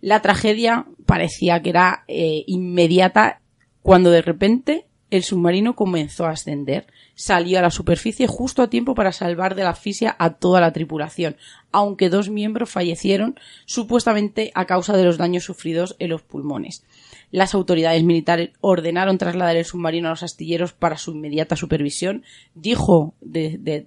La 0.00 0.22
tragedia 0.22 0.86
parecía 1.06 1.60
que 1.60 1.70
era 1.70 2.04
eh, 2.06 2.44
inmediata 2.46 3.40
cuando 3.82 4.12
de 4.12 4.22
repente 4.22 4.86
el 5.10 5.24
submarino 5.24 5.74
comenzó 5.74 6.26
a 6.26 6.30
ascender. 6.30 6.86
Salió 7.20 7.58
a 7.58 7.62
la 7.62 7.70
superficie 7.70 8.26
justo 8.26 8.62
a 8.62 8.70
tiempo 8.70 8.94
para 8.94 9.12
salvar 9.12 9.54
de 9.54 9.62
la 9.62 9.68
asfixia 9.68 10.16
a 10.18 10.30
toda 10.30 10.58
la 10.58 10.72
tripulación, 10.72 11.36
aunque 11.70 12.08
dos 12.08 12.30
miembros 12.30 12.70
fallecieron 12.70 13.38
supuestamente 13.66 14.52
a 14.54 14.64
causa 14.64 14.96
de 14.96 15.04
los 15.04 15.18
daños 15.18 15.44
sufridos 15.44 15.96
en 15.98 16.08
los 16.08 16.22
pulmones. 16.22 16.82
Las 17.30 17.54
autoridades 17.54 18.02
militares 18.04 18.52
ordenaron 18.62 19.18
trasladar 19.18 19.54
el 19.56 19.66
submarino 19.66 20.08
a 20.08 20.12
los 20.12 20.22
astilleros 20.22 20.72
para 20.72 20.96
su 20.96 21.10
inmediata 21.10 21.56
supervisión. 21.56 22.24
Dijo 22.54 23.12
de, 23.20 23.84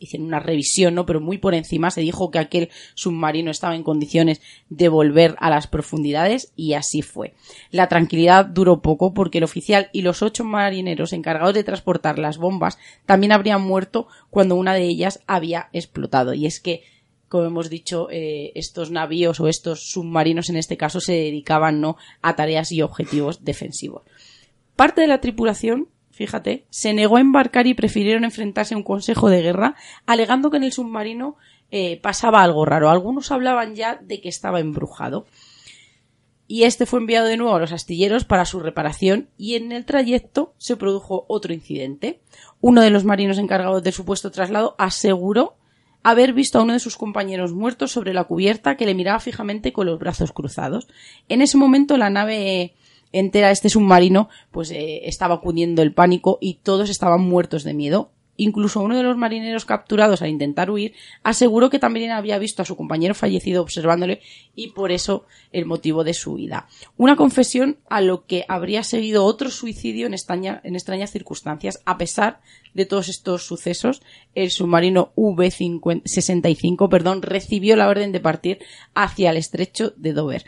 hicieron 0.00 0.26
una 0.26 0.40
revisión, 0.40 0.94
¿no? 0.94 1.06
Pero 1.06 1.20
muy 1.20 1.38
por 1.38 1.54
encima 1.54 1.92
se 1.92 2.00
dijo 2.00 2.32
que 2.32 2.40
aquel 2.40 2.70
submarino 2.94 3.52
estaba 3.52 3.76
en 3.76 3.84
condiciones 3.84 4.40
de 4.68 4.88
volver 4.88 5.36
a 5.38 5.50
las 5.50 5.68
profundidades 5.68 6.52
y 6.56 6.72
así 6.72 7.02
fue. 7.02 7.34
La 7.70 7.88
tranquilidad 7.88 8.46
duró 8.46 8.82
poco 8.82 9.14
porque 9.14 9.38
el 9.38 9.44
oficial 9.44 9.90
y 9.92 10.02
los 10.02 10.22
ocho 10.22 10.42
marineros 10.42 11.12
encargados 11.12 11.54
de 11.54 11.62
transportar 11.62 12.18
las 12.18 12.38
bombas 12.38 12.78
también 13.06 13.30
habrían 13.30 13.62
muerto 13.62 14.08
cuando 14.30 14.56
una 14.56 14.74
de 14.74 14.84
ellas 14.84 15.20
había 15.26 15.68
explotado. 15.72 16.34
Y 16.34 16.46
es 16.46 16.58
que 16.58 16.82
como 17.28 17.44
hemos 17.44 17.70
dicho, 17.70 18.08
eh, 18.10 18.50
estos 18.56 18.90
navíos 18.90 19.38
o 19.38 19.46
estos 19.46 19.88
submarinos 19.88 20.50
en 20.50 20.56
este 20.56 20.76
caso 20.76 21.00
se 21.00 21.12
dedicaban 21.12 21.80
no 21.80 21.96
a 22.22 22.34
tareas 22.34 22.72
y 22.72 22.82
objetivos 22.82 23.44
defensivos. 23.44 24.02
Parte 24.74 25.02
de 25.02 25.06
la 25.06 25.20
tripulación 25.20 25.88
fíjate, 26.20 26.66
se 26.68 26.92
negó 26.92 27.16
a 27.16 27.22
embarcar 27.22 27.66
y 27.66 27.72
prefirieron 27.72 28.24
enfrentarse 28.24 28.74
a 28.74 28.76
un 28.76 28.82
consejo 28.82 29.30
de 29.30 29.40
guerra, 29.40 29.74
alegando 30.04 30.50
que 30.50 30.58
en 30.58 30.64
el 30.64 30.72
submarino 30.72 31.36
eh, 31.70 31.98
pasaba 32.02 32.42
algo 32.42 32.66
raro. 32.66 32.90
Algunos 32.90 33.32
hablaban 33.32 33.74
ya 33.74 33.98
de 34.02 34.20
que 34.20 34.28
estaba 34.28 34.60
embrujado. 34.60 35.24
Y 36.46 36.64
este 36.64 36.84
fue 36.84 37.00
enviado 37.00 37.26
de 37.26 37.38
nuevo 37.38 37.54
a 37.54 37.58
los 37.58 37.72
astilleros 37.72 38.26
para 38.26 38.44
su 38.44 38.60
reparación 38.60 39.30
y 39.38 39.54
en 39.54 39.72
el 39.72 39.86
trayecto 39.86 40.52
se 40.58 40.76
produjo 40.76 41.24
otro 41.26 41.54
incidente. 41.54 42.20
Uno 42.60 42.82
de 42.82 42.90
los 42.90 43.06
marinos 43.06 43.38
encargados 43.38 43.82
del 43.82 43.94
supuesto 43.94 44.30
traslado 44.30 44.74
aseguró 44.76 45.54
haber 46.02 46.34
visto 46.34 46.58
a 46.58 46.62
uno 46.64 46.74
de 46.74 46.80
sus 46.80 46.98
compañeros 46.98 47.54
muertos 47.54 47.92
sobre 47.92 48.12
la 48.12 48.24
cubierta 48.24 48.76
que 48.76 48.84
le 48.84 48.94
miraba 48.94 49.20
fijamente 49.20 49.72
con 49.72 49.86
los 49.86 49.98
brazos 49.98 50.32
cruzados. 50.32 50.86
En 51.30 51.40
ese 51.40 51.56
momento 51.56 51.96
la 51.96 52.10
nave 52.10 52.74
entera 53.12 53.50
este 53.50 53.68
submarino, 53.68 54.28
pues 54.50 54.70
eh, 54.70 55.08
estaba 55.08 55.40
cundiendo 55.40 55.82
el 55.82 55.92
pánico 55.92 56.38
y 56.40 56.60
todos 56.62 56.90
estaban 56.90 57.20
muertos 57.22 57.64
de 57.64 57.74
miedo. 57.74 58.12
Incluso 58.42 58.80
uno 58.80 58.96
de 58.96 59.02
los 59.02 59.18
marineros 59.18 59.66
capturados 59.66 60.22
al 60.22 60.30
intentar 60.30 60.70
huir 60.70 60.94
aseguró 61.22 61.68
que 61.68 61.78
también 61.78 62.10
había 62.10 62.38
visto 62.38 62.62
a 62.62 62.64
su 62.64 62.74
compañero 62.74 63.14
fallecido 63.14 63.60
observándole 63.60 64.22
y 64.54 64.68
por 64.68 64.92
eso 64.92 65.26
el 65.52 65.66
motivo 65.66 66.04
de 66.04 66.14
su 66.14 66.32
huida. 66.32 66.66
Una 66.96 67.16
confesión 67.16 67.76
a 67.90 68.00
lo 68.00 68.24
que 68.24 68.46
habría 68.48 68.82
seguido 68.82 69.26
otro 69.26 69.50
suicidio 69.50 70.06
en, 70.06 70.14
en 70.14 70.74
extrañas 70.74 71.10
circunstancias. 71.10 71.82
A 71.84 71.98
pesar 71.98 72.40
de 72.72 72.86
todos 72.86 73.10
estos 73.10 73.44
sucesos, 73.44 74.00
el 74.34 74.50
submarino 74.50 75.12
V-65 75.16 76.88
perdón, 76.88 77.20
recibió 77.20 77.76
la 77.76 77.88
orden 77.88 78.10
de 78.10 78.20
partir 78.20 78.60
hacia 78.94 79.32
el 79.32 79.36
estrecho 79.36 79.92
de 79.98 80.14
Dover 80.14 80.46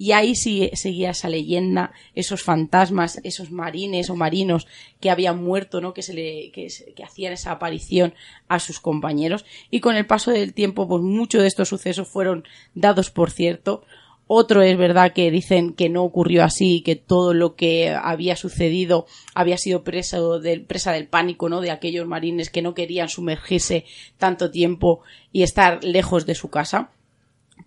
y 0.00 0.12
ahí 0.12 0.34
sí 0.34 0.70
seguía 0.72 1.10
esa 1.10 1.28
leyenda, 1.28 1.92
esos 2.14 2.42
fantasmas, 2.42 3.20
esos 3.22 3.50
marines 3.50 4.08
o 4.08 4.16
marinos 4.16 4.66
que 4.98 5.10
habían 5.10 5.44
muerto, 5.44 5.82
¿no? 5.82 5.92
Que 5.92 6.00
se 6.00 6.14
le, 6.14 6.50
que, 6.52 6.68
hacían 7.04 7.34
esa 7.34 7.52
aparición 7.52 8.14
a 8.48 8.60
sus 8.60 8.80
compañeros. 8.80 9.44
Y 9.70 9.80
con 9.80 9.96
el 9.96 10.06
paso 10.06 10.30
del 10.30 10.54
tiempo, 10.54 10.88
pues 10.88 11.02
muchos 11.02 11.42
de 11.42 11.48
estos 11.48 11.68
sucesos 11.68 12.08
fueron 12.08 12.44
dados 12.74 13.10
por 13.10 13.30
cierto. 13.30 13.84
Otro 14.26 14.62
es 14.62 14.78
verdad 14.78 15.12
que 15.12 15.30
dicen 15.30 15.74
que 15.74 15.90
no 15.90 16.02
ocurrió 16.02 16.44
así, 16.44 16.80
que 16.80 16.96
todo 16.96 17.34
lo 17.34 17.54
que 17.54 17.90
había 17.90 18.36
sucedido 18.36 19.04
había 19.34 19.58
sido 19.58 19.84
presa 19.84 20.18
del, 20.40 20.64
presa 20.64 20.92
del 20.92 21.08
pánico, 21.08 21.50
¿no? 21.50 21.60
De 21.60 21.72
aquellos 21.72 22.06
marines 22.06 22.48
que 22.48 22.62
no 22.62 22.72
querían 22.72 23.10
sumergirse 23.10 23.84
tanto 24.16 24.50
tiempo 24.50 25.02
y 25.30 25.42
estar 25.42 25.84
lejos 25.84 26.24
de 26.24 26.36
su 26.36 26.48
casa. 26.48 26.90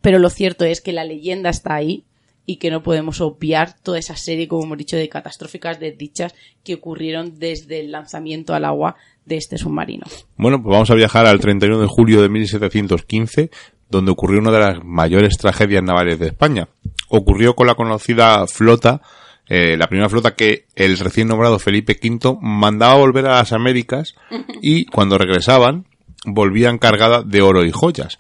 Pero 0.02 0.17
lo 0.17 0.32
cierto 0.32 0.65
es 0.65 0.82
que 0.82 0.93
la 0.93 1.04
leyenda 1.04 1.52
está 1.52 1.76
ahí 1.76 2.06
y 2.45 2.58
que 2.58 2.69
no 2.69 2.84
podemos 2.84 3.21
obviar 3.21 3.75
toda 3.82 3.99
esa 3.99 4.15
serie, 4.15 4.47
como 4.47 4.63
hemos 4.63 4.77
dicho, 4.77 4.97
de 4.97 5.10
catastróficas 5.10 5.79
desdichas 5.79 6.34
que 6.63 6.75
ocurrieron 6.75 7.39
desde 7.39 7.79
el 7.79 7.91
lanzamiento 7.91 8.53
al 8.53 8.65
agua 8.65 8.95
de 9.25 9.38
este 9.38 9.58
submarino. 9.58 10.06
Bueno, 10.36 10.62
pues 10.62 10.73
vamos 10.73 10.91
a 10.91 10.95
viajar 10.95 11.25
al 11.25 11.39
31 11.39 11.79
de 11.79 11.88
julio 11.88 12.21
de 12.21 12.29
1715, 12.29 13.49
donde 13.89 14.12
ocurrió 14.12 14.39
una 14.39 14.51
de 14.51 14.60
las 14.60 14.84
mayores 14.84 15.38
tragedias 15.38 15.84
navales 15.84 16.19
de 16.19 16.27
España. 16.27 16.67
Ocurrió 17.10 17.56
con 17.56 17.67
la 17.67 17.75
conocida 17.75 18.45
flota, 18.47 19.01
eh, 19.47 19.77
la 19.77 19.88
primera 19.88 20.10
flota 20.10 20.36
que 20.36 20.65
el 20.75 20.97
recién 20.97 21.27
nombrado 21.27 21.60
Felipe 21.60 21.97
V 22.01 22.38
mandaba 22.41 22.95
volver 22.95 23.25
a 23.27 23.36
las 23.36 23.53
Américas 23.53 24.15
y 24.62 24.86
cuando 24.86 25.17
regresaban 25.17 25.86
volvían 26.25 26.77
cargada 26.77 27.21
de 27.21 27.41
oro 27.41 27.65
y 27.65 27.71
joyas 27.71 28.19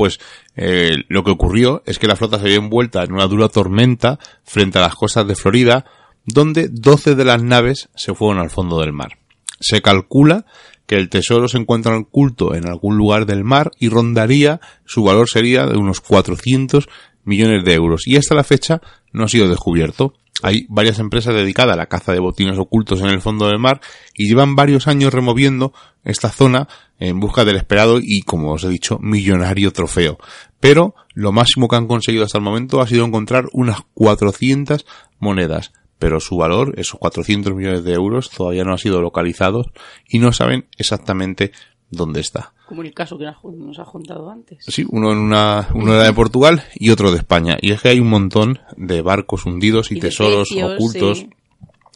pues 0.00 0.18
eh, 0.56 1.04
lo 1.08 1.22
que 1.24 1.30
ocurrió 1.30 1.82
es 1.84 1.98
que 1.98 2.06
la 2.06 2.16
flota 2.16 2.38
se 2.38 2.46
vio 2.46 2.56
envuelta 2.56 3.04
en 3.04 3.12
una 3.12 3.26
dura 3.26 3.50
tormenta 3.50 4.18
frente 4.44 4.78
a 4.78 4.80
las 4.80 4.94
costas 4.94 5.28
de 5.28 5.34
Florida, 5.34 5.84
donde 6.24 6.70
12 6.72 7.16
de 7.16 7.24
las 7.26 7.42
naves 7.42 7.90
se 7.94 8.14
fueron 8.14 8.38
al 8.38 8.48
fondo 8.48 8.80
del 8.80 8.94
mar. 8.94 9.18
Se 9.60 9.82
calcula 9.82 10.46
que 10.86 10.96
el 10.96 11.10
tesoro 11.10 11.48
se 11.48 11.58
encuentra 11.58 11.98
oculto 11.98 12.54
en 12.54 12.66
algún 12.66 12.96
lugar 12.96 13.26
del 13.26 13.44
mar 13.44 13.72
y 13.78 13.90
rondaría, 13.90 14.62
su 14.86 15.04
valor 15.04 15.28
sería 15.28 15.66
de 15.66 15.76
unos 15.76 16.00
400 16.00 16.88
millones 17.24 17.62
de 17.66 17.74
euros. 17.74 18.06
Y 18.06 18.16
hasta 18.16 18.34
la 18.34 18.42
fecha 18.42 18.80
no 19.12 19.24
ha 19.24 19.28
sido 19.28 19.50
descubierto. 19.50 20.14
Hay 20.42 20.66
varias 20.68 20.98
empresas 20.98 21.34
dedicadas 21.34 21.74
a 21.74 21.76
la 21.76 21.86
caza 21.86 22.12
de 22.12 22.20
botines 22.20 22.58
ocultos 22.58 23.00
en 23.00 23.08
el 23.08 23.20
fondo 23.20 23.46
del 23.46 23.58
mar 23.58 23.80
y 24.14 24.28
llevan 24.28 24.56
varios 24.56 24.88
años 24.88 25.12
removiendo 25.12 25.72
esta 26.04 26.30
zona 26.30 26.68
en 26.98 27.20
busca 27.20 27.44
del 27.44 27.56
esperado 27.56 27.98
y, 28.00 28.22
como 28.22 28.52
os 28.52 28.64
he 28.64 28.68
dicho, 28.68 28.98
millonario 29.00 29.72
trofeo. 29.72 30.18
Pero 30.60 30.94
lo 31.14 31.32
máximo 31.32 31.68
que 31.68 31.76
han 31.76 31.86
conseguido 31.86 32.24
hasta 32.24 32.38
el 32.38 32.44
momento 32.44 32.80
ha 32.80 32.86
sido 32.86 33.04
encontrar 33.04 33.46
unas 33.52 33.80
400 33.94 34.86
monedas. 35.18 35.72
Pero 35.98 36.18
su 36.18 36.36
valor, 36.36 36.74
esos 36.78 36.98
400 36.98 37.54
millones 37.54 37.84
de 37.84 37.92
euros, 37.92 38.30
todavía 38.30 38.64
no 38.64 38.72
ha 38.72 38.78
sido 38.78 39.02
localizado 39.02 39.66
y 40.08 40.18
no 40.18 40.32
saben 40.32 40.66
exactamente 40.78 41.52
dónde 41.90 42.20
está. 42.20 42.52
Como 42.66 42.82
el 42.82 42.94
caso 42.94 43.18
que 43.18 43.24
nos 43.24 43.78
ha 43.78 43.84
juntado 43.84 44.30
antes. 44.30 44.64
Sí, 44.66 44.86
uno 44.88 45.12
en 45.12 45.18
una, 45.18 45.68
uno 45.74 45.94
era 45.94 46.04
de 46.04 46.12
Portugal 46.12 46.62
y 46.74 46.90
otro 46.90 47.10
de 47.10 47.18
España. 47.18 47.58
Y 47.60 47.72
es 47.72 47.82
que 47.82 47.88
hay 47.88 48.00
un 48.00 48.08
montón 48.08 48.60
de 48.76 49.02
barcos 49.02 49.46
hundidos 49.46 49.90
y, 49.90 49.98
tesoros 49.98 50.48
ocultos. 50.52 51.26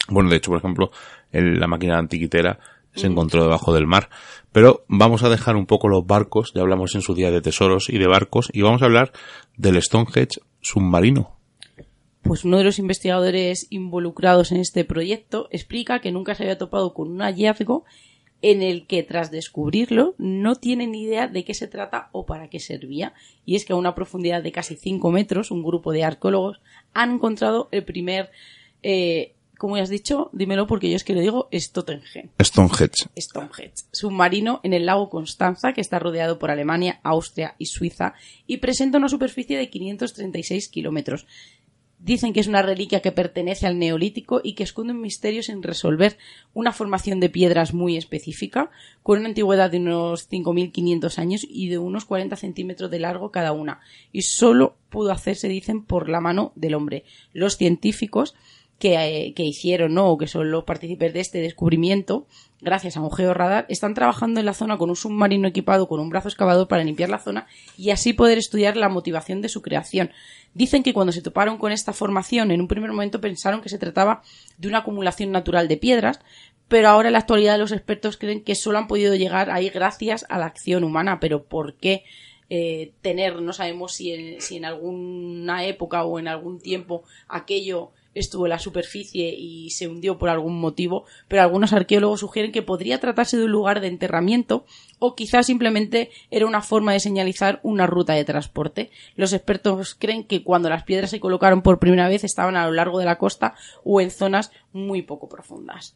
Bueno, 0.09 0.29
de 0.29 0.37
hecho, 0.37 0.51
por 0.51 0.59
ejemplo, 0.59 0.91
la 1.31 1.67
máquina 1.67 1.97
antiquitera 1.97 2.59
se 2.93 3.07
mm. 3.07 3.11
encontró 3.11 3.43
debajo 3.43 3.73
del 3.73 3.87
mar. 3.87 4.09
Pero 4.51 4.85
vamos 4.87 5.23
a 5.23 5.29
dejar 5.29 5.55
un 5.55 5.65
poco 5.65 5.87
los 5.87 6.05
barcos, 6.05 6.51
ya 6.53 6.61
hablamos 6.61 6.95
en 6.95 7.01
su 7.01 7.13
día 7.13 7.31
de 7.31 7.41
tesoros 7.41 7.89
y 7.89 7.97
de 7.97 8.07
barcos, 8.07 8.49
y 8.53 8.61
vamos 8.61 8.81
a 8.81 8.85
hablar 8.85 9.11
del 9.57 9.81
Stonehenge 9.81 10.39
submarino. 10.61 11.35
Pues 12.21 12.43
uno 12.43 12.57
de 12.57 12.63
los 12.63 12.79
investigadores 12.79 13.67
involucrados 13.69 14.51
en 14.51 14.59
este 14.59 14.83
proyecto 14.83 15.47
explica 15.51 15.99
que 15.99 16.11
nunca 16.11 16.33
se 16.35 16.43
había 16.43 16.57
topado 16.57 16.93
con 16.93 17.11
un 17.11 17.19
hallazgo 17.21 17.85
en 18.45 18.61
el 18.61 18.85
que 18.85 19.01
tras 19.01 19.31
descubrirlo 19.31 20.13
no 20.19 20.55
tienen 20.55 20.93
idea 20.93 21.27
de 21.27 21.43
qué 21.43 21.55
se 21.55 21.65
trata 21.67 22.09
o 22.11 22.27
para 22.27 22.47
qué 22.47 22.59
servía. 22.59 23.15
Y 23.43 23.55
es 23.55 23.65
que 23.65 23.73
a 23.73 23.75
una 23.75 23.95
profundidad 23.95 24.43
de 24.43 24.51
casi 24.51 24.75
5 24.75 25.09
metros, 25.09 25.49
un 25.49 25.63
grupo 25.63 25.91
de 25.91 26.03
arqueólogos 26.03 26.61
han 26.93 27.13
encontrado 27.13 27.69
el 27.71 27.83
primer, 27.85 28.29
eh, 28.83 29.33
como 29.57 29.77
ya 29.77 29.81
has 29.81 29.89
dicho, 29.89 30.29
dímelo 30.31 30.67
porque 30.67 30.91
yo 30.91 30.95
es 30.95 31.03
que 31.03 31.15
lo 31.15 31.21
digo, 31.21 31.49
Stonehenge. 31.51 32.29
Stonehenge. 32.39 33.09
Stonehenge. 33.17 33.85
Submarino 33.91 34.59
en 34.61 34.73
el 34.73 34.85
lago 34.85 35.09
Constanza, 35.09 35.73
que 35.73 35.81
está 35.81 35.97
rodeado 35.97 36.37
por 36.37 36.51
Alemania, 36.51 36.99
Austria 37.01 37.55
y 37.57 37.65
Suiza, 37.65 38.13
y 38.45 38.57
presenta 38.57 38.99
una 38.99 39.09
superficie 39.09 39.57
de 39.57 39.71
536 39.71 40.69
kilómetros 40.69 41.25
Dicen 42.05 42.33
que 42.33 42.39
es 42.39 42.45
una 42.45 42.61
reliquia 42.61 43.01
que 43.01 43.11
pertenece 43.11 43.65
al 43.65 43.79
neolítico 43.79 44.39
y 44.43 44.53
que 44.53 44.61
esconde 44.61 44.93
un 44.93 45.01
misterio 45.01 45.41
sin 45.41 45.63
resolver, 45.63 46.19
una 46.53 46.71
formación 46.71 47.19
de 47.19 47.31
piedras 47.31 47.73
muy 47.73 47.97
específica, 47.97 48.69
con 49.01 49.17
una 49.17 49.29
antigüedad 49.29 49.71
de 49.71 49.79
unos 49.79 50.29
5.500 50.29 51.17
años 51.17 51.47
y 51.49 51.67
de 51.69 51.79
unos 51.79 52.05
40 52.05 52.35
centímetros 52.35 52.91
de 52.91 52.99
largo 52.99 53.31
cada 53.31 53.53
una, 53.53 53.79
y 54.11 54.21
solo 54.21 54.77
pudo 54.89 55.11
hacerse, 55.11 55.47
dicen, 55.47 55.83
por 55.83 56.07
la 56.07 56.21
mano 56.21 56.51
del 56.53 56.75
hombre. 56.75 57.05
Los 57.33 57.57
científicos 57.57 58.35
que, 58.77 59.33
que, 59.35 59.43
hicieron, 59.43 59.95
¿no? 59.95 60.07
O 60.11 60.19
que 60.19 60.27
son 60.27 60.51
los 60.51 60.63
partícipes 60.63 61.11
de 61.11 61.21
este 61.21 61.39
descubrimiento, 61.39 62.27
gracias 62.61 62.97
a 62.97 63.01
un 63.01 63.11
georradar, 63.11 63.65
están 63.69 63.93
trabajando 63.93 64.39
en 64.39 64.45
la 64.45 64.53
zona 64.53 64.77
con 64.77 64.89
un 64.89 64.95
submarino 64.95 65.47
equipado 65.47 65.87
con 65.87 65.99
un 65.99 66.09
brazo 66.09 66.29
excavador 66.29 66.67
para 66.67 66.83
limpiar 66.83 67.09
la 67.09 67.19
zona 67.19 67.47
y 67.77 67.91
así 67.91 68.13
poder 68.13 68.37
estudiar 68.37 68.77
la 68.77 68.89
motivación 68.89 69.41
de 69.41 69.49
su 69.49 69.61
creación. 69.61 70.11
Dicen 70.53 70.83
que 70.83 70.93
cuando 70.93 71.11
se 71.11 71.21
toparon 71.21 71.57
con 71.57 71.71
esta 71.71 71.93
formación, 71.93 72.51
en 72.51 72.61
un 72.61 72.67
primer 72.67 72.91
momento 72.91 73.21
pensaron 73.21 73.61
que 73.61 73.69
se 73.69 73.77
trataba 73.77 74.21
de 74.57 74.67
una 74.67 74.79
acumulación 74.79 75.31
natural 75.31 75.67
de 75.67 75.77
piedras, 75.77 76.19
pero 76.67 76.89
ahora 76.89 77.09
en 77.09 77.13
la 77.13 77.19
actualidad 77.19 77.59
los 77.59 77.71
expertos 77.71 78.17
creen 78.17 78.43
que 78.43 78.55
solo 78.55 78.77
han 78.77 78.87
podido 78.87 79.15
llegar 79.15 79.51
ahí 79.51 79.69
gracias 79.69 80.25
a 80.29 80.39
la 80.39 80.45
acción 80.45 80.83
humana. 80.83 81.19
Pero 81.19 81.43
¿por 81.43 81.75
qué? 81.75 82.03
Eh, 82.49 82.93
tener, 83.01 83.41
no 83.41 83.53
sabemos 83.53 83.93
si 83.93 84.11
en, 84.11 84.41
si 84.41 84.57
en 84.57 84.65
alguna 84.65 85.65
época 85.65 86.03
o 86.03 86.19
en 86.19 86.27
algún 86.27 86.59
tiempo 86.59 87.03
aquello 87.27 87.91
estuvo 88.15 88.45
en 88.45 88.49
la 88.49 88.59
superficie 88.59 89.35
y 89.37 89.69
se 89.69 89.87
hundió 89.87 90.17
por 90.17 90.29
algún 90.29 90.59
motivo, 90.59 91.05
pero 91.27 91.43
algunos 91.43 91.73
arqueólogos 91.73 92.21
sugieren 92.21 92.51
que 92.51 92.63
podría 92.63 92.99
tratarse 92.99 93.37
de 93.37 93.45
un 93.45 93.51
lugar 93.51 93.81
de 93.81 93.87
enterramiento 93.87 94.65
o 94.97 95.15
quizás 95.15 95.45
simplemente 95.45 96.09
era 96.31 96.47
una 96.47 96.61
forma 96.61 96.93
de 96.93 96.99
señalizar 96.99 97.59
una 97.61 97.85
ruta 97.85 98.13
de 98.13 98.25
transporte. 98.25 98.89
Los 99.15 99.33
expertos 99.33 99.95
creen 99.95 100.23
que 100.23 100.43
cuando 100.43 100.69
las 100.69 100.83
piedras 100.83 101.11
se 101.11 101.19
colocaron 101.19 101.61
por 101.61 101.79
primera 101.79 102.09
vez 102.09 102.23
estaban 102.23 102.55
a 102.55 102.65
lo 102.65 102.71
largo 102.71 102.99
de 102.99 103.05
la 103.05 103.17
costa 103.17 103.53
o 103.83 104.01
en 104.01 104.09
zonas 104.09 104.51
muy 104.71 105.01
poco 105.01 105.29
profundas. 105.29 105.95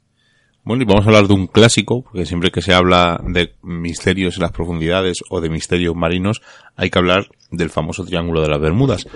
Bueno, 0.63 0.83
y 0.83 0.85
vamos 0.85 1.05
a 1.05 1.07
hablar 1.07 1.27
de 1.27 1.33
un 1.33 1.47
clásico, 1.47 2.03
porque 2.03 2.25
siempre 2.25 2.51
que 2.51 2.61
se 2.61 2.73
habla 2.73 3.19
de 3.25 3.55
misterios 3.63 4.35
en 4.35 4.41
las 4.41 4.51
profundidades 4.51 5.19
o 5.29 5.41
de 5.41 5.49
misterios 5.49 5.95
marinos, 5.95 6.41
hay 6.75 6.89
que 6.89 6.99
hablar 6.99 7.29
del 7.49 7.69
famoso 7.69 8.05
Triángulo 8.05 8.41
de 8.41 8.49
las 8.49 8.59
Bermudas, 8.59 9.07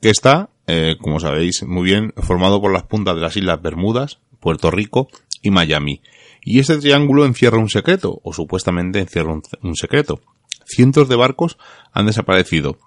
que 0.00 0.10
está, 0.10 0.48
eh, 0.66 0.96
como 1.00 1.20
sabéis 1.20 1.62
muy 1.62 1.84
bien, 1.84 2.12
formado 2.16 2.60
por 2.60 2.72
las 2.72 2.84
puntas 2.84 3.14
de 3.14 3.20
las 3.20 3.36
Islas 3.36 3.62
Bermudas, 3.62 4.18
Puerto 4.40 4.70
Rico 4.70 5.08
y 5.42 5.50
Miami. 5.50 6.00
Y 6.42 6.58
este 6.58 6.78
triángulo 6.78 7.26
encierra 7.26 7.58
un 7.58 7.68
secreto, 7.68 8.20
o 8.24 8.32
supuestamente 8.32 8.98
encierra 8.98 9.32
un, 9.32 9.42
un 9.62 9.76
secreto. 9.76 10.20
Cientos 10.64 11.08
de 11.08 11.16
barcos 11.16 11.58
han 11.92 12.06
desaparecido. 12.06 12.78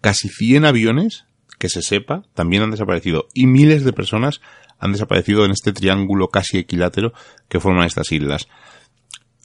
Casi 0.00 0.28
100 0.28 0.64
aviones, 0.64 1.26
que 1.58 1.68
se 1.68 1.82
sepa, 1.82 2.22
también 2.34 2.62
han 2.62 2.70
desaparecido. 2.70 3.28
Y 3.34 3.46
miles 3.46 3.84
de 3.84 3.92
personas 3.92 4.40
han 4.78 4.92
desaparecido 4.92 5.44
en 5.44 5.50
este 5.50 5.72
triángulo 5.72 6.28
casi 6.28 6.58
equilátero 6.58 7.12
que 7.48 7.60
forman 7.60 7.86
estas 7.86 8.12
islas. 8.12 8.48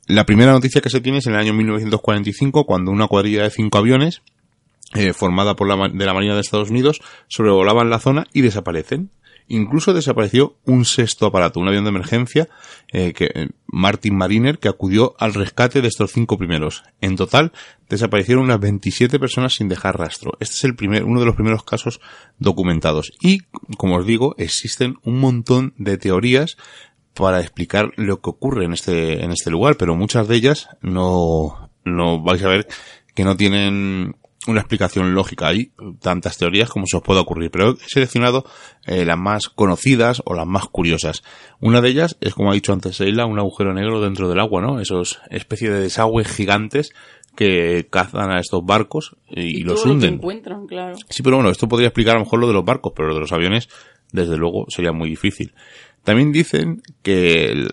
La 0.07 0.25
primera 0.25 0.51
noticia 0.51 0.81
que 0.81 0.89
se 0.89 0.99
tiene 0.99 1.19
es 1.19 1.27
en 1.27 1.33
el 1.33 1.39
año 1.39 1.53
1945, 1.53 2.65
cuando 2.65 2.91
una 2.91 3.07
cuadrilla 3.07 3.43
de 3.43 3.49
cinco 3.49 3.77
aviones, 3.77 4.21
eh, 4.93 5.13
formada 5.13 5.55
por 5.55 5.67
la, 5.67 5.87
de 5.87 6.05
la 6.05 6.13
Marina 6.13 6.33
de 6.33 6.41
Estados 6.41 6.69
Unidos, 6.69 7.01
sobrevolaban 7.27 7.89
la 7.89 7.99
zona 7.99 8.27
y 8.33 8.41
desaparecen. 8.41 9.09
Incluso 9.47 9.93
desapareció 9.93 10.57
un 10.65 10.85
sexto 10.85 11.25
aparato, 11.25 11.59
un 11.59 11.67
avión 11.67 11.83
de 11.83 11.89
emergencia, 11.89 12.47
eh, 12.91 13.13
que, 13.13 13.31
eh, 13.33 13.49
Martin 13.67 14.15
Mariner, 14.15 14.59
que 14.59 14.69
acudió 14.69 15.15
al 15.19 15.33
rescate 15.33 15.81
de 15.81 15.87
estos 15.87 16.11
cinco 16.11 16.37
primeros. 16.37 16.83
En 17.01 17.15
total, 17.15 17.51
desaparecieron 17.89 18.43
unas 18.43 18.59
27 18.59 19.19
personas 19.19 19.53
sin 19.55 19.67
dejar 19.69 19.97
rastro. 19.97 20.31
Este 20.39 20.55
es 20.55 20.63
el 20.63 20.75
primer, 20.75 21.03
uno 21.03 21.19
de 21.19 21.25
los 21.25 21.35
primeros 21.35 21.63
casos 21.63 21.99
documentados. 22.39 23.11
Y, 23.21 23.41
como 23.77 23.97
os 23.97 24.05
digo, 24.05 24.35
existen 24.37 24.95
un 25.03 25.19
montón 25.19 25.73
de 25.77 25.97
teorías 25.97 26.57
para 27.13 27.41
explicar 27.41 27.91
lo 27.97 28.21
que 28.21 28.29
ocurre 28.29 28.65
en 28.65 28.73
este, 28.73 29.23
en 29.23 29.31
este 29.31 29.51
lugar, 29.51 29.75
pero 29.77 29.95
muchas 29.95 30.27
de 30.27 30.35
ellas 30.35 30.69
no, 30.81 31.69
no 31.83 32.21
vais 32.21 32.43
a 32.43 32.47
ver 32.47 32.67
que 33.13 33.23
no 33.23 33.35
tienen 33.35 34.15
una 34.47 34.61
explicación 34.61 35.13
lógica. 35.13 35.47
Hay 35.47 35.71
tantas 35.99 36.37
teorías 36.37 36.69
como 36.69 36.85
se 36.87 36.97
os 36.97 37.03
pueda 37.03 37.21
ocurrir, 37.21 37.51
pero 37.51 37.71
he 37.71 37.89
seleccionado 37.89 38.45
eh, 38.85 39.05
las 39.05 39.17
más 39.17 39.49
conocidas 39.49 40.21
o 40.25 40.33
las 40.33 40.47
más 40.47 40.67
curiosas. 40.67 41.23
Una 41.59 41.81
de 41.81 41.89
ellas 41.89 42.17
es, 42.21 42.33
como 42.33 42.51
ha 42.51 42.55
dicho 42.55 42.73
antes 42.73 42.97
Sheila, 42.97 43.25
un 43.25 43.39
agujero 43.39 43.73
negro 43.73 44.01
dentro 44.01 44.29
del 44.29 44.39
agua, 44.39 44.61
¿no? 44.61 44.79
Esos 44.79 45.19
especie 45.29 45.69
de 45.69 45.81
desagües 45.81 46.27
gigantes 46.27 46.93
que 47.35 47.87
cazan 47.89 48.31
a 48.31 48.39
estos 48.39 48.65
barcos 48.65 49.15
y, 49.29 49.63
los 49.63 49.85
hunden. 49.85 50.15
encuentran, 50.15 50.67
claro. 50.67 50.97
Sí, 51.09 51.23
pero 51.23 51.37
bueno, 51.37 51.49
esto 51.49 51.67
podría 51.67 51.87
explicar 51.87 52.15
a 52.15 52.19
lo 52.19 52.25
mejor 52.25 52.39
lo 52.39 52.47
de 52.47 52.53
los 52.53 52.65
barcos, 52.65 52.93
pero 52.95 53.09
lo 53.09 53.13
de 53.13 53.21
los 53.21 53.31
aviones, 53.31 53.69
desde 54.11 54.37
luego, 54.37 54.65
sería 54.67 54.91
muy 54.91 55.09
difícil. 55.09 55.53
También 56.03 56.31
dicen 56.31 56.81
que 57.03 57.67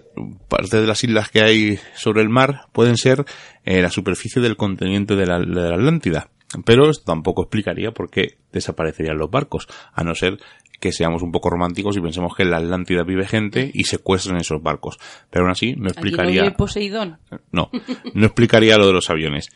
parte 0.49 0.81
de 0.81 0.87
las 0.87 1.03
islas 1.03 1.31
que 1.31 1.41
hay 1.41 1.79
sobre 1.97 2.21
el 2.23 2.29
mar 2.29 2.67
pueden 2.73 2.97
ser 2.99 3.25
eh, 3.65 3.81
la 3.81 3.91
superficie 3.91 4.43
del 4.43 4.57
continente 4.57 5.17
de 5.17 5.27
la, 5.27 5.41
de 5.41 5.47
la 5.47 5.75
Atlántida. 5.75 6.29
Pero 6.65 6.89
esto 6.89 7.05
tampoco 7.05 7.43
explicaría 7.43 7.93
por 7.93 8.11
qué 8.11 8.39
desaparecerían 8.53 9.19
los 9.19 9.31
barcos, 9.31 9.69
a 9.93 10.03
no 10.03 10.15
ser 10.15 10.39
que 10.81 10.93
seamos 10.93 11.23
un 11.23 11.33
poco 11.33 11.51
románticos 11.51 11.97
y 11.97 12.01
pensemos 12.01 12.35
que 12.35 12.45
en 12.45 12.51
la 12.51 12.59
Atlántida 12.59 13.03
vive 13.03 13.27
gente 13.27 13.71
y 13.73 13.85
secuestran 13.85 14.39
esos 14.39 14.63
barcos. 14.63 14.99
Pero 15.31 15.45
aún 15.45 15.53
así 15.53 15.75
no 15.77 15.89
explicaría. 15.89 16.43
¿Aquí 16.43 16.51
no 16.51 16.57
Poseidón? 16.57 17.19
No, 17.53 17.71
no 18.15 18.27
explicaría 18.27 18.77
lo 18.77 18.87
de 18.87 18.93
los 18.93 19.11
aviones. 19.11 19.49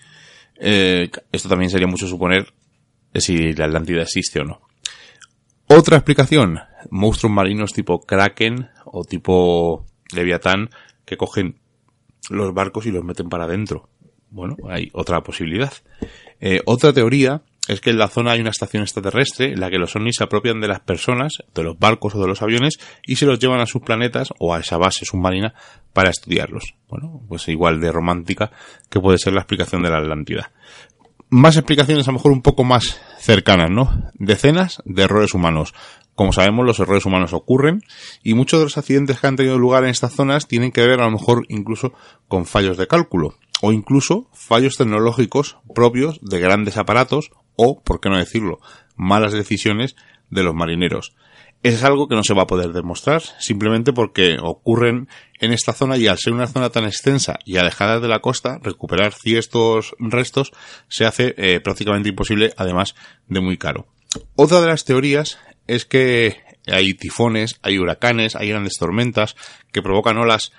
Eh, 0.58 1.10
esto 1.30 1.48
también 1.48 1.70
sería 1.70 1.86
mucho 1.86 2.06
suponer 2.06 2.52
si 3.14 3.52
la 3.52 3.66
Atlántida 3.66 4.02
existe 4.02 4.40
o 4.40 4.44
no. 4.44 4.60
Otra 5.68 5.96
explicación, 5.96 6.58
monstruos 6.90 7.32
marinos 7.32 7.72
tipo 7.72 8.00
Kraken 8.00 8.68
o 8.84 9.04
tipo 9.04 9.86
Leviatán 10.14 10.68
que 11.04 11.16
cogen 11.16 11.56
los 12.30 12.52
barcos 12.52 12.86
y 12.86 12.90
los 12.90 13.04
meten 13.04 13.28
para 13.28 13.44
adentro. 13.44 13.88
Bueno, 14.32 14.56
hay 14.68 14.90
otra 14.94 15.20
posibilidad. 15.20 15.72
Eh, 16.40 16.60
otra 16.64 16.92
teoría 16.94 17.42
es 17.68 17.82
que 17.82 17.90
en 17.90 17.98
la 17.98 18.08
zona 18.08 18.32
hay 18.32 18.40
una 18.40 18.50
estación 18.50 18.82
extraterrestre 18.82 19.52
en 19.52 19.60
la 19.60 19.70
que 19.70 19.78
los 19.78 19.94
ovnis 19.94 20.16
se 20.16 20.24
apropian 20.24 20.60
de 20.60 20.68
las 20.68 20.80
personas, 20.80 21.42
de 21.54 21.62
los 21.62 21.78
barcos 21.78 22.14
o 22.14 22.20
de 22.20 22.26
los 22.26 22.40
aviones 22.40 22.78
y 23.06 23.16
se 23.16 23.26
los 23.26 23.38
llevan 23.38 23.60
a 23.60 23.66
sus 23.66 23.82
planetas 23.82 24.32
o 24.38 24.54
a 24.54 24.60
esa 24.60 24.78
base 24.78 25.04
submarina 25.04 25.54
para 25.92 26.08
estudiarlos. 26.08 26.74
Bueno, 26.88 27.20
pues 27.28 27.46
igual 27.48 27.78
de 27.80 27.92
romántica 27.92 28.50
que 28.88 29.00
puede 29.00 29.18
ser 29.18 29.34
la 29.34 29.40
explicación 29.40 29.82
de 29.82 29.90
la 29.90 29.98
Atlántida. 29.98 30.50
Más 31.28 31.56
explicaciones 31.56 32.08
a 32.08 32.10
lo 32.10 32.18
mejor 32.18 32.32
un 32.32 32.42
poco 32.42 32.64
más 32.64 33.00
cercanas, 33.18 33.70
¿no? 33.70 34.10
Decenas 34.14 34.82
de 34.86 35.02
errores 35.02 35.34
humanos. 35.34 35.74
Como 36.14 36.32
sabemos, 36.32 36.66
los 36.66 36.80
errores 36.80 37.04
humanos 37.04 37.34
ocurren 37.34 37.82
y 38.22 38.34
muchos 38.34 38.60
de 38.60 38.64
los 38.64 38.78
accidentes 38.78 39.20
que 39.20 39.26
han 39.26 39.36
tenido 39.36 39.58
lugar 39.58 39.84
en 39.84 39.90
estas 39.90 40.14
zonas 40.14 40.48
tienen 40.48 40.72
que 40.72 40.86
ver 40.86 41.00
a 41.00 41.04
lo 41.04 41.12
mejor 41.12 41.44
incluso 41.48 41.92
con 42.28 42.46
fallos 42.46 42.78
de 42.78 42.86
cálculo 42.86 43.36
o 43.62 43.72
incluso 43.72 44.28
fallos 44.34 44.76
tecnológicos 44.76 45.56
propios 45.74 46.18
de 46.20 46.40
grandes 46.40 46.76
aparatos 46.76 47.30
o, 47.56 47.80
por 47.80 48.00
qué 48.00 48.10
no 48.10 48.18
decirlo, 48.18 48.58
malas 48.96 49.32
decisiones 49.32 49.96
de 50.30 50.42
los 50.42 50.54
marineros. 50.54 51.14
Es 51.62 51.84
algo 51.84 52.08
que 52.08 52.16
no 52.16 52.24
se 52.24 52.34
va 52.34 52.42
a 52.42 52.46
poder 52.48 52.72
demostrar 52.72 53.22
simplemente 53.38 53.92
porque 53.92 54.36
ocurren 54.42 55.08
en 55.38 55.52
esta 55.52 55.72
zona 55.72 55.96
y 55.96 56.08
al 56.08 56.18
ser 56.18 56.32
una 56.32 56.48
zona 56.48 56.70
tan 56.70 56.84
extensa 56.84 57.38
y 57.44 57.56
alejada 57.56 58.00
de 58.00 58.08
la 58.08 58.18
costa, 58.18 58.58
recuperar 58.60 59.12
ciertos 59.12 59.94
restos 60.00 60.50
se 60.88 61.04
hace 61.04 61.34
eh, 61.36 61.60
prácticamente 61.60 62.08
imposible, 62.08 62.52
además 62.56 62.96
de 63.28 63.40
muy 63.40 63.58
caro. 63.58 63.86
Otra 64.34 64.60
de 64.60 64.66
las 64.66 64.84
teorías 64.84 65.38
es 65.68 65.84
que 65.84 66.36
hay 66.66 66.94
tifones, 66.94 67.60
hay 67.62 67.78
huracanes, 67.78 68.34
hay 68.34 68.48
grandes 68.48 68.74
tormentas 68.76 69.36
que 69.70 69.82
provocan 69.82 70.18
olas 70.18 70.52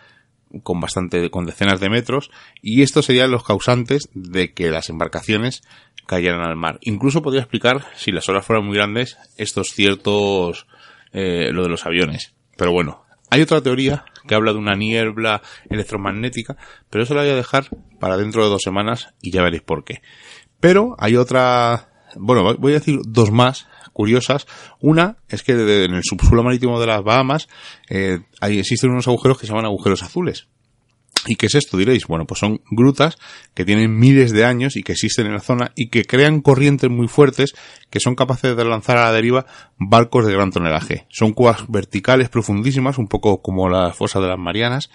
con 0.61 0.79
bastante, 0.79 1.29
con 1.29 1.45
decenas 1.45 1.79
de 1.79 1.89
metros, 1.89 2.29
y 2.61 2.83
estos 2.83 3.05
serían 3.05 3.31
los 3.31 3.43
causantes 3.43 4.09
de 4.13 4.53
que 4.53 4.69
las 4.69 4.89
embarcaciones 4.89 5.61
cayeran 6.05 6.41
al 6.41 6.55
mar. 6.55 6.77
Incluso 6.81 7.21
podría 7.21 7.41
explicar, 7.41 7.85
si 7.95 8.11
las 8.11 8.27
olas 8.29 8.45
fueran 8.45 8.65
muy 8.65 8.75
grandes, 8.75 9.17
estos 9.37 9.69
ciertos, 9.69 10.67
eh, 11.11 11.51
lo 11.51 11.63
de 11.63 11.69
los 11.69 11.85
aviones. 11.85 12.33
Pero 12.57 12.71
bueno, 12.71 13.03
hay 13.29 13.41
otra 13.41 13.61
teoría 13.61 14.05
que 14.27 14.35
habla 14.35 14.53
de 14.53 14.59
una 14.59 14.75
niebla 14.75 15.41
electromagnética, 15.69 16.55
pero 16.89 17.03
eso 17.03 17.15
la 17.15 17.21
voy 17.21 17.31
a 17.31 17.35
dejar 17.35 17.67
para 17.99 18.17
dentro 18.17 18.43
de 18.43 18.49
dos 18.49 18.61
semanas 18.61 19.13
y 19.21 19.31
ya 19.31 19.41
veréis 19.41 19.63
por 19.63 19.83
qué. 19.83 20.01
Pero 20.59 20.95
hay 20.99 21.15
otra, 21.15 21.89
bueno, 22.15 22.55
voy 22.57 22.73
a 22.73 22.75
decir 22.75 22.99
dos 23.05 23.31
más 23.31 23.67
curiosas. 23.93 24.47
Una 24.79 25.17
es 25.29 25.43
que 25.43 25.53
en 25.53 25.93
el 25.93 26.03
subsuelo 26.03 26.43
marítimo 26.43 26.79
de 26.79 26.87
las 26.87 27.03
Bahamas 27.03 27.47
eh, 27.89 28.19
hay, 28.41 28.59
existen 28.59 28.91
unos 28.91 29.07
agujeros 29.07 29.39
que 29.39 29.45
se 29.45 29.51
llaman 29.51 29.65
agujeros 29.65 30.03
azules. 30.03 30.47
¿Y 31.25 31.35
qué 31.35 31.45
es 31.45 31.55
esto? 31.55 31.77
Diréis, 31.77 32.05
bueno, 32.07 32.25
pues 32.25 32.39
son 32.39 32.61
grutas 32.69 33.17
que 33.53 33.63
tienen 33.63 33.97
miles 33.97 34.31
de 34.33 34.43
años 34.43 34.75
y 34.75 34.83
que 34.83 34.91
existen 34.91 35.25
en 35.25 35.33
la 35.33 35.39
zona 35.39 35.71
y 35.75 35.89
que 35.89 36.03
crean 36.03 36.41
corrientes 36.41 36.89
muy 36.89 37.07
fuertes 37.07 37.53
que 37.89 37.99
son 37.99 38.15
capaces 38.15 38.57
de 38.57 38.65
lanzar 38.65 38.97
a 38.97 39.05
la 39.05 39.13
deriva 39.13 39.45
barcos 39.77 40.25
de 40.25 40.33
gran 40.33 40.51
tonelaje. 40.51 41.05
Son 41.09 41.31
cuevas 41.31 41.65
verticales 41.69 42.27
profundísimas, 42.27 42.97
un 42.97 43.07
poco 43.07 43.41
como 43.41 43.69
la 43.69 43.93
fosa 43.93 44.19
de 44.19 44.27
las 44.27 44.39
Marianas, 44.39 44.89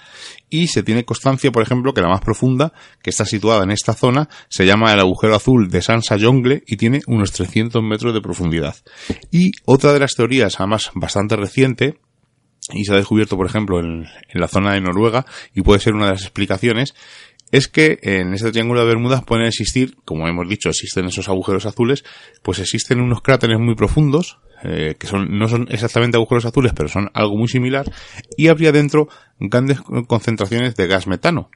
y 0.51 0.67
se 0.67 0.83
tiene 0.83 1.05
constancia, 1.05 1.53
por 1.53 1.63
ejemplo, 1.63 1.95
que 1.95 2.03
la 2.03 2.09
más 2.09 2.21
profunda, 2.21 2.73
que 3.03 3.11
está 3.11 3.25
situada 3.25 3.65
en 3.65 3.71
esta 3.71 3.95
zona, 3.95 4.29
se 4.49 4.67
llama 4.67 4.93
el 4.93 5.01
agujero 5.01 5.37
azul 5.37 5.71
de 5.71 5.81
San 5.81 6.03
Sayongle 6.03 6.63
y 6.67 6.77
tiene 6.77 7.01
unos 7.07 7.33
300 7.33 7.83
metros 7.83 8.13
de 8.13 8.21
profundidad. 8.21 8.77
Y 9.31 9.53
otra 9.65 9.93
de 9.93 10.01
las 10.01 10.15
teorías, 10.15 10.59
además 10.59 10.91
bastante 10.95 11.37
reciente, 11.37 11.99
y 12.73 12.85
se 12.85 12.93
ha 12.93 12.97
descubierto, 12.97 13.37
por 13.37 13.47
ejemplo, 13.47 13.81
en, 13.81 14.07
la 14.33 14.49
zona 14.49 14.75
de 14.75 14.81
Noruega, 14.81 15.27
y 15.55 15.63
puede 15.63 15.81
ser 15.81 15.95
una 15.95 16.07
de 16.07 16.13
las 16.13 16.23
explicaciones, 16.23 16.95
es 17.51 17.69
que 17.69 17.99
en 18.03 18.35
este 18.35 18.53
triángulo 18.53 18.81
de 18.81 18.87
Bermudas 18.87 19.25
pueden 19.25 19.47
existir, 19.47 19.97
como 20.05 20.29
hemos 20.29 20.49
dicho, 20.49 20.69
existen 20.69 21.07
esos 21.07 21.29
agujeros 21.29 21.65
azules, 21.65 22.05
pues 22.43 22.59
existen 22.59 23.01
unos 23.01 23.23
cráteres 23.23 23.59
muy 23.59 23.75
profundos, 23.75 24.39
eh, 24.65 24.97
que 24.99 25.07
son, 25.07 25.39
no 25.39 25.49
son 25.49 25.67
exactamente 25.71 26.17
agujeros 26.17 26.45
azules, 26.45 26.73
pero 26.75 26.89
son 26.89 27.11
algo 27.15 27.37
muy 27.37 27.49
similar, 27.49 27.91
y 28.37 28.49
habría 28.49 28.73
dentro 28.73 29.09
grandes 29.39 29.81
concentraciones 30.07 30.75
de 30.77 30.87
gas 30.87 31.07
metano. 31.07 31.51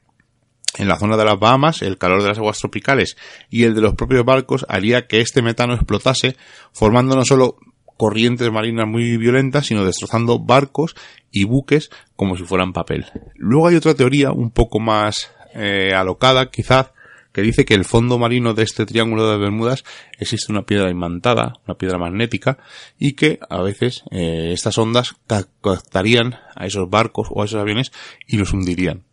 En 0.79 0.89
la 0.89 0.99
zona 0.99 1.19
de 1.19 1.27
las 1.27 1.39
Bahamas, 1.39 1.83
el 1.83 1.99
calor 1.99 2.23
de 2.23 2.29
las 2.29 2.39
aguas 2.39 2.57
tropicales 2.57 3.19
y 3.51 3.65
el 3.65 3.75
de 3.75 3.83
los 3.83 3.95
propios 3.95 4.25
barcos 4.25 4.65
haría 4.71 5.07
que 5.07 5.21
este 5.21 5.43
metano 5.43 5.75
explotase, 5.75 6.35
formando 6.73 7.15
no 7.15 7.27
solo 7.27 7.59
corrientes 8.03 8.51
marinas 8.51 8.89
muy 8.89 9.17
violentas, 9.17 9.67
sino 9.67 9.85
destrozando 9.85 10.41
barcos 10.41 10.97
y 11.31 11.45
buques 11.45 11.89
como 12.17 12.37
si 12.37 12.43
fueran 12.43 12.73
papel. 12.73 13.07
Luego 13.37 13.69
hay 13.69 13.77
otra 13.77 13.95
teoría 13.95 14.33
un 14.33 14.51
poco 14.51 14.81
más 14.81 15.31
eh, 15.55 15.93
alocada, 15.95 16.51
quizás, 16.51 16.91
que 17.33 17.43
dice 17.43 17.65
que 17.65 17.75
el 17.75 17.85
fondo 17.85 18.19
marino 18.19 18.55
de 18.55 18.65
este 18.65 18.87
triángulo 18.87 19.31
de 19.31 19.39
Bermudas 19.39 19.85
existe 20.19 20.51
una 20.51 20.67
piedra 20.67 20.91
imantada, 20.91 21.61
una 21.65 21.77
piedra 21.77 21.97
magnética, 21.97 22.59
y 22.99 23.13
que 23.13 23.39
a 23.49 23.63
veces 23.63 24.03
eh, 24.11 24.51
estas 24.53 24.77
ondas 24.79 25.15
captarían 25.29 26.41
a 26.57 26.67
esos 26.67 26.91
barcos 26.91 27.29
o 27.31 27.43
a 27.43 27.45
esos 27.45 27.61
aviones 27.61 27.93
y 28.27 28.37
los 28.37 28.53
hundirían. 28.53 29.05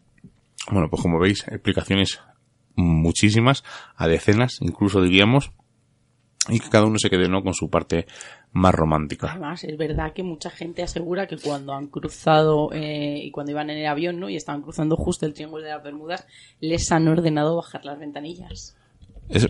Bueno, 0.72 0.90
pues 0.90 1.04
como 1.04 1.20
veis, 1.20 1.46
explicaciones 1.48 2.22
muchísimas, 2.76 3.64
a 3.96 4.08
decenas, 4.08 4.58
incluso 4.62 5.00
diríamos, 5.04 5.52
y 6.48 6.60
que 6.60 6.70
cada 6.70 6.86
uno 6.86 6.98
se 6.98 7.10
quede 7.10 7.28
¿no? 7.28 7.44
con 7.44 7.54
su 7.54 7.70
parte 7.70 8.08
más 8.52 8.74
romántica. 8.74 9.32
Además, 9.32 9.64
es 9.64 9.78
verdad 9.78 10.14
que 10.14 10.24
mucha 10.24 10.50
gente 10.50 10.82
asegura 10.82 11.28
que 11.28 11.38
cuando 11.38 11.74
han 11.74 11.88
cruzado 11.88 12.72
eh, 12.74 13.20
y 13.22 13.32
cuando 13.32 13.52
iban 13.52 13.70
en 13.70 13.80
el 13.80 13.86
avión 13.86 14.20
¿no? 14.20 14.30
y 14.30 14.36
estaban 14.36 14.62
cruzando 14.62 14.96
justo 14.96 15.26
el 15.26 15.34
Triángulo 15.34 15.64
de 15.64 15.72
las 15.72 15.84
Bermudas, 15.84 16.26
les 16.60 16.92
han 16.92 17.08
ordenado 17.08 17.56
bajar 17.56 17.86
las 17.86 18.00
ventanillas. 18.00 18.76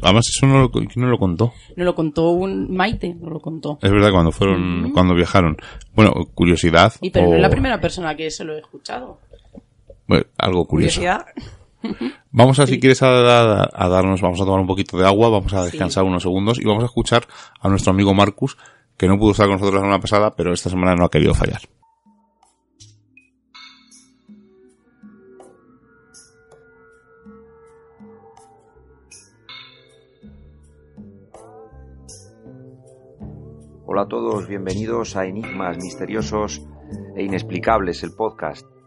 además, 0.01 0.25
eso 0.27 0.47
no 0.47 0.59
lo, 0.59 0.71
¿quién 0.71 0.89
no 0.95 1.07
lo 1.07 1.17
contó? 1.17 1.53
No 1.75 1.85
lo 1.85 1.95
contó 1.95 2.31
un 2.31 2.75
Maite, 2.75 3.13
no 3.13 3.29
lo 3.29 3.39
contó. 3.39 3.77
Es 3.81 3.91
verdad, 3.91 4.11
cuando 4.11 4.31
fueron, 4.31 4.91
cuando 4.91 5.15
viajaron. 5.15 5.57
Bueno, 5.93 6.11
curiosidad. 6.33 6.93
Y 7.01 7.11
pero 7.11 7.29
no 7.29 7.35
es 7.35 7.41
la 7.41 7.49
primera 7.49 7.79
persona 7.79 8.15
que 8.15 8.29
se 8.31 8.43
lo 8.43 8.55
he 8.55 8.59
escuchado. 8.59 9.19
Bueno, 10.07 10.25
algo 10.37 10.65
curioso. 10.65 10.99
Curiosidad. 10.99 11.25
Vamos 12.31 12.59
a, 12.59 12.67
si 12.67 12.79
quieres, 12.79 13.01
a, 13.01 13.09
darnos, 13.09 14.21
vamos 14.21 14.41
a 14.41 14.45
tomar 14.45 14.59
un 14.59 14.67
poquito 14.67 14.97
de 14.97 15.05
agua, 15.05 15.29
vamos 15.29 15.53
a 15.53 15.63
descansar 15.63 16.03
unos 16.03 16.23
segundos 16.23 16.59
y 16.59 16.65
vamos 16.65 16.83
a 16.83 16.87
escuchar 16.87 17.25
a 17.59 17.69
nuestro 17.69 17.91
amigo 17.91 18.13
Marcus, 18.13 18.57
que 18.97 19.07
no 19.07 19.17
pudo 19.17 19.31
estar 19.31 19.47
con 19.47 19.53
nosotros 19.53 19.75
la 19.75 19.81
semana 19.81 20.01
pasada, 20.01 20.35
pero 20.35 20.53
esta 20.53 20.69
semana 20.69 20.95
no 20.95 21.05
ha 21.05 21.09
querido 21.09 21.33
fallar. 21.33 21.61
Hola 33.91 34.03
a 34.03 34.07
todos, 34.07 34.47
bienvenidos 34.47 35.15
a 35.15 35.25
Enigmas 35.25 35.77
Misteriosos 35.77 36.61
e 37.15 37.23
Inexplicables, 37.23 38.03
el 38.03 38.13
podcast. 38.13 38.78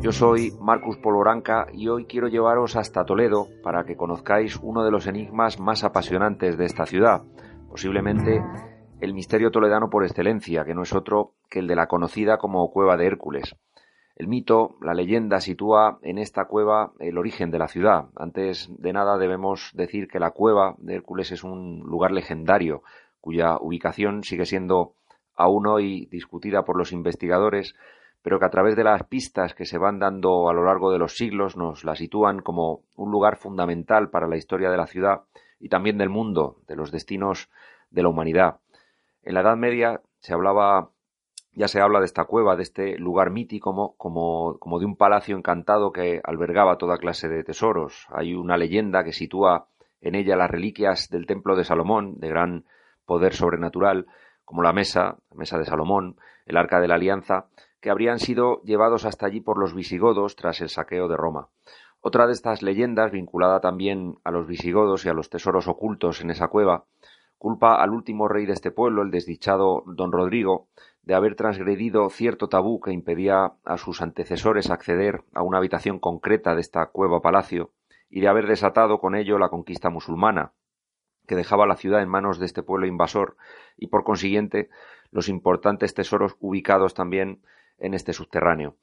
Yo 0.00 0.12
soy 0.12 0.52
Marcus 0.60 0.98
Poloranca 0.98 1.66
y 1.72 1.88
hoy 1.88 2.04
quiero 2.04 2.28
llevaros 2.28 2.76
hasta 2.76 3.04
Toledo 3.04 3.48
para 3.62 3.84
que 3.84 3.96
conozcáis 3.96 4.56
uno 4.62 4.84
de 4.84 4.90
los 4.90 5.06
enigmas 5.06 5.58
más 5.58 5.84
apasionantes 5.84 6.58
de 6.58 6.66
esta 6.66 6.84
ciudad, 6.84 7.22
posiblemente 7.68 8.44
el 9.00 9.14
misterio 9.14 9.50
toledano 9.50 9.88
por 9.88 10.04
excelencia, 10.04 10.64
que 10.64 10.74
no 10.74 10.82
es 10.82 10.94
otro 10.94 11.32
que 11.48 11.60
el 11.60 11.66
de 11.66 11.76
la 11.76 11.86
conocida 11.86 12.36
como 12.36 12.70
Cueva 12.70 12.96
de 12.96 13.06
Hércules. 13.06 13.56
El 14.16 14.28
mito, 14.28 14.76
la 14.80 14.94
leyenda 14.94 15.40
sitúa 15.40 15.98
en 16.02 16.18
esta 16.18 16.44
cueva 16.44 16.92
el 17.00 17.18
origen 17.18 17.50
de 17.50 17.58
la 17.58 17.68
ciudad. 17.68 18.06
Antes 18.16 18.70
de 18.78 18.92
nada 18.92 19.18
debemos 19.18 19.72
decir 19.74 20.08
que 20.08 20.20
la 20.20 20.30
cueva 20.30 20.74
de 20.78 20.94
Hércules 20.94 21.32
es 21.32 21.42
un 21.42 21.80
lugar 21.80 22.12
legendario, 22.12 22.82
cuya 23.20 23.56
ubicación 23.60 24.22
sigue 24.24 24.46
siendo 24.46 24.92
aún 25.34 25.66
hoy 25.66 26.06
discutida 26.10 26.64
por 26.64 26.78
los 26.78 26.92
investigadores, 26.92 27.74
pero 28.26 28.40
que 28.40 28.44
a 28.46 28.50
través 28.50 28.74
de 28.74 28.82
las 28.82 29.04
pistas 29.04 29.54
que 29.54 29.64
se 29.64 29.78
van 29.78 30.00
dando 30.00 30.48
a 30.48 30.52
lo 30.52 30.64
largo 30.64 30.90
de 30.90 30.98
los 30.98 31.16
siglos 31.16 31.56
nos 31.56 31.84
la 31.84 31.94
sitúan 31.94 32.40
como 32.40 32.80
un 32.96 33.12
lugar 33.12 33.36
fundamental 33.36 34.10
para 34.10 34.26
la 34.26 34.36
historia 34.36 34.68
de 34.68 34.76
la 34.76 34.88
ciudad 34.88 35.20
y 35.60 35.68
también 35.68 35.96
del 35.96 36.08
mundo, 36.08 36.56
de 36.66 36.74
los 36.74 36.90
destinos 36.90 37.48
de 37.90 38.02
la 38.02 38.08
humanidad. 38.08 38.58
En 39.22 39.34
la 39.34 39.42
Edad 39.42 39.56
Media 39.56 40.00
se 40.18 40.32
hablaba, 40.32 40.90
ya 41.52 41.68
se 41.68 41.80
habla 41.80 42.00
de 42.00 42.06
esta 42.06 42.24
cueva, 42.24 42.56
de 42.56 42.64
este 42.64 42.98
lugar 42.98 43.30
mítico 43.30 43.94
como, 43.96 44.58
como 44.58 44.78
de 44.80 44.86
un 44.86 44.96
palacio 44.96 45.36
encantado 45.36 45.92
que 45.92 46.20
albergaba 46.24 46.78
toda 46.78 46.98
clase 46.98 47.28
de 47.28 47.44
tesoros. 47.44 48.08
Hay 48.10 48.34
una 48.34 48.56
leyenda 48.56 49.04
que 49.04 49.12
sitúa 49.12 49.68
en 50.00 50.16
ella 50.16 50.34
las 50.34 50.50
reliquias 50.50 51.10
del 51.10 51.26
templo 51.26 51.54
de 51.54 51.62
Salomón, 51.62 52.18
de 52.18 52.28
gran 52.28 52.64
poder 53.04 53.34
sobrenatural, 53.34 54.06
como 54.44 54.64
la 54.64 54.72
mesa, 54.72 55.16
la 55.30 55.36
mesa 55.36 55.58
de 55.58 55.64
Salomón, 55.64 56.16
el 56.44 56.56
arca 56.56 56.80
de 56.80 56.88
la 56.88 56.96
alianza, 56.96 57.46
que 57.86 57.90
habrían 57.90 58.18
sido 58.18 58.62
llevados 58.62 59.04
hasta 59.04 59.26
allí 59.26 59.40
por 59.40 59.58
los 59.58 59.72
visigodos 59.72 60.34
tras 60.34 60.60
el 60.60 60.70
saqueo 60.70 61.06
de 61.06 61.16
Roma. 61.16 61.50
Otra 62.00 62.26
de 62.26 62.32
estas 62.32 62.60
leyendas, 62.60 63.12
vinculada 63.12 63.60
también 63.60 64.18
a 64.24 64.32
los 64.32 64.48
visigodos 64.48 65.06
y 65.06 65.08
a 65.08 65.12
los 65.12 65.30
tesoros 65.30 65.68
ocultos 65.68 66.20
en 66.20 66.30
esa 66.30 66.48
cueva, 66.48 66.86
culpa 67.38 67.80
al 67.80 67.90
último 67.90 68.26
rey 68.26 68.44
de 68.44 68.54
este 68.54 68.72
pueblo, 68.72 69.02
el 69.02 69.12
desdichado 69.12 69.84
don 69.86 70.10
Rodrigo, 70.10 70.66
de 71.04 71.14
haber 71.14 71.36
transgredido 71.36 72.10
cierto 72.10 72.48
tabú 72.48 72.80
que 72.80 72.90
impedía 72.90 73.52
a 73.64 73.78
sus 73.78 74.02
antecesores 74.02 74.68
acceder 74.68 75.22
a 75.32 75.44
una 75.44 75.58
habitación 75.58 76.00
concreta 76.00 76.56
de 76.56 76.62
esta 76.62 76.86
cueva 76.86 77.22
palacio 77.22 77.70
y 78.10 78.20
de 78.20 78.26
haber 78.26 78.48
desatado 78.48 78.98
con 78.98 79.14
ello 79.14 79.38
la 79.38 79.48
conquista 79.48 79.90
musulmana, 79.90 80.54
que 81.28 81.36
dejaba 81.36 81.68
la 81.68 81.76
ciudad 81.76 82.02
en 82.02 82.08
manos 82.08 82.40
de 82.40 82.46
este 82.46 82.64
pueblo 82.64 82.88
invasor 82.88 83.36
y 83.76 83.86
por 83.86 84.02
consiguiente 84.02 84.70
los 85.12 85.28
importantes 85.28 85.94
tesoros 85.94 86.34
ubicados 86.40 86.92
también 86.92 87.42
en 87.78 87.94
este 87.94 88.12
subterráneo. 88.12 88.76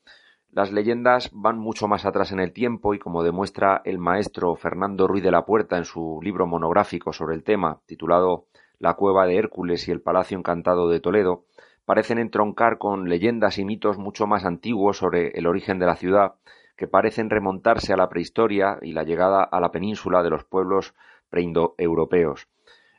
Las 0.50 0.72
leyendas 0.72 1.32
van 1.34 1.58
mucho 1.58 1.88
más 1.88 2.06
atrás 2.06 2.32
en 2.32 2.40
el 2.40 2.54
tiempo 2.54 2.94
y 2.94 3.00
como 3.00 3.24
demuestra 3.24 3.82
el 3.86 3.98
maestro 3.98 4.56
Fernando 4.56 5.08
Ruiz 5.08 5.24
de 5.24 5.32
la 5.32 5.46
Puerta 5.46 5.78
en 5.78 5.86
su 5.86 6.20
libro 6.22 6.46
monográfico 6.46 7.12
sobre 7.12 7.36
el 7.36 7.44
tema, 7.44 7.80
titulado 7.88 8.46
La 8.78 8.94
cueva 8.94 9.26
de 9.26 9.38
Hércules 9.38 9.88
y 9.88 9.92
el 9.92 10.02
Palacio 10.02 10.38
Encantado 10.38 10.90
de 10.90 11.00
Toledo, 11.00 11.46
parecen 11.86 12.20
entroncar 12.20 12.78
con 12.78 13.10
leyendas 13.10 13.58
y 13.58 13.66
mitos 13.66 13.98
mucho 13.98 14.28
más 14.28 14.46
antiguos 14.46 14.98
sobre 14.98 15.30
el 15.30 15.48
origen 15.48 15.80
de 15.80 15.88
la 15.88 15.96
ciudad, 15.96 16.36
que 16.78 16.88
parecen 16.88 17.30
remontarse 17.30 17.92
a 17.94 17.98
la 17.98 18.10
prehistoria 18.10 18.78
y 18.82 18.94
la 18.94 19.04
llegada 19.04 19.44
a 19.44 19.60
la 19.60 19.72
península 19.72 20.22
de 20.22 20.30
los 20.30 20.44
pueblos 20.44 20.94
preindoeuropeos. 21.30 22.48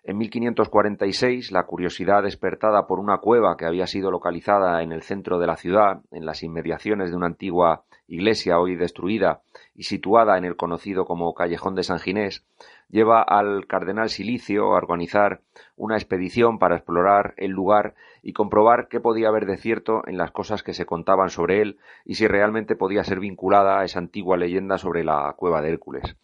En 0.06 0.18
1546, 0.18 1.50
la 1.50 1.64
curiosidad 1.64 2.24
despertada 2.24 2.86
por 2.86 3.00
una 3.00 3.18
cueva 3.18 3.56
que 3.56 3.64
había 3.64 3.86
sido 3.86 4.10
localizada 4.10 4.82
en 4.82 4.92
el 4.92 5.00
centro 5.00 5.38
de 5.38 5.46
la 5.46 5.56
ciudad, 5.56 6.02
en 6.10 6.26
las 6.26 6.42
inmediaciones 6.42 7.08
de 7.08 7.16
una 7.16 7.24
antigua 7.24 7.84
iglesia 8.06 8.58
hoy 8.58 8.76
destruida 8.76 9.40
y 9.74 9.84
situada 9.84 10.36
en 10.36 10.44
el 10.44 10.56
conocido 10.56 11.06
como 11.06 11.32
Callejón 11.32 11.74
de 11.74 11.84
San 11.84 12.00
Ginés, 12.00 12.44
lleva 12.90 13.22
al 13.22 13.66
cardenal 13.66 14.10
Silicio 14.10 14.74
a 14.74 14.76
organizar 14.76 15.40
una 15.74 15.96
expedición 15.96 16.58
para 16.58 16.76
explorar 16.76 17.32
el 17.38 17.52
lugar 17.52 17.94
y 18.22 18.34
comprobar 18.34 18.88
qué 18.88 19.00
podía 19.00 19.28
haber 19.28 19.46
de 19.46 19.56
cierto 19.56 20.02
en 20.06 20.18
las 20.18 20.32
cosas 20.32 20.62
que 20.62 20.74
se 20.74 20.84
contaban 20.84 21.30
sobre 21.30 21.62
él 21.62 21.78
y 22.04 22.16
si 22.16 22.28
realmente 22.28 22.76
podía 22.76 23.04
ser 23.04 23.20
vinculada 23.20 23.80
a 23.80 23.84
esa 23.84 24.00
antigua 24.00 24.36
leyenda 24.36 24.76
sobre 24.76 25.02
la 25.02 25.32
cueva 25.38 25.62
de 25.62 25.70
Hércules. 25.70 26.14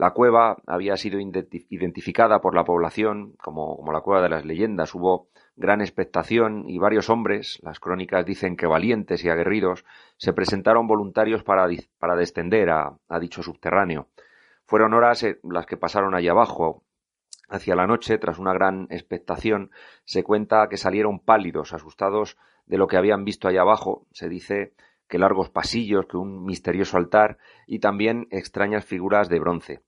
La 0.00 0.12
cueva 0.12 0.56
había 0.66 0.96
sido 0.96 1.20
identificada 1.20 2.40
por 2.40 2.54
la 2.54 2.64
población 2.64 3.34
como, 3.36 3.84
la 3.92 4.00
cueva 4.00 4.22
de 4.22 4.30
las 4.30 4.46
leyendas. 4.46 4.94
Hubo 4.94 5.28
gran 5.56 5.82
expectación 5.82 6.64
y 6.66 6.78
varios 6.78 7.10
hombres, 7.10 7.60
las 7.62 7.80
crónicas 7.80 8.24
dicen 8.24 8.56
que 8.56 8.66
valientes 8.66 9.22
y 9.22 9.28
aguerridos, 9.28 9.84
se 10.16 10.32
presentaron 10.32 10.86
voluntarios 10.86 11.42
para, 11.42 11.66
descender 12.16 12.70
a, 12.70 12.96
dicho 13.20 13.42
subterráneo. 13.42 14.08
Fueron 14.64 14.94
horas 14.94 15.22
eh, 15.22 15.38
las 15.42 15.66
que 15.66 15.76
pasaron 15.76 16.14
allí 16.14 16.28
abajo. 16.28 16.82
Hacia 17.50 17.74
la 17.74 17.86
noche, 17.86 18.16
tras 18.16 18.38
una 18.38 18.54
gran 18.54 18.86
expectación, 18.88 19.70
se 20.06 20.22
cuenta 20.24 20.66
que 20.70 20.78
salieron 20.78 21.20
pálidos, 21.20 21.74
asustados 21.74 22.38
de 22.64 22.78
lo 22.78 22.86
que 22.86 22.96
habían 22.96 23.26
visto 23.26 23.48
allá 23.48 23.60
abajo. 23.60 24.06
Se 24.12 24.30
dice 24.30 24.72
que 25.08 25.18
largos 25.18 25.50
pasillos, 25.50 26.06
que 26.06 26.16
un 26.16 26.42
misterioso 26.46 26.96
altar 26.96 27.36
y 27.66 27.80
también 27.80 28.28
extrañas 28.30 28.86
figuras 28.86 29.28
de 29.28 29.40
bronce. 29.40 29.82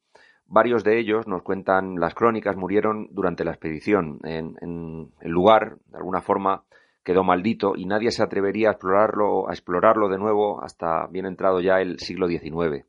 Varios 0.55 0.85
de 0.85 0.99
ellos, 0.99 1.27
nos 1.27 1.41
cuentan 1.41 1.99
las 1.99 2.15
crónicas, 2.15 2.57
murieron 2.57 3.09
durante 3.11 3.43
la 3.43 3.53
expedición. 3.53 4.19
En, 4.23 5.11
el 5.23 5.31
lugar, 5.31 5.79
de 5.87 5.97
alguna 5.97 6.21
forma, 6.21 6.65
quedó 7.03 7.25
maldito 7.25 7.73
y 7.75 7.87
nadie 7.87 8.11
se 8.11 8.23
atrevería 8.23 8.69
a 8.69 8.73
explorarlo, 8.73 9.49
a 9.49 9.53
explorarlo 9.53 10.11
de 10.11 10.19
nuevo 10.19 10.63
hasta 10.63 11.07
bien 11.07 11.25
entrado 11.25 11.63
ya 11.63 11.81
el 11.81 11.99
siglo 12.01 12.29
XIX. 12.29 12.85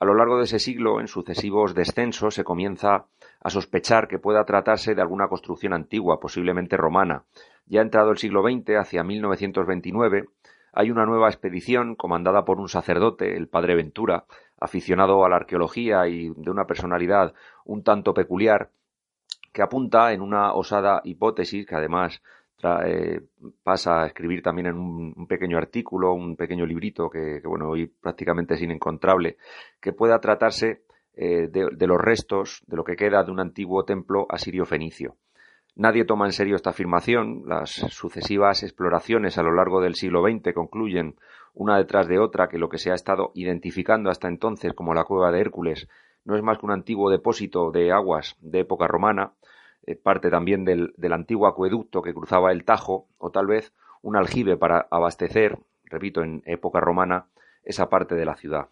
A 0.00 0.04
lo 0.06 0.14
largo 0.14 0.38
de 0.38 0.44
ese 0.44 0.58
siglo, 0.58 0.98
en 0.98 1.06
sucesivos 1.06 1.74
descensos, 1.74 2.34
se 2.34 2.44
comienza 2.44 3.04
a 3.42 3.50
sospechar 3.50 4.08
que 4.08 4.18
pueda 4.18 4.46
tratarse 4.46 4.94
de 4.94 5.02
alguna 5.02 5.28
construcción 5.28 5.74
antigua, 5.74 6.18
posiblemente 6.18 6.78
romana. 6.78 7.24
Ya 7.66 7.82
entrado 7.82 8.10
el 8.10 8.16
siglo 8.16 8.42
XX, 8.42 8.70
hacia 8.78 9.04
1929, 9.04 10.28
hay 10.72 10.90
una 10.90 11.04
nueva 11.04 11.28
expedición 11.28 11.94
comandada 11.94 12.46
por 12.46 12.58
un 12.58 12.70
sacerdote, 12.70 13.36
el 13.36 13.48
padre 13.48 13.74
Ventura, 13.74 14.24
aficionado 14.58 15.24
a 15.24 15.28
la 15.28 15.36
arqueología 15.36 16.06
y 16.08 16.30
de 16.30 16.50
una 16.50 16.66
personalidad 16.66 17.34
un 17.64 17.82
tanto 17.82 18.14
peculiar, 18.14 18.70
que 19.52 19.62
apunta 19.62 20.12
en 20.12 20.20
una 20.20 20.52
osada 20.52 21.00
hipótesis 21.04 21.66
que 21.66 21.74
además 21.74 22.20
eh, 22.62 23.20
pasa 23.62 24.02
a 24.02 24.06
escribir 24.06 24.42
también 24.42 24.68
en 24.68 24.76
un, 24.76 25.26
pequeño 25.26 25.58
artículo, 25.58 26.14
un 26.14 26.36
pequeño 26.36 26.64
librito 26.64 27.10
que, 27.10 27.40
bueno, 27.44 27.68
hoy 27.70 27.86
prácticamente 27.86 28.54
es 28.54 28.62
inencontrable, 28.62 29.36
que 29.80 29.92
pueda 29.92 30.18
tratarse 30.20 30.82
eh, 31.14 31.48
de, 31.48 31.86
los 31.86 32.00
restos 32.00 32.62
de 32.66 32.76
lo 32.76 32.84
que 32.84 32.96
queda 32.96 33.24
de 33.24 33.30
un 33.30 33.40
antiguo 33.40 33.84
templo 33.84 34.26
asirio-fenicio. 34.28 35.16
Nadie 35.76 36.06
toma 36.06 36.24
en 36.24 36.32
serio 36.32 36.56
esta 36.56 36.70
afirmación. 36.70 37.42
Las 37.46 37.70
sucesivas 37.70 38.62
exploraciones 38.62 39.36
a 39.36 39.42
lo 39.42 39.54
largo 39.54 39.82
del 39.82 39.94
siglo 39.94 40.22
XX 40.22 40.54
concluyen 40.54 41.16
una 41.52 41.76
detrás 41.76 42.08
de 42.08 42.18
otra 42.18 42.48
que 42.48 42.56
lo 42.56 42.70
que 42.70 42.78
se 42.78 42.90
ha 42.90 42.94
estado 42.94 43.30
identificando 43.34 44.08
hasta 44.08 44.26
entonces 44.26 44.72
como 44.72 44.94
la 44.94 45.04
cueva 45.04 45.30
de 45.30 45.40
Hércules 45.40 45.86
no 46.24 46.34
es 46.34 46.42
más 46.42 46.58
que 46.58 46.64
un 46.64 46.72
antiguo 46.72 47.10
depósito 47.10 47.70
de 47.70 47.92
aguas 47.92 48.36
de 48.40 48.60
época 48.60 48.86
romana, 48.88 49.34
eh, 49.86 49.96
parte 49.96 50.30
también 50.30 50.64
del, 50.64 50.94
antiguo 51.12 51.46
acueducto 51.46 52.00
que 52.02 52.14
cruzaba 52.14 52.52
el 52.52 52.64
Tajo, 52.64 53.06
o 53.18 53.30
tal 53.30 53.46
vez 53.46 53.72
un 54.02 54.16
aljibe 54.16 54.56
para 54.56 54.88
abastecer, 54.90 55.58
repito, 55.84 56.22
en 56.22 56.42
época 56.46 56.80
romana, 56.80 57.26
esa 57.62 57.88
parte 57.88 58.14
de 58.14 58.24
la 58.24 58.34
ciudad. 58.34 58.68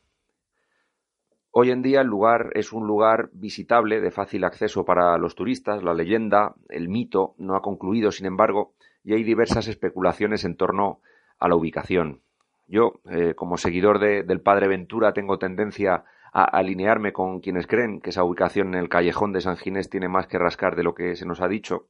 Hoy 1.57 1.71
en 1.71 1.83
día 1.83 2.01
el 2.01 2.09
lugar 2.09 2.51
es 2.55 2.73
un 2.73 2.85
lugar 2.85 3.31
visitable 3.33 4.01
de 4.01 4.11
fácil 4.11 4.43
acceso 4.43 4.85
para 4.85 5.17
los 5.19 5.37
turistas. 5.37 5.85
La 5.85 5.95
leyenda, 5.95 6.57
el 6.69 6.89
mito, 6.89 7.37
no 7.39 7.55
ha 7.55 7.63
concluido, 7.63 8.11
sin 8.11 8.27
embargo, 8.27 8.73
y 9.05 9.15
hay 9.15 9.23
diversas 9.23 9.69
especulaciones 9.69 10.45
en 10.45 10.57
torno 10.57 10.99
a 11.39 11.47
la 11.47 11.55
ubicación. 11.55 12.23
Yo, 12.67 12.95
eh, 13.09 13.35
como 13.37 13.57
seguidor 13.57 14.01
del 14.01 14.41
padre 14.41 14.67
Ventura, 14.67 15.13
tengo 15.13 15.39
tendencia 15.39 16.03
a 16.33 16.43
alinearme 16.43 17.13
con 17.13 17.39
quienes 17.39 17.69
creen 17.69 18.01
que 18.01 18.11
esa 18.11 18.25
ubicación 18.25 18.75
en 18.75 18.81
el 18.81 18.89
callejón 18.89 19.33
de 19.33 19.41
San 19.41 19.57
Ginés 19.57 19.89
tiene 19.89 20.09
más 20.09 20.27
que 20.27 20.41
rascar 20.41 20.75
de 20.75 20.83
lo 20.83 20.97
que 20.97 21.15
se 21.15 21.25
nos 21.25 21.41
ha 21.41 21.47
dicho. 21.47 21.87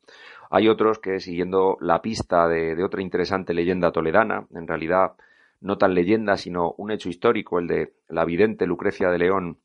Hay 0.50 0.68
otros 0.68 0.98
que, 0.98 1.20
siguiendo 1.20 1.78
la 1.80 2.02
pista 2.02 2.48
de, 2.48 2.84
otra 2.84 3.00
interesante 3.00 3.54
leyenda 3.54 3.92
toledana, 3.92 4.46
en 4.54 4.68
realidad 4.68 5.12
no 5.64 5.78
tan 5.78 5.94
leyenda, 5.94 6.36
sino 6.36 6.74
un 6.76 6.90
hecho 6.90 7.08
histórico, 7.08 7.58
el 7.58 7.66
de 7.66 7.94
la 8.08 8.26
vidente 8.26 8.66
Lucrecia 8.66 9.10
de 9.10 9.16
León 9.16 9.58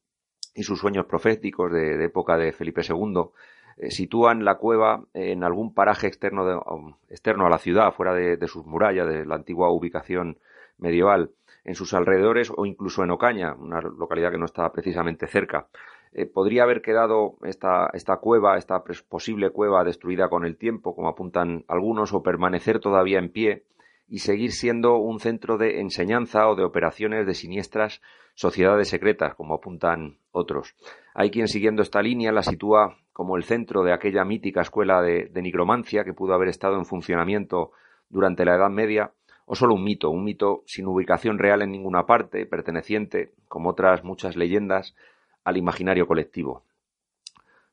y 0.56 0.64
sus 0.64 0.80
sueños 0.80 1.06
proféticos 1.06 1.70
de, 1.74 2.02
época 2.06 2.38
de 2.38 2.54
Felipe 2.54 2.82
II, 2.88 3.32
eh, 3.76 3.92
sitúan 3.92 4.46
la 4.46 4.56
cueva 4.56 5.04
en 5.14 5.44
algún 5.44 5.74
paraje 5.74 6.08
externo, 6.08 6.62
um, 6.62 6.96
externo 7.10 7.46
a 7.46 7.50
la 7.50 7.58
ciudad, 7.58 7.92
fuera 7.92 8.14
de, 8.14 8.48
sus 8.48 8.66
murallas, 8.66 9.10
de 9.10 9.26
la 9.26 9.36
antigua 9.36 9.72
ubicación 9.72 10.38
medieval 10.78 11.32
en 11.66 11.76
sus 11.76 11.94
alrededores 11.94 12.50
o 12.56 12.66
incluso 12.66 13.04
en 13.04 13.12
Ocaña, 13.12 13.54
una 13.56 13.82
localidad 13.82 14.32
que 14.32 14.38
no 14.38 14.46
está 14.46 14.72
precisamente 14.72 15.28
cerca. 15.28 15.68
Eh, 16.14 16.26
podría 16.26 16.64
haber 16.64 16.82
quedado 16.82 17.36
esta, 17.44 17.90
esta 17.94 18.18
cueva, 18.18 18.58
esta 18.58 18.86
posible 19.10 19.50
cueva 19.50 19.84
destruida 19.84 20.30
con 20.30 20.46
el 20.46 20.56
tiempo, 20.56 20.96
como 20.96 21.10
apuntan 21.10 21.66
algunos, 21.68 22.14
o 22.14 22.24
permanecer 22.24 22.80
todavía 22.80 23.20
en 23.20 23.30
pie 23.30 23.66
y 24.10 24.20
seguir 24.20 24.52
siendo 24.52 24.98
un 24.98 25.20
centro 25.20 25.58
de 25.58 25.80
enseñanza 25.80 26.50
o 26.50 26.56
de 26.56 26.64
operaciones 26.64 27.26
de 27.28 27.36
siniestras 27.36 28.02
sociedades 28.34 28.90
secretas, 28.90 29.36
como 29.36 29.54
apuntan 29.54 30.18
otros. 30.32 30.76
Hay 31.14 31.30
quien 31.30 31.48
siguiendo 31.48 31.82
esta 31.82 32.02
línea 32.02 32.32
la 32.32 32.44
sitúa 32.44 32.98
como 33.14 33.36
el 33.36 33.44
centro 33.44 33.84
de 33.84 33.94
aquella 33.94 34.24
mítica 34.24 34.62
escuela 34.62 35.02
de, 35.02 35.30
nigromancia 35.42 36.04
que 36.06 36.14
pudo 36.14 36.34
haber 36.34 36.48
estado 36.48 36.78
en 36.78 36.86
funcionamiento 36.86 37.72
durante 38.10 38.46
la 38.46 38.56
Edad 38.56 38.70
Media 38.70 39.12
o 39.46 39.56
solo 39.56 39.76
un 39.76 39.84
mito, 39.84 40.10
un 40.10 40.24
mito 40.24 40.64
sin 40.66 40.88
ubicación 40.88 41.38
real 41.38 41.62
en 41.62 41.72
ninguna 41.72 42.06
parte, 42.06 42.46
perteneciente, 42.46 43.34
como 43.48 43.72
otras 43.72 44.04
muchas 44.04 44.38
leyendas, 44.38 44.96
al 45.44 45.58
imaginario 45.58 46.08
colectivo. 46.08 46.64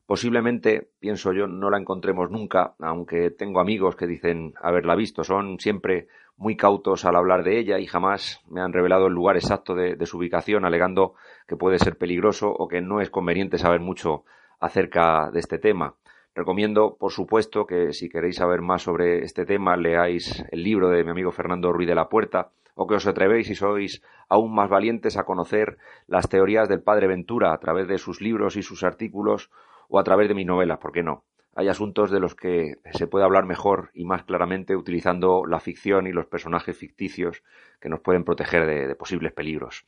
Posiblemente, 0.07 0.87
pienso 1.01 1.33
yo, 1.33 1.47
no 1.47 1.69
la 1.69 1.77
encontremos 1.77 2.31
nunca, 2.31 2.75
aunque 2.79 3.29
tengo 3.29 3.59
amigos 3.59 3.97
que 3.97 4.07
dicen 4.07 4.53
haberla 4.61 4.95
visto. 4.95 5.25
Son 5.25 5.59
siempre 5.59 6.07
muy 6.37 6.55
cautos 6.55 7.03
al 7.03 7.17
hablar 7.17 7.43
de 7.43 7.59
ella 7.59 7.77
y 7.77 7.87
jamás 7.87 8.41
me 8.49 8.61
han 8.61 8.71
revelado 8.71 9.07
el 9.07 9.13
lugar 9.13 9.35
exacto 9.35 9.75
de, 9.75 9.97
su 10.05 10.17
ubicación, 10.17 10.63
alegando 10.63 11.15
que 11.45 11.57
puede 11.57 11.77
ser 11.77 11.97
peligroso 11.97 12.49
o 12.49 12.69
que 12.69 12.79
no 12.79 13.01
es 13.01 13.09
conveniente 13.09 13.57
saber 13.57 13.81
mucho 13.81 14.23
acerca 14.61 15.29
de 15.29 15.41
este 15.41 15.59
tema. 15.59 15.95
Recomiendo, 16.33 16.95
por 16.97 17.11
supuesto, 17.11 17.65
que 17.65 17.91
si 17.91 18.07
queréis 18.07 18.37
saber 18.37 18.61
más 18.61 18.83
sobre 18.83 19.25
este 19.25 19.45
tema, 19.45 19.75
leáis 19.75 20.41
el 20.51 20.63
libro 20.63 20.87
de 20.89 21.03
mi 21.03 21.09
amigo 21.09 21.33
Fernando 21.33 21.73
Ruiz 21.73 21.87
de 21.89 21.95
la 21.95 22.07
Puerta, 22.07 22.51
o 22.75 22.87
que 22.87 22.95
os 22.95 23.07
atrevéis 23.07 23.49
y 23.49 23.55
sois 23.55 24.01
aún 24.29 24.55
más 24.55 24.69
valientes 24.69 25.17
a 25.17 25.25
conocer 25.25 25.77
las 26.07 26.29
teorías 26.29 26.69
del 26.69 26.81
padre 26.81 27.07
Ventura 27.07 27.51
a 27.51 27.57
través 27.57 27.89
de 27.89 27.97
sus 27.97 28.21
libros 28.21 28.55
y 28.55 28.61
sus 28.61 28.83
artículos, 28.83 29.49
o 29.87 29.99
a 29.99 30.03
través 30.03 30.27
de 30.27 30.35
mis 30.35 30.45
novelas, 30.45 30.79
¿por 30.79 30.91
qué 30.91 31.03
no? 31.03 31.23
Hay 31.57 31.69
asuntos 31.69 32.11
de 32.11 32.19
los 32.19 32.35
que 32.35 32.75
se 32.93 33.07
puede 33.07 33.25
hablar 33.25 33.45
mejor 33.45 33.89
y 33.95 34.05
más 34.05 34.23
claramente 34.25 34.75
utilizando 34.75 35.43
la 35.47 35.59
ficción 35.59 36.05
y 36.05 36.11
los 36.11 36.27
personajes 36.27 36.77
ficticios 36.77 37.41
que 37.81 37.89
nos 37.89 38.01
pueden 38.01 38.23
proteger 38.23 38.67
de, 38.67 38.93
posibles 38.95 39.33
peligros. 39.33 39.87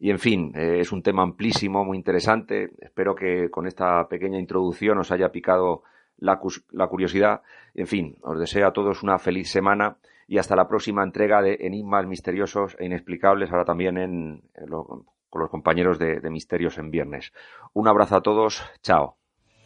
Y 0.00 0.10
en 0.10 0.18
fin, 0.18 0.50
eh, 0.56 0.80
es 0.80 0.90
un 0.90 1.04
tema 1.04 1.22
amplísimo, 1.22 1.84
muy 1.84 1.96
interesante. 1.96 2.72
Espero 2.80 3.14
que 3.14 3.48
con 3.48 3.68
esta 3.68 4.08
pequeña 4.08 4.40
introducción 4.40 4.98
os 4.98 5.12
haya 5.12 5.30
picado 5.30 5.84
la, 6.16 6.40
curiosidad. 6.88 7.42
En 7.74 7.86
fin, 7.86 8.16
os 8.22 8.36
deseo 8.36 8.66
a 8.66 8.72
todos 8.72 9.04
una 9.04 9.18
feliz 9.18 9.48
semana 9.48 9.98
y 10.26 10.38
hasta 10.38 10.56
la 10.56 10.66
próxima 10.66 11.04
entrega 11.04 11.42
de 11.42 11.58
Enigmas 11.60 12.08
Misteriosos 12.08 12.76
e 12.80 12.86
Inexplicables, 12.86 13.52
ahora 13.52 13.64
también 13.64 13.98
en, 13.98 14.42
con 15.30 15.42
los 15.42 15.50
compañeros 15.50 16.00
de 16.00 16.28
Misterios 16.28 16.76
en 16.78 16.90
Viernes. 16.90 17.32
Un 17.72 17.86
abrazo 17.86 18.16
a 18.16 18.22
todos, 18.22 18.64
chao. 18.82 19.16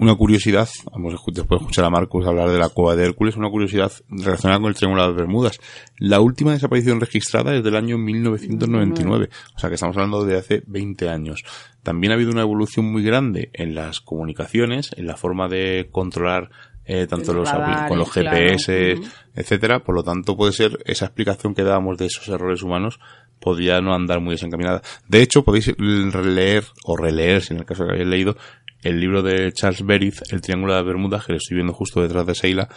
una 0.00 0.14
curiosidad, 0.14 0.66
vamos 0.90 1.12
después 1.12 1.34
de 1.34 1.56
escuchar 1.56 1.84
a 1.84 1.90
Marcos 1.90 2.26
hablar 2.26 2.48
de 2.48 2.58
la 2.58 2.70
cueva 2.70 2.96
de 2.96 3.04
Hércules, 3.04 3.36
una 3.36 3.50
curiosidad 3.50 3.92
relacionada 4.08 4.58
con 4.58 4.70
el 4.70 4.74
Triángulo 4.74 5.02
de 5.02 5.08
las 5.08 5.16
Bermudas. 5.16 5.60
La 5.98 6.20
última 6.20 6.52
desaparición 6.52 7.00
registrada 7.00 7.54
es 7.54 7.62
del 7.62 7.76
año 7.76 7.98
1999, 7.98 9.28
o 9.54 9.58
sea 9.58 9.68
que 9.68 9.74
estamos 9.74 9.94
hablando 9.96 10.24
de 10.24 10.38
hace 10.38 10.62
20 10.66 11.06
años. 11.10 11.44
También 11.82 12.12
ha 12.12 12.14
habido 12.14 12.30
una 12.30 12.40
evolución 12.40 12.90
muy 12.90 13.02
grande 13.02 13.50
en 13.52 13.74
las 13.74 14.00
comunicaciones, 14.00 14.90
en 14.96 15.06
la 15.06 15.18
forma 15.18 15.48
de 15.48 15.90
controlar 15.92 16.50
eh, 16.86 17.06
tanto 17.06 17.34
los, 17.34 17.50
con 17.86 17.98
los 17.98 18.10
GPS, 18.10 18.96
etcétera. 19.34 19.80
Por 19.80 19.94
lo 19.94 20.02
tanto, 20.02 20.34
puede 20.34 20.52
ser 20.52 20.78
esa 20.86 21.04
explicación 21.04 21.54
que 21.54 21.62
dábamos 21.62 21.98
de 21.98 22.06
esos 22.06 22.26
errores 22.28 22.62
humanos 22.62 22.98
podría 23.40 23.80
no 23.80 23.94
andar 23.94 24.20
muy 24.20 24.34
desencaminada. 24.34 24.82
De 25.08 25.22
hecho, 25.22 25.42
podéis 25.42 25.74
leer 25.78 26.64
o 26.84 26.96
releer, 26.96 27.42
si 27.42 27.54
en 27.54 27.60
el 27.60 27.66
caso 27.66 27.86
que 27.86 27.94
hayáis 27.94 28.08
leído, 28.08 28.36
el 28.82 29.00
libro 29.00 29.22
de 29.22 29.52
Charles 29.52 29.84
Beriz, 29.84 30.22
El 30.30 30.40
Triángulo 30.40 30.74
de 30.74 30.82
Bermuda, 30.82 31.22
que 31.24 31.32
lo 31.32 31.38
estoy 31.38 31.56
viendo 31.56 31.72
justo 31.72 32.02
detrás 32.02 32.26
de 32.26 32.34
Seila, 32.34 32.68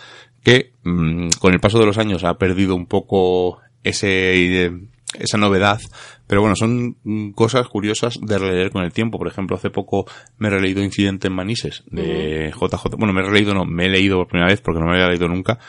que 0.43 0.73
mm, 0.83 1.29
con 1.39 1.53
el 1.53 1.59
paso 1.59 1.79
de 1.79 1.85
los 1.85 1.97
años 1.97 2.23
ha 2.23 2.37
perdido 2.37 2.75
un 2.75 2.85
poco 2.85 3.59
ese, 3.83 4.71
esa 5.19 5.37
novedad, 5.37 5.79
pero 6.27 6.41
bueno, 6.41 6.55
son 6.55 6.97
mm, 7.03 7.31
cosas 7.31 7.67
curiosas 7.67 8.19
de 8.21 8.37
releer 8.37 8.71
con 8.71 8.83
el 8.83 8.91
tiempo. 8.91 9.17
Por 9.17 9.27
ejemplo, 9.27 9.55
hace 9.55 9.69
poco 9.69 10.05
me 10.37 10.47
he 10.47 10.51
releído 10.51 10.81
Incidente 10.81 11.27
en 11.27 11.35
Manises 11.35 11.83
de 11.87 12.51
JJ. 12.51 12.95
Bueno, 12.97 13.13
me 13.13 13.21
he 13.21 13.25
releído, 13.25 13.53
no, 13.53 13.65
me 13.65 13.85
he 13.85 13.89
leído 13.89 14.17
por 14.17 14.27
primera 14.27 14.49
vez 14.49 14.61
porque 14.61 14.79
no 14.79 14.87
me 14.87 14.93
había 14.93 15.09
leído 15.09 15.27
nunca. 15.27 15.59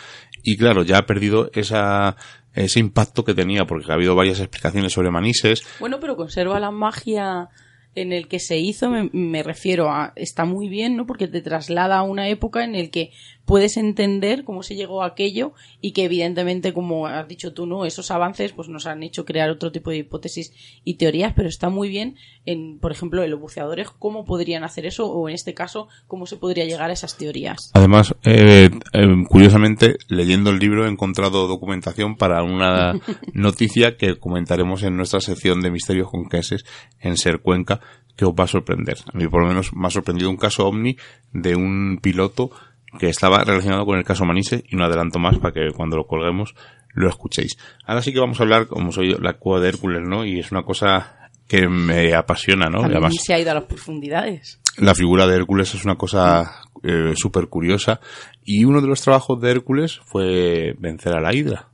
Y 0.43 0.57
claro, 0.57 0.83
ya 0.83 0.99
ha 0.99 1.07
perdido 1.07 1.51
esa, 1.55 2.17
ese 2.53 2.81
impacto 2.81 3.25
que 3.25 3.35
tenía 3.35 3.65
porque 3.65 3.91
ha 3.91 3.95
habido 3.95 4.15
varias 4.15 4.41
explicaciones 4.41 4.93
sobre 4.93 5.11
Manises. 5.11 5.65
Bueno, 5.81 5.99
pero 6.01 6.17
conserva 6.17 6.61
la 6.61 6.71
magia 6.71 7.49
en 7.95 8.13
el 8.13 8.29
que 8.29 8.39
se 8.39 8.59
hizo, 8.59 8.91
me, 8.91 9.43
refiero 9.43 9.91
a, 9.91 10.13
está 10.17 10.45
muy 10.45 10.69
bien, 10.69 10.97
¿no? 10.97 11.07
Porque 11.07 11.29
te 11.29 11.43
traslada 11.43 11.99
a 11.99 12.03
una 12.03 12.29
época 12.29 12.65
en 12.65 12.75
el 12.75 12.91
que 12.91 13.13
puedes 13.45 13.77
entender 13.77 14.45
cómo 14.45 14.63
se 14.63 14.75
llegó 14.75 15.03
a 15.03 15.07
aquello 15.07 15.53
y 15.81 15.93
que 15.93 16.05
evidentemente, 16.05 16.73
como 16.73 17.07
has 17.07 17.29
dicho 17.29 17.53
tú, 17.53 17.67
no, 17.67 17.85
esos 17.85 18.11
avances 18.11 18.53
pues 18.53 18.69
nos 18.69 18.87
han 18.87 19.03
hecho 19.03 19.25
crear 19.25 19.51
otro 19.51 19.73
tipo 19.73 19.91
de 19.91 19.99
hipótesis 19.99 20.53
y 20.85 20.95
teorías, 20.95 21.33
pero 21.35 21.49
está 21.49 21.69
muy 21.69 21.89
bien 21.89 22.17
en, 22.47 22.79
por 22.79 22.93
ejemplo, 22.93 23.23
en 23.23 23.31
los 23.31 23.41
buceadores, 23.41 23.91
cómo 23.91 24.25
podrían 24.25 24.65
hacer 24.65 24.87
eso 24.87 25.07
o 25.07 25.29
en 25.29 25.35
este 25.35 25.55
caso, 25.55 25.89
cómo 26.07 26.27
se 26.27 26.37
podría 26.37 26.65
llegar 26.65 26.91
a 26.91 26.95
esas 26.95 27.17
teorías. 27.17 27.71
Además, 27.75 28.15
eh, 28.25 28.71
eh, 28.93 29.25
curiosamente, 29.29 29.97
leyendo 30.09 30.51
el 30.51 30.59
libro 30.59 30.87
he 30.87 30.91
encontrado 30.91 31.47
documentación 31.47 32.17
para 32.17 32.43
una 32.43 32.95
noticia 33.33 33.97
que 33.97 34.17
comentaremos 34.17 34.83
en 34.83 34.97
nuestra 34.97 35.21
sección 35.21 35.61
de 35.61 35.71
misterios 35.71 36.11
conquenses 36.11 36.65
en 37.01 37.17
Ser 37.17 37.41
Cuenca, 37.41 37.81
que 38.17 38.25
os 38.25 38.33
va 38.33 38.45
a 38.45 38.49
sorprender. 38.49 38.99
A 39.13 39.17
mí 39.19 39.27
por 39.29 39.43
lo 39.43 39.49
menos 39.49 39.75
me 39.75 39.87
ha 39.87 39.91
sorprendido 39.91 40.31
un 40.31 40.37
caso 40.37 40.67
ovni 40.67 40.97
de 41.33 41.57
un 41.57 41.99
piloto 42.01 42.51
que 42.99 43.09
estaba 43.09 43.45
relacionado 43.45 43.85
con 43.85 43.99
el 43.99 44.05
caso 44.05 44.25
Manise 44.25 44.65
y 44.69 44.77
no 44.77 44.85
adelanto 44.85 45.19
más 45.19 45.39
para 45.39 45.53
que 45.53 45.73
cuando 45.75 45.97
lo 45.97 46.07
colguemos 46.07 46.55
lo 46.95 47.09
escuchéis. 47.09 47.59
Ahora 47.85 48.03
sí 48.03 48.13
que 48.13 48.21
vamos 48.21 48.39
a 48.41 48.45
hablar, 48.45 48.67
como 48.69 48.93
soy 48.93 49.17
la 49.21 49.35
cueva 49.35 49.61
de 49.61 49.69
Hércules, 49.69 50.03
¿no? 50.07 50.25
Y 50.25 50.39
es 50.39 50.53
una 50.53 50.63
cosa 50.63 51.31
que 51.47 51.69
me 51.69 52.15
apasiona, 52.15 52.67
¿no? 52.67 52.85
Además, 52.85 53.15
se 53.21 53.35
ha 53.35 53.41
ido 53.41 53.51
a 53.51 53.55
las 53.55 53.65
profundidades. 53.65 54.61
La 54.79 54.95
figura 54.95 55.27
de 55.27 55.37
Hércules 55.37 55.75
es 55.75 55.85
una 55.85 55.97
cosa 55.97 56.63
eh, 56.83 57.13
súper 57.17 57.49
curiosa 57.49 58.01
y 58.45 58.65
uno 58.65 58.81
de 58.81 58.89
los 58.89 59.03
trabajos 59.03 59.41
de 59.41 59.51
Hércules 59.51 60.01
fue 60.05 60.75
vencer 60.79 61.15
a 61.15 61.21
la 61.21 61.35
Hidra. 61.35 61.69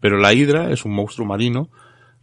Pero 0.00 0.18
la 0.18 0.32
Hidra 0.32 0.70
es 0.70 0.84
un 0.84 0.92
monstruo 0.92 1.26
marino 1.26 1.70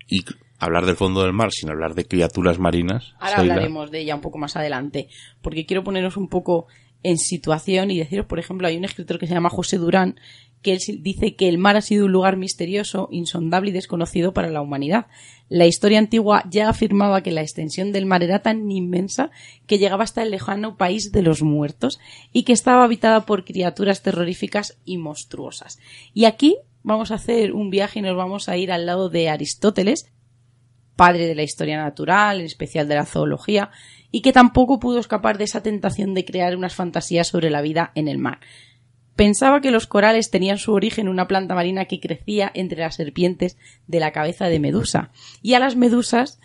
y 0.07 0.23
hablar 0.59 0.85
del 0.85 0.95
fondo 0.95 1.21
del 1.21 1.33
mar 1.33 1.51
sin 1.51 1.69
hablar 1.69 1.93
de 1.93 2.05
criaturas 2.05 2.57
marinas. 2.57 3.13
Ahora 3.19 3.39
hablaremos 3.39 3.91
de 3.91 4.01
ella 4.01 4.15
un 4.15 4.21
poco 4.21 4.37
más 4.37 4.55
adelante, 4.55 5.09
porque 5.41 5.65
quiero 5.65 5.83
poneros 5.83 6.17
un 6.17 6.29
poco 6.29 6.67
en 7.03 7.17
situación 7.17 7.91
y 7.91 7.97
deciros, 7.97 8.25
por 8.25 8.39
ejemplo, 8.39 8.67
hay 8.67 8.77
un 8.77 8.85
escritor 8.85 9.19
que 9.19 9.27
se 9.27 9.33
llama 9.33 9.49
José 9.49 9.77
Durán, 9.77 10.19
que 10.61 10.73
él 10.73 10.81
dice 11.01 11.35
que 11.35 11.47
el 11.47 11.57
mar 11.57 11.77
ha 11.77 11.81
sido 11.81 12.05
un 12.05 12.11
lugar 12.11 12.35
misterioso, 12.35 13.07
insondable 13.11 13.69
y 13.69 13.73
desconocido 13.73 14.33
para 14.33 14.49
la 14.49 14.61
humanidad. 14.61 15.07
La 15.49 15.65
historia 15.65 15.99
antigua 15.99 16.43
ya 16.49 16.69
afirmaba 16.69 17.21
que 17.21 17.31
la 17.31 17.41
extensión 17.41 17.91
del 17.91 18.05
mar 18.05 18.23
era 18.23 18.39
tan 18.39 18.69
inmensa 18.71 19.29
que 19.65 19.77
llegaba 19.77 20.03
hasta 20.03 20.23
el 20.23 20.31
lejano 20.31 20.75
país 20.75 21.11
de 21.11 21.21
los 21.21 21.43
muertos 21.43 21.99
y 22.33 22.43
que 22.43 22.53
estaba 22.53 22.83
habitada 22.83 23.25
por 23.25 23.45
criaturas 23.45 24.01
terroríficas 24.01 24.77
y 24.83 24.97
monstruosas. 24.97 25.79
Y 26.13 26.25
aquí 26.25 26.57
vamos 26.83 27.11
a 27.11 27.15
hacer 27.15 27.53
un 27.53 27.69
viaje 27.69 27.99
y 27.99 28.01
nos 28.01 28.17
vamos 28.17 28.49
a 28.49 28.57
ir 28.57 28.71
al 28.71 28.85
lado 28.85 29.09
de 29.09 29.29
Aristóteles, 29.29 30.11
padre 30.95 31.27
de 31.27 31.35
la 31.35 31.43
historia 31.43 31.77
natural, 31.77 32.39
en 32.39 32.45
especial 32.45 32.87
de 32.87 32.95
la 32.95 33.05
zoología, 33.05 33.69
y 34.11 34.21
que 34.21 34.33
tampoco 34.33 34.79
pudo 34.79 34.99
escapar 34.99 35.37
de 35.37 35.43
esa 35.43 35.63
tentación 35.63 36.13
de 36.13 36.25
crear 36.25 36.55
unas 36.55 36.75
fantasías 36.75 37.27
sobre 37.27 37.49
la 37.49 37.61
vida 37.61 37.91
en 37.95 38.07
el 38.07 38.17
mar. 38.17 38.39
Pensaba 39.15 39.61
que 39.61 39.71
los 39.71 39.87
corales 39.87 40.29
tenían 40.29 40.59
su 40.59 40.73
origen 40.73 41.07
en 41.07 41.11
una 41.11 41.27
planta 41.27 41.55
marina 41.55 41.85
que 41.85 41.99
crecía 41.99 42.51
entre 42.53 42.81
las 42.81 42.95
serpientes 42.95 43.57
de 43.87 43.99
la 43.99 44.11
cabeza 44.11 44.47
de 44.47 44.59
Medusa, 44.59 45.11
y 45.41 45.55
a 45.55 45.59
las 45.59 45.75
medusas 45.75 46.39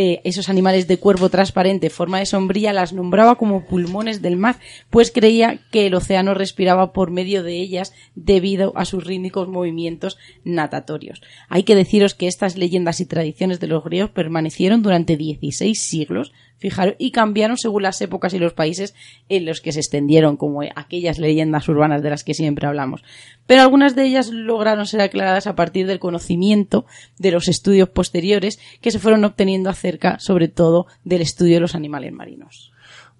eh, 0.00 0.20
esos 0.22 0.48
animales 0.48 0.86
de 0.86 0.98
cuervo 0.98 1.28
transparente, 1.28 1.90
forma 1.90 2.20
de 2.20 2.26
sombrilla, 2.26 2.72
las 2.72 2.92
nombraba 2.92 3.34
como 3.34 3.66
pulmones 3.66 4.22
del 4.22 4.36
mar, 4.36 4.60
pues 4.90 5.10
creía 5.10 5.58
que 5.72 5.88
el 5.88 5.94
océano 5.94 6.34
respiraba 6.34 6.92
por 6.92 7.10
medio 7.10 7.42
de 7.42 7.56
ellas 7.56 7.92
debido 8.14 8.72
a 8.76 8.84
sus 8.84 9.04
rítmicos 9.04 9.48
movimientos 9.48 10.16
natatorios. 10.44 11.20
Hay 11.48 11.64
que 11.64 11.74
deciros 11.74 12.14
que 12.14 12.28
estas 12.28 12.56
leyendas 12.56 13.00
y 13.00 13.06
tradiciones 13.06 13.58
de 13.58 13.66
los 13.66 13.82
griegos 13.82 14.10
permanecieron 14.10 14.82
durante 14.82 15.16
16 15.16 15.80
siglos, 15.80 16.32
fijaros, 16.58 16.94
y 16.98 17.10
cambiaron 17.10 17.56
según 17.56 17.82
las 17.82 18.00
épocas 18.00 18.34
y 18.34 18.38
los 18.38 18.52
países 18.52 18.94
en 19.28 19.46
los 19.46 19.60
que 19.60 19.72
se 19.72 19.80
extendieron, 19.80 20.36
como 20.36 20.62
aquellas 20.76 21.18
leyendas 21.18 21.68
urbanas 21.68 22.02
de 22.02 22.10
las 22.10 22.24
que 22.24 22.34
siempre 22.34 22.66
hablamos. 22.66 23.02
Pero 23.46 23.62
algunas 23.62 23.96
de 23.96 24.04
ellas 24.04 24.30
lograron 24.30 24.86
ser 24.86 25.00
aclaradas 25.00 25.46
a 25.46 25.54
partir 25.54 25.86
del 25.86 25.98
conocimiento 25.98 26.84
de 27.18 27.30
los 27.30 27.48
estudios 27.48 27.88
posteriores 27.88 28.58
que 28.80 28.90
se 28.90 28.98
fueron 28.98 29.24
obteniendo 29.24 29.70
acerca, 29.70 30.18
sobre 30.18 30.48
todo, 30.48 30.86
del 31.04 31.22
estudio 31.22 31.54
de 31.54 31.60
los 31.60 31.74
animales 31.74 32.12
marinos. 32.12 32.72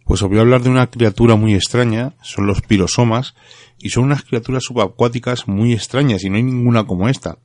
Pues 0.05 0.23
os 0.23 0.29
voy 0.31 0.39
a 0.39 0.41
hablar 0.41 0.63
de 0.63 0.71
una 0.71 0.87
criatura 0.87 1.37
muy 1.37 1.55
extraña, 1.55 2.15
son 2.23 2.47
los 2.47 2.63
pirosomas, 2.63 3.35
y 3.79 3.91
son 3.91 4.05
unas 4.05 4.25
criaturas 4.25 4.65
subacuáticas 4.65 5.47
muy 5.47 5.75
extrañas, 5.75 6.25
y 6.25 6.31
no 6.31 6.37
hay 6.37 6.43
ninguna 6.43 6.87
como 6.87 7.09
esta. 7.11 7.37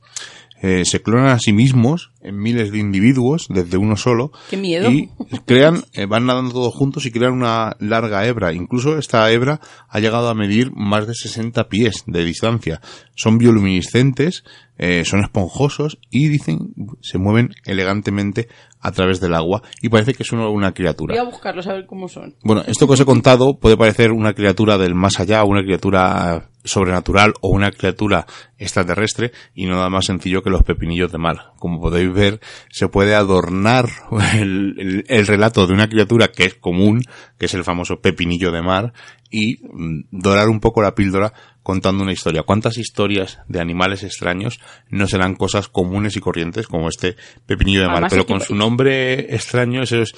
Eh, 0.66 0.86
se 0.86 1.02
clonan 1.02 1.26
a 1.26 1.38
sí 1.38 1.52
mismos 1.52 2.10
en 2.22 2.38
miles 2.38 2.72
de 2.72 2.78
individuos 2.78 3.48
desde 3.50 3.76
uno 3.76 3.98
solo. 3.98 4.32
¡Qué 4.48 4.56
miedo! 4.56 4.90
Y 4.90 5.10
crean, 5.46 5.84
eh, 5.92 6.06
van 6.06 6.24
nadando 6.24 6.54
todos 6.54 6.74
juntos 6.74 7.04
y 7.04 7.10
crean 7.10 7.34
una 7.34 7.76
larga 7.80 8.26
hebra. 8.26 8.54
Incluso 8.54 8.96
esta 8.96 9.30
hebra 9.30 9.60
ha 9.90 10.00
llegado 10.00 10.30
a 10.30 10.34
medir 10.34 10.72
más 10.74 11.06
de 11.06 11.14
60 11.14 11.68
pies 11.68 12.04
de 12.06 12.24
distancia. 12.24 12.80
Son 13.14 13.36
bioluminiscentes, 13.36 14.42
eh, 14.78 15.04
son 15.04 15.20
esponjosos 15.20 15.98
y 16.10 16.28
dicen, 16.28 16.72
se 17.02 17.18
mueven 17.18 17.50
elegantemente 17.66 18.48
a 18.80 18.90
través 18.90 19.20
del 19.20 19.34
agua 19.34 19.60
y 19.82 19.90
parece 19.90 20.14
que 20.14 20.22
es 20.22 20.32
una, 20.32 20.72
criatura. 20.72 21.14
Voy 21.14 21.26
a 21.26 21.28
buscarlos 21.28 21.66
a 21.66 21.74
ver 21.74 21.84
cómo 21.84 22.08
son. 22.08 22.36
Bueno, 22.42 22.62
esto 22.66 22.86
que 22.86 22.94
os 22.94 23.00
he 23.00 23.04
contado 23.04 23.58
puede 23.58 23.76
parecer 23.76 24.12
una 24.12 24.32
criatura 24.32 24.78
del 24.78 24.94
más 24.94 25.20
allá, 25.20 25.44
una 25.44 25.62
criatura 25.62 26.48
sobrenatural 26.64 27.34
o 27.40 27.48
una 27.48 27.70
criatura 27.70 28.26
extraterrestre 28.58 29.32
y 29.54 29.66
no 29.66 29.76
nada 29.76 29.90
más 29.90 30.06
sencillo 30.06 30.42
que 30.42 30.50
los 30.50 30.62
pepinillos 30.62 31.12
de 31.12 31.18
mar. 31.18 31.52
Como 31.58 31.80
podéis 31.80 32.12
ver, 32.12 32.40
se 32.70 32.88
puede 32.88 33.14
adornar 33.14 33.88
el, 34.34 35.04
relato 35.26 35.66
de 35.66 35.74
una 35.74 35.88
criatura 35.88 36.28
que 36.28 36.44
es 36.44 36.54
común, 36.54 37.02
que 37.38 37.46
es 37.46 37.54
el 37.54 37.64
famoso 37.64 38.00
pepinillo 38.00 38.50
de 38.50 38.62
mar, 38.62 38.92
y 39.30 39.56
mm, 39.62 40.06
dorar 40.10 40.48
un 40.48 40.60
poco 40.60 40.82
la 40.82 40.94
píldora 40.94 41.32
contando 41.62 42.02
una 42.02 42.12
historia. 42.12 42.42
¿Cuántas 42.42 42.78
historias 42.78 43.40
de 43.48 43.60
animales 43.60 44.02
extraños 44.02 44.60
no 44.88 45.06
serán 45.06 45.34
cosas 45.34 45.68
comunes 45.68 46.16
y 46.16 46.20
corrientes 46.20 46.66
como 46.66 46.88
este 46.88 47.16
pepinillo 47.46 47.82
de 47.82 47.88
mar? 47.88 48.06
Pero 48.08 48.26
con 48.26 48.40
su 48.40 48.54
nombre 48.54 49.34
extraño, 49.34 49.82
esos 49.82 50.14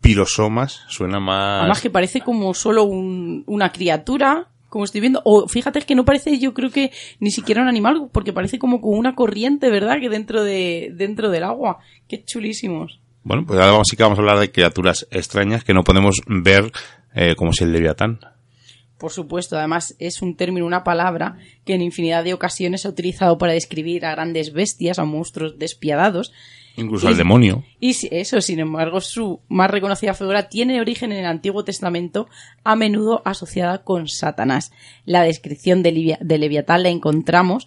pirosomas, 0.00 0.84
suena 0.88 1.20
más... 1.20 1.60
Además 1.60 1.80
que 1.80 1.90
parece 1.90 2.20
como 2.20 2.54
solo 2.54 2.84
una 2.84 3.70
criatura 3.72 4.50
como 4.68 4.84
estoy 4.84 5.00
viendo. 5.00 5.22
O 5.24 5.48
fíjate 5.48 5.80
que 5.82 5.94
no 5.94 6.04
parece, 6.04 6.38
yo 6.38 6.54
creo 6.54 6.70
que 6.70 6.92
ni 7.20 7.30
siquiera 7.30 7.62
un 7.62 7.68
animal, 7.68 8.08
porque 8.12 8.32
parece 8.32 8.58
como 8.58 8.80
con 8.80 8.96
una 8.96 9.14
corriente, 9.14 9.70
¿verdad? 9.70 10.00
Que 10.00 10.08
dentro 10.08 10.42
de 10.42 10.92
dentro 10.94 11.30
del 11.30 11.44
agua. 11.44 11.78
Qué 12.08 12.24
chulísimos. 12.24 13.00
Bueno, 13.22 13.44
pues 13.44 13.58
ahora 13.60 13.82
sí 13.84 13.96
que 13.96 14.02
vamos 14.04 14.18
a 14.18 14.22
hablar 14.22 14.38
de 14.38 14.52
criaturas 14.52 15.06
extrañas 15.10 15.64
que 15.64 15.74
no 15.74 15.82
podemos 15.82 16.20
ver 16.26 16.70
eh, 17.14 17.34
como 17.34 17.52
si 17.52 17.64
el 17.64 17.72
leviatán. 17.72 18.20
Por 18.98 19.10
supuesto, 19.10 19.58
además 19.58 19.94
es 19.98 20.22
un 20.22 20.36
término, 20.36 20.64
una 20.64 20.84
palabra 20.84 21.36
que 21.64 21.74
en 21.74 21.82
infinidad 21.82 22.24
de 22.24 22.32
ocasiones 22.32 22.82
se 22.82 22.88
ha 22.88 22.90
utilizado 22.90 23.36
para 23.36 23.52
describir 23.52 24.06
a 24.06 24.12
grandes 24.12 24.52
bestias, 24.52 24.98
a 24.98 25.04
monstruos 25.04 25.58
despiadados, 25.58 26.32
Incluso 26.76 27.08
al 27.08 27.16
demonio. 27.16 27.64
Y 27.80 27.96
eso, 28.10 28.40
sin 28.40 28.60
embargo, 28.60 29.00
su 29.00 29.40
más 29.48 29.70
reconocida 29.70 30.14
figura 30.14 30.48
tiene 30.48 30.80
origen 30.80 31.12
en 31.12 31.18
el 31.18 31.26
Antiguo 31.26 31.64
Testamento, 31.64 32.28
a 32.64 32.76
menudo 32.76 33.22
asociada 33.24 33.82
con 33.82 34.08
Satanás. 34.08 34.72
La 35.04 35.22
descripción 35.22 35.82
de, 35.82 36.18
de 36.20 36.38
Leviatán 36.38 36.82
la 36.82 36.90
encontramos 36.90 37.66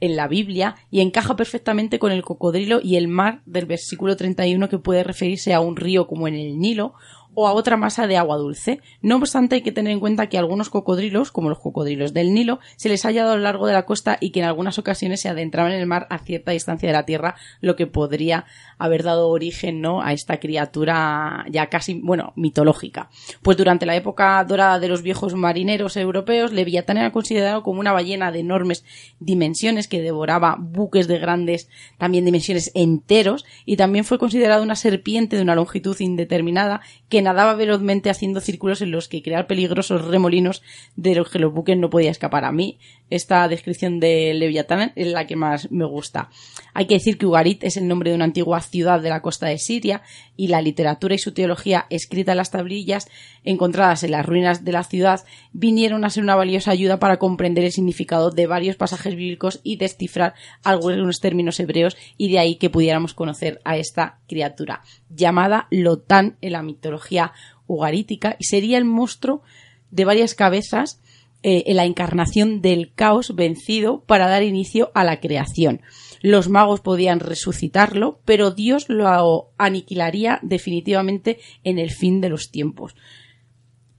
en 0.00 0.16
la 0.16 0.28
Biblia 0.28 0.76
y 0.90 1.00
encaja 1.00 1.36
perfectamente 1.36 1.98
con 1.98 2.12
el 2.12 2.22
cocodrilo 2.22 2.80
y 2.82 2.96
el 2.96 3.08
mar 3.08 3.40
del 3.46 3.66
versículo 3.66 4.16
31 4.16 4.68
que 4.68 4.78
puede 4.78 5.02
referirse 5.02 5.54
a 5.54 5.60
un 5.60 5.76
río 5.76 6.06
como 6.06 6.28
en 6.28 6.34
el 6.34 6.58
Nilo 6.58 6.94
o 7.34 7.46
a 7.48 7.52
otra 7.52 7.76
masa 7.76 8.06
de 8.06 8.16
agua 8.16 8.36
dulce. 8.36 8.80
No 9.02 9.16
obstante, 9.16 9.56
hay 9.56 9.62
que 9.62 9.72
tener 9.72 9.92
en 9.92 10.00
cuenta 10.00 10.28
que 10.28 10.38
algunos 10.38 10.70
cocodrilos, 10.70 11.30
como 11.30 11.48
los 11.48 11.58
cocodrilos 11.58 12.14
del 12.14 12.32
Nilo, 12.34 12.60
se 12.76 12.88
les 12.88 13.04
ha 13.04 13.08
hallado 13.08 13.32
a 13.32 13.36
lo 13.36 13.42
largo 13.42 13.66
de 13.66 13.72
la 13.72 13.86
costa 13.86 14.18
y 14.20 14.30
que 14.30 14.40
en 14.40 14.46
algunas 14.46 14.78
ocasiones 14.78 15.20
se 15.20 15.28
adentraban 15.28 15.72
en 15.72 15.80
el 15.80 15.86
mar 15.86 16.06
a 16.10 16.18
cierta 16.18 16.52
distancia 16.52 16.88
de 16.88 16.92
la 16.92 17.06
tierra, 17.06 17.36
lo 17.60 17.76
que 17.76 17.86
podría 17.86 18.44
haber 18.78 19.02
dado 19.02 19.28
origen 19.28 19.80
¿no? 19.80 20.02
a 20.02 20.12
esta 20.12 20.38
criatura 20.38 21.44
ya 21.50 21.68
casi, 21.68 22.00
bueno, 22.02 22.32
mitológica. 22.36 23.10
Pues 23.42 23.56
durante 23.56 23.86
la 23.86 23.96
época 23.96 24.42
dorada 24.44 24.78
de 24.78 24.88
los 24.88 25.02
viejos 25.02 25.34
marineros 25.34 25.96
europeos, 25.96 26.52
Leviatán 26.52 26.98
era 26.98 27.12
considerado 27.12 27.62
como 27.62 27.80
una 27.80 27.92
ballena 27.92 28.32
de 28.32 28.40
enormes 28.40 28.84
dimensiones 29.20 29.88
que 29.88 30.02
devoraba 30.02 30.56
buques 30.58 31.08
de 31.08 31.18
grandes 31.18 31.68
también 31.98 32.24
dimensiones 32.24 32.70
enteros 32.74 33.44
y 33.64 33.76
también 33.76 34.04
fue 34.04 34.18
considerado 34.18 34.62
una 34.62 34.76
serpiente 34.76 35.36
de 35.36 35.42
una 35.42 35.54
longitud 35.54 35.96
indeterminada 36.00 36.80
que 37.08 37.22
nadaba 37.24 37.54
velozmente 37.54 38.10
haciendo 38.10 38.40
círculos 38.40 38.80
en 38.80 38.92
los 38.92 39.08
que 39.08 39.22
crear 39.22 39.48
peligrosos 39.48 40.06
remolinos 40.06 40.62
de 40.94 41.16
los 41.16 41.28
que 41.30 41.40
los 41.40 41.52
buques 41.52 41.76
no 41.76 41.90
podía 41.90 42.10
escapar. 42.10 42.44
A 42.44 42.52
mí 42.52 42.78
esta 43.16 43.46
descripción 43.48 44.00
de 44.00 44.34
Leviatán 44.34 44.92
es 44.96 45.08
la 45.08 45.26
que 45.26 45.36
más 45.36 45.70
me 45.70 45.84
gusta. 45.84 46.30
Hay 46.72 46.86
que 46.86 46.94
decir 46.94 47.16
que 47.16 47.26
Ugarit 47.26 47.62
es 47.62 47.76
el 47.76 47.86
nombre 47.86 48.10
de 48.10 48.16
una 48.16 48.24
antigua 48.24 48.60
ciudad 48.60 49.00
de 49.00 49.08
la 49.08 49.22
costa 49.22 49.46
de 49.46 49.58
Siria 49.58 50.02
y 50.36 50.48
la 50.48 50.60
literatura 50.60 51.14
y 51.14 51.18
su 51.18 51.32
teología 51.32 51.86
escrita 51.90 52.32
en 52.32 52.38
las 52.38 52.50
tablillas 52.50 53.08
encontradas 53.44 54.02
en 54.02 54.10
las 54.10 54.26
ruinas 54.26 54.64
de 54.64 54.72
la 54.72 54.84
ciudad 54.84 55.24
vinieron 55.52 56.04
a 56.04 56.10
ser 56.10 56.24
una 56.24 56.34
valiosa 56.34 56.72
ayuda 56.72 56.98
para 56.98 57.18
comprender 57.18 57.64
el 57.64 57.72
significado 57.72 58.30
de 58.30 58.46
varios 58.46 58.76
pasajes 58.76 59.14
bíblicos 59.14 59.60
y 59.62 59.76
descifrar 59.76 60.34
algunos 60.62 61.20
términos 61.20 61.60
hebreos 61.60 61.96
y 62.16 62.30
de 62.30 62.38
ahí 62.38 62.56
que 62.56 62.70
pudiéramos 62.70 63.14
conocer 63.14 63.60
a 63.64 63.76
esta 63.76 64.18
criatura 64.26 64.82
llamada 65.08 65.68
Lotán 65.70 66.36
en 66.40 66.52
la 66.52 66.62
mitología 66.62 67.32
ugarítica 67.66 68.36
y 68.38 68.44
sería 68.44 68.78
el 68.78 68.84
monstruo 68.84 69.42
de 69.90 70.04
varias 70.04 70.34
cabezas 70.34 71.00
eh, 71.46 71.74
la 71.74 71.84
encarnación 71.84 72.62
del 72.62 72.94
caos 72.94 73.34
vencido 73.36 74.00
para 74.06 74.28
dar 74.28 74.42
inicio 74.42 74.90
a 74.94 75.04
la 75.04 75.20
creación. 75.20 75.82
Los 76.22 76.48
magos 76.48 76.80
podían 76.80 77.20
resucitarlo, 77.20 78.18
pero 78.24 78.50
Dios 78.50 78.88
lo 78.88 79.52
aniquilaría 79.58 80.38
definitivamente 80.40 81.38
en 81.62 81.78
el 81.78 81.90
fin 81.90 82.22
de 82.22 82.30
los 82.30 82.50
tiempos. 82.50 82.96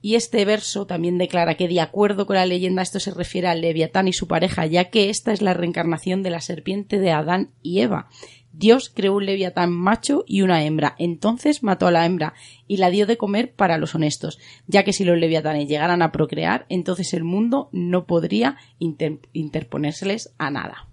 Y 0.02 0.16
este 0.16 0.44
verso 0.44 0.88
también 0.88 1.18
declara 1.18 1.54
que, 1.54 1.68
de 1.68 1.80
acuerdo 1.80 2.26
con 2.26 2.34
la 2.34 2.46
leyenda, 2.46 2.82
esto 2.82 2.98
se 2.98 3.12
refiere 3.12 3.46
al 3.46 3.60
Leviatán 3.60 4.08
y 4.08 4.12
su 4.12 4.26
pareja, 4.26 4.66
ya 4.66 4.90
que 4.90 5.08
esta 5.08 5.32
es 5.32 5.40
la 5.40 5.54
reencarnación 5.54 6.24
de 6.24 6.30
la 6.30 6.40
serpiente 6.40 6.98
de 6.98 7.12
Adán 7.12 7.50
y 7.62 7.80
Eva. 7.80 8.08
Dios 8.58 8.90
creó 8.94 9.16
un 9.16 9.26
leviatán 9.26 9.70
macho 9.70 10.24
y 10.26 10.40
una 10.40 10.64
hembra. 10.64 10.94
Entonces 10.98 11.62
mató 11.62 11.86
a 11.86 11.90
la 11.90 12.06
hembra 12.06 12.32
y 12.66 12.78
la 12.78 12.90
dio 12.90 13.06
de 13.06 13.18
comer 13.18 13.52
para 13.52 13.76
los 13.76 13.94
honestos, 13.94 14.38
ya 14.66 14.82
que 14.82 14.94
si 14.94 15.04
los 15.04 15.18
leviatanes 15.18 15.68
llegaran 15.68 16.00
a 16.00 16.10
procrear, 16.10 16.64
entonces 16.70 17.12
el 17.12 17.22
mundo 17.22 17.68
no 17.72 18.06
podría 18.06 18.56
interponérseles 18.78 20.34
a 20.38 20.50
nada. 20.50 20.88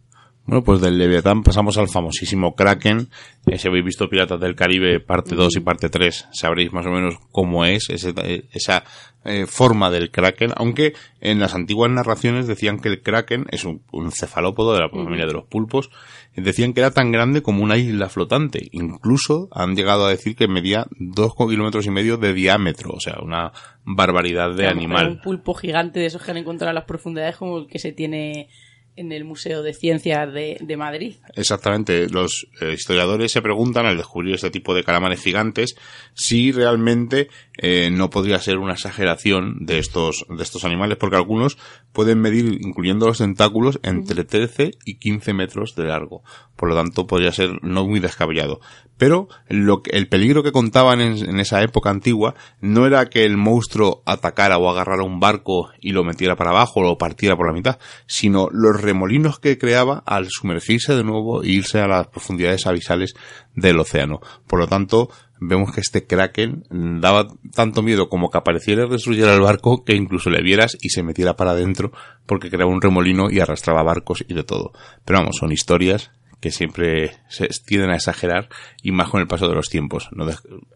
Bueno, 0.46 0.62
pues 0.64 0.82
del 0.82 0.98
Leviatán 0.98 1.42
pasamos 1.42 1.78
al 1.78 1.88
famosísimo 1.88 2.54
Kraken. 2.54 3.08
Eh, 3.46 3.58
si 3.58 3.68
habéis 3.70 3.86
visto 3.86 4.10
Piratas 4.10 4.42
del 4.42 4.56
Caribe 4.56 5.00
parte 5.00 5.36
2 5.36 5.56
y 5.56 5.60
parte 5.62 5.88
3, 5.88 6.28
sabréis 6.32 6.74
más 6.74 6.86
o 6.86 6.90
menos 6.90 7.16
cómo 7.32 7.64
es 7.64 7.90
esa 7.90 8.84
eh, 9.26 9.46
forma 9.46 9.90
del 9.90 10.12
Kraken, 10.12 10.52
aunque 10.58 10.96
en 11.22 11.40
las 11.40 11.56
antiguas 11.56 11.90
narraciones 11.90 12.46
decían 12.46 12.80
que 12.80 12.90
el 12.90 13.02
Kraken 13.02 13.46
es 13.52 13.64
un, 13.64 13.82
cefalópodo 14.12 14.74
de 14.74 14.82
la 14.82 14.90
familia 14.90 15.26
de 15.26 15.32
los 15.32 15.46
pulpos, 15.46 15.90
decían 16.36 16.74
que 16.74 16.82
era 16.82 16.92
tan 16.92 17.14
grande 17.14 17.42
como 17.42 17.64
una 17.64 17.78
isla 17.78 18.10
flotante. 18.10 18.68
Incluso 18.74 19.48
han 19.52 19.78
llegado 19.78 20.06
a 20.06 20.10
decir 20.10 20.36
que 20.36 20.50
medía 20.50 20.88
dos 21.00 21.36
kilómetros 21.36 21.86
y 21.86 21.92
medio 21.92 22.18
de 22.18 22.34
diámetro, 22.34 22.92
o 22.92 23.00
sea, 23.00 23.20
una 23.24 23.54
barbaridad 23.86 24.54
de 24.54 24.68
animal. 24.68 25.08
Un 25.08 25.22
pulpo 25.22 25.54
gigante 25.54 26.02
de 26.02 26.08
esos 26.08 26.22
que 26.22 26.32
han 26.32 26.38
encontrado 26.38 26.72
en 26.72 26.76
las 26.76 26.84
profundidades 26.84 27.38
como 27.38 27.60
el 27.60 27.68
que 27.68 27.80
se 27.80 27.94
tiene 27.94 28.50
en 28.96 29.12
el 29.12 29.24
Museo 29.24 29.64
de 29.64 29.74
Ciencias 29.74 30.32
de, 30.34 30.76
Madrid. 30.78 31.16
Exactamente. 31.36 32.10
Los 32.10 32.48
eh, 32.62 32.74
historiadores 32.74 33.32
se 33.32 33.42
preguntan 33.42 33.86
al 33.86 33.98
descubrir 33.98 34.36
este 34.36 34.50
tipo 34.50 34.74
de 34.74 34.84
calamares 34.84 35.22
gigantes 35.22 35.76
si 36.14 36.52
realmente 36.52 37.30
eh, 37.58 37.92
no 37.92 38.10
podría 38.10 38.40
ser 38.40 38.58
una 38.58 38.74
exageración 38.74 39.66
de 39.66 39.78
estos, 39.78 40.26
de 40.28 40.42
estos 40.42 40.66
animales, 40.66 40.98
porque 40.98 41.18
algunos 41.18 41.58
pueden 41.92 42.20
medir, 42.20 42.58
incluyendo 42.62 43.06
los 43.06 43.20
tentáculos, 43.20 43.80
entre 43.84 44.24
13 44.24 44.72
y 44.86 44.96
15 44.96 45.34
metros 45.34 45.76
de 45.76 45.84
largo. 45.84 46.24
Por 46.56 46.70
lo 46.70 46.76
tanto, 46.76 47.06
podría 47.06 47.32
ser 47.32 47.60
no 47.62 47.86
muy 47.86 48.00
descabellado. 48.00 48.60
Pero 48.98 49.28
lo 49.50 49.82
que, 49.84 49.92
el 49.92 50.08
peligro 50.08 50.44
que 50.44 50.52
contaban 50.52 51.02
en, 51.02 51.30
en, 51.30 51.40
esa 51.40 51.62
época 51.62 51.90
antigua 51.90 52.36
no 52.62 52.88
era 52.88 53.10
que 53.10 53.26
el 53.26 53.38
monstruo 53.38 54.02
atacara 54.06 54.58
o 54.58 54.70
agarrara 54.70 55.04
un 55.04 55.20
barco 55.20 55.70
y 55.80 55.92
lo 55.92 56.04
metiera 56.04 56.36
para 56.36 56.52
abajo 56.52 56.80
o 56.80 56.84
lo 56.84 56.98
partiera 56.98 57.36
por 57.36 57.48
la 57.48 57.54
mitad, 57.54 57.80
sino 58.08 58.48
los 58.52 58.82
remolinos 58.82 59.40
que 59.40 59.58
creaba 59.58 60.04
al 60.06 60.28
sumergirse 60.30 60.96
de 60.96 61.04
nuevo 61.04 61.44
e 61.44 61.50
irse 61.50 61.80
a 61.80 61.88
las 61.88 62.08
profundidades 62.08 62.66
abisales 62.66 63.14
del 63.56 63.80
océano. 63.80 64.22
Por 64.48 64.60
lo 64.60 64.68
tanto, 64.68 65.10
vemos 65.40 65.74
que 65.74 65.82
este 65.82 66.06
kraken 66.06 66.64
daba 66.70 67.28
tanto 67.54 67.82
miedo 67.82 68.10
como 68.10 68.30
que 68.30 68.38
apareciera 68.38 68.86
y 68.86 68.90
destruyera 68.90 69.34
el 69.34 69.42
barco 69.42 69.84
que 69.84 69.96
incluso 69.96 70.30
le 70.30 70.42
vieras 70.42 70.78
y 70.82 70.90
se 70.90 71.04
metiera 71.04 71.36
para 71.36 71.52
adentro 71.52 71.92
porque 72.26 72.50
creaba 72.50 72.72
un 72.72 72.82
remolino 72.82 73.30
y 73.30 73.40
arrastraba 73.40 73.84
barcos 73.84 74.24
y 74.28 74.34
de 74.34 74.44
todo. 74.44 74.72
Pero 75.06 75.20
vamos, 75.20 75.38
son 75.38 75.52
historias 75.52 76.12
que 76.44 76.52
siempre 76.52 77.14
se 77.30 77.48
tienden 77.66 77.92
a 77.92 77.96
exagerar 77.96 78.50
y 78.82 78.92
más 78.92 79.10
con 79.10 79.22
el 79.22 79.28
paso 79.28 79.48
de 79.48 79.56
los 79.56 79.70
tiempos. 79.70 80.10
¿no? 80.12 80.26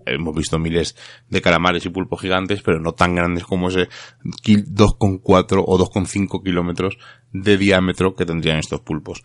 hemos 0.05 0.33
visto 0.33 0.57
miles 0.59 0.95
de 1.29 1.41
calamares 1.41 1.85
y 1.85 1.89
pulpos 1.89 2.21
gigantes, 2.21 2.61
pero 2.61 2.79
no 2.79 2.93
tan 2.93 3.15
grandes 3.15 3.43
como 3.43 3.67
ese 3.67 3.89
2,4 4.23 5.63
o 5.67 5.77
2,5 5.77 6.41
kilómetros 6.41 6.97
de 7.33 7.57
diámetro 7.57 8.15
que 8.15 8.25
tendrían 8.25 8.59
estos 8.59 8.79
pulpos. 8.79 9.23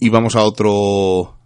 Y 0.00 0.08
vamos 0.08 0.34
a 0.34 0.42
otro 0.42 1.39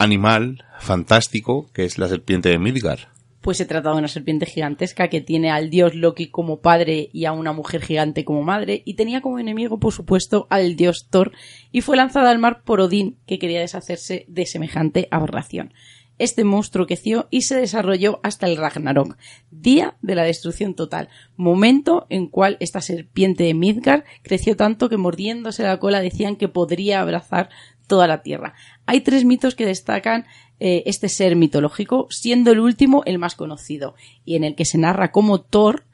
animal 0.00 0.64
fantástico, 0.80 1.70
que 1.72 1.84
es 1.84 1.98
la 1.98 2.08
serpiente 2.08 2.48
de 2.48 2.58
Midgar 2.58 3.10
pues 3.40 3.56
se 3.56 3.64
trata 3.64 3.90
de 3.90 3.96
una 3.96 4.08
serpiente 4.08 4.46
gigantesca 4.46 5.08
que 5.08 5.20
tiene 5.20 5.50
al 5.50 5.70
dios 5.70 5.94
Loki 5.94 6.28
como 6.28 6.60
padre 6.60 7.08
y 7.12 7.24
a 7.24 7.32
una 7.32 7.52
mujer 7.52 7.82
gigante 7.82 8.24
como 8.24 8.42
madre, 8.42 8.82
y 8.84 8.94
tenía 8.94 9.22
como 9.22 9.38
enemigo, 9.38 9.80
por 9.80 9.92
supuesto, 9.92 10.46
al 10.50 10.76
dios 10.76 11.06
Thor, 11.08 11.32
y 11.72 11.80
fue 11.80 11.96
lanzada 11.96 12.30
al 12.30 12.38
mar 12.38 12.62
por 12.64 12.80
Odín, 12.80 13.16
que 13.26 13.38
quería 13.38 13.60
deshacerse 13.60 14.26
de 14.28 14.46
semejante 14.46 15.08
aberración. 15.10 15.72
Este 16.20 16.44
monstruo 16.44 16.86
creció 16.86 17.28
y 17.30 17.42
se 17.42 17.56
desarrolló 17.56 18.20
hasta 18.22 18.46
el 18.46 18.58
Ragnarok, 18.58 19.16
día 19.50 19.96
de 20.02 20.14
la 20.14 20.22
destrucción 20.22 20.74
total, 20.74 21.08
momento 21.34 22.06
en 22.10 22.26
cual 22.26 22.58
esta 22.60 22.82
serpiente 22.82 23.44
de 23.44 23.54
Midgard 23.54 24.04
creció 24.22 24.54
tanto 24.54 24.90
que 24.90 24.98
mordiéndose 24.98 25.62
la 25.62 25.78
cola 25.78 26.02
decían 26.02 26.36
que 26.36 26.48
podría 26.48 27.00
abrazar 27.00 27.48
toda 27.90 28.06
la 28.06 28.22
tierra. 28.22 28.54
Hay 28.86 29.00
tres 29.00 29.24
mitos 29.24 29.56
que 29.56 29.66
destacan 29.66 30.24
eh, 30.60 30.84
este 30.86 31.08
ser 31.08 31.34
mitológico, 31.34 32.06
siendo 32.08 32.52
el 32.52 32.60
último 32.60 33.02
el 33.04 33.18
más 33.18 33.34
conocido, 33.34 33.96
y 34.24 34.36
en 34.36 34.44
el 34.44 34.54
que 34.54 34.64
se 34.64 34.78
narra 34.78 35.10
cómo 35.10 35.40
Thor 35.40 35.84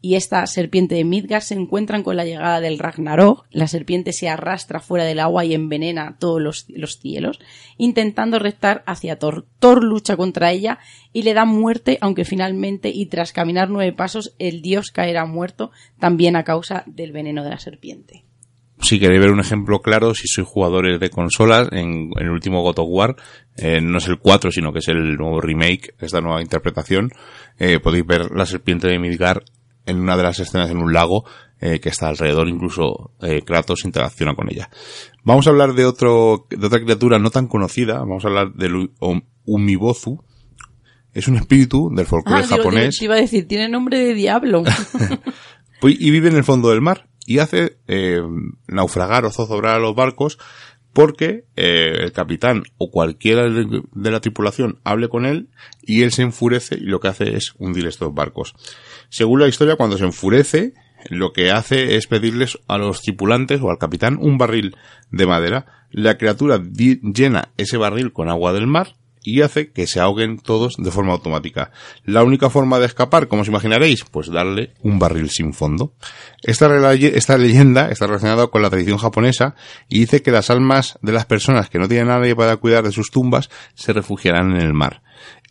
y 0.00 0.14
esta 0.14 0.46
serpiente 0.46 0.94
de 0.94 1.02
Midgard 1.04 1.42
se 1.42 1.54
encuentran 1.54 2.04
con 2.04 2.16
la 2.16 2.24
llegada 2.24 2.60
del 2.60 2.78
Ragnarok, 2.78 3.46
la 3.50 3.66
serpiente 3.66 4.12
se 4.12 4.28
arrastra 4.28 4.78
fuera 4.78 5.04
del 5.04 5.18
agua 5.18 5.44
y 5.44 5.54
envenena 5.54 6.16
todos 6.20 6.40
los, 6.40 6.66
los 6.68 7.00
cielos, 7.00 7.40
intentando 7.78 8.38
rectar 8.38 8.84
hacia 8.86 9.18
Thor. 9.18 9.46
Thor 9.58 9.82
lucha 9.82 10.16
contra 10.16 10.52
ella 10.52 10.78
y 11.12 11.22
le 11.22 11.34
da 11.34 11.46
muerte, 11.46 11.98
aunque 12.00 12.24
finalmente 12.24 12.90
y 12.90 13.06
tras 13.06 13.32
caminar 13.32 13.70
nueve 13.70 13.92
pasos 13.92 14.36
el 14.38 14.62
dios 14.62 14.92
caerá 14.92 15.24
muerto 15.24 15.72
también 15.98 16.36
a 16.36 16.44
causa 16.44 16.84
del 16.86 17.10
veneno 17.10 17.42
de 17.42 17.50
la 17.50 17.58
serpiente 17.58 18.24
si 18.84 19.00
queréis 19.00 19.20
ver 19.20 19.30
un 19.30 19.40
ejemplo 19.40 19.80
claro, 19.80 20.14
si 20.14 20.28
sois 20.28 20.46
jugadores 20.46 21.00
de 21.00 21.10
consolas, 21.10 21.68
en, 21.72 22.10
el 22.16 22.30
último 22.30 22.62
God 22.62 22.78
of 22.78 22.88
War, 22.88 23.16
eh, 23.56 23.80
no 23.80 23.98
es 23.98 24.08
el 24.08 24.18
4, 24.18 24.50
sino 24.52 24.72
que 24.72 24.80
es 24.80 24.88
el 24.88 25.16
nuevo 25.16 25.40
remake, 25.40 25.94
esta 26.00 26.20
nueva 26.20 26.42
interpretación, 26.42 27.10
eh, 27.58 27.80
podéis 27.80 28.06
ver 28.06 28.30
la 28.32 28.46
serpiente 28.46 28.88
de 28.88 28.98
Midgar 28.98 29.42
en 29.86 30.00
una 30.00 30.16
de 30.16 30.22
las 30.22 30.38
escenas 30.38 30.70
en 30.70 30.78
un 30.78 30.92
lago 30.92 31.24
eh, 31.60 31.80
que 31.80 31.88
está 31.88 32.08
alrededor, 32.08 32.48
incluso 32.48 33.12
Kratos 33.46 33.84
interacciona 33.84 34.34
con 34.34 34.50
ella. 34.50 34.68
Vamos 35.22 35.46
a 35.46 35.50
hablar 35.50 35.74
de 35.74 35.86
otro, 35.86 36.46
de 36.50 36.66
otra 36.66 36.80
criatura 36.80 37.18
no 37.18 37.30
tan 37.30 37.46
conocida, 37.46 37.98
vamos 38.00 38.24
a 38.24 38.28
hablar 38.28 38.52
del 38.52 38.90
Umibozu, 39.44 40.22
es 41.12 41.28
un 41.28 41.36
espíritu 41.36 41.90
del 41.94 42.06
folclore 42.06 42.42
ah, 42.42 42.46
japonés. 42.46 43.00
iba 43.00 43.14
a 43.14 43.20
decir, 43.20 43.46
tiene 43.46 43.68
nombre 43.68 43.98
de 43.98 44.14
diablo. 44.14 44.64
y 45.82 46.10
vive 46.10 46.28
en 46.28 46.36
el 46.36 46.44
fondo 46.44 46.70
del 46.70 46.80
mar 46.80 47.08
y 47.26 47.38
hace 47.38 47.78
eh, 47.88 48.22
naufragar 48.66 49.24
o 49.24 49.30
zozobrar 49.30 49.76
a 49.76 49.80
los 49.80 49.94
barcos 49.94 50.38
porque 50.92 51.44
eh, 51.56 51.98
el 52.02 52.12
capitán 52.12 52.62
o 52.78 52.90
cualquiera 52.90 53.50
de 53.50 54.10
la 54.10 54.20
tripulación 54.20 54.78
hable 54.84 55.08
con 55.08 55.26
él 55.26 55.48
y 55.82 56.02
él 56.02 56.12
se 56.12 56.22
enfurece 56.22 56.76
y 56.76 56.84
lo 56.84 57.00
que 57.00 57.08
hace 57.08 57.36
es 57.36 57.52
hundir 57.58 57.86
estos 57.86 58.14
barcos. 58.14 58.54
Según 59.08 59.40
la 59.40 59.48
historia, 59.48 59.76
cuando 59.76 59.98
se 59.98 60.04
enfurece, 60.04 60.72
lo 61.10 61.32
que 61.32 61.50
hace 61.50 61.96
es 61.96 62.06
pedirles 62.06 62.58
a 62.68 62.78
los 62.78 63.02
tripulantes 63.02 63.60
o 63.60 63.70
al 63.70 63.78
capitán 63.78 64.18
un 64.20 64.38
barril 64.38 64.76
de 65.10 65.26
madera. 65.26 65.66
La 65.90 66.16
criatura 66.16 66.62
llena 66.62 67.50
ese 67.56 67.76
barril 67.76 68.12
con 68.12 68.28
agua 68.28 68.52
del 68.52 68.68
mar 68.68 68.94
y 69.24 69.40
hace 69.40 69.72
que 69.72 69.86
se 69.86 69.98
ahoguen 69.98 70.38
todos 70.38 70.74
de 70.76 70.90
forma 70.90 71.12
automática. 71.12 71.72
La 72.04 72.22
única 72.22 72.50
forma 72.50 72.78
de 72.78 72.86
escapar, 72.86 73.26
como 73.26 73.42
os 73.42 73.48
imaginaréis, 73.48 74.04
pues 74.04 74.30
darle 74.30 74.74
un 74.82 74.98
barril 74.98 75.30
sin 75.30 75.54
fondo. 75.54 75.94
Esta, 76.42 76.68
leyenda 77.38 77.90
está 77.90 78.06
relacionada 78.06 78.46
con 78.48 78.62
la 78.62 78.70
tradición 78.70 78.98
japonesa 78.98 79.56
y 79.88 80.00
dice 80.00 80.22
que 80.22 80.30
las 80.30 80.50
almas 80.50 80.98
de 81.00 81.12
las 81.12 81.24
personas 81.24 81.70
que 81.70 81.78
no 81.78 81.88
tienen 81.88 82.08
nadie 82.08 82.36
para 82.36 82.58
cuidar 82.58 82.84
de 82.84 82.92
sus 82.92 83.10
tumbas 83.10 83.48
se 83.74 83.94
refugiarán 83.94 84.52
en 84.52 84.60
el 84.60 84.74
mar. 84.74 85.02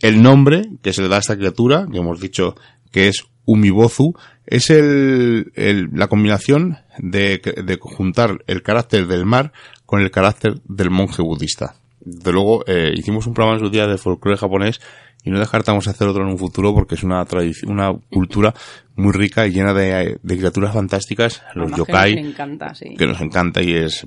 El 0.01 0.21
nombre 0.21 0.69
que 0.83 0.93
se 0.93 1.01
le 1.01 1.09
da 1.09 1.17
a 1.17 1.19
esta 1.19 1.35
criatura, 1.35 1.87
que 1.91 1.97
hemos 1.97 2.19
dicho 2.21 2.55
que 2.91 3.07
es 3.07 3.25
Umibozu, 3.45 4.13
es 4.45 4.69
el, 4.69 5.49
la 5.93 6.07
combinación 6.07 6.77
de, 6.99 7.39
de 7.39 7.77
juntar 7.81 8.43
el 8.45 8.61
carácter 8.61 9.07
del 9.07 9.25
mar 9.25 9.51
con 9.87 10.01
el 10.01 10.11
carácter 10.11 10.61
del 10.65 10.91
monje 10.91 11.23
budista 11.23 11.75
de 12.05 12.31
luego, 12.31 12.63
eh, 12.67 12.91
hicimos 12.95 13.27
un 13.27 13.33
programa 13.33 13.57
en 13.57 13.65
su 13.65 13.71
día 13.71 13.87
de 13.87 13.97
folclore 13.97 14.37
japonés 14.37 14.81
y 15.23 15.29
no 15.29 15.39
descartamos 15.39 15.87
hacer 15.87 16.07
otro 16.07 16.23
en 16.23 16.29
un 16.29 16.37
futuro 16.37 16.73
porque 16.73 16.95
es 16.95 17.03
una 17.03 17.23
tradición, 17.25 17.71
una 17.71 17.93
cultura 18.11 18.53
muy 18.95 19.13
rica 19.13 19.47
y 19.47 19.51
llena 19.51 19.73
de, 19.73 20.19
criaturas 20.25 20.73
fantásticas, 20.73 21.41
los 21.55 21.71
yokai, 21.71 22.15
que 22.15 22.21
nos 22.21 22.31
encanta, 22.31 22.75
sí. 22.75 22.95
que 22.95 23.07
nos 23.07 23.21
encanta 23.21 23.61
y 23.61 23.73
es, 23.73 24.05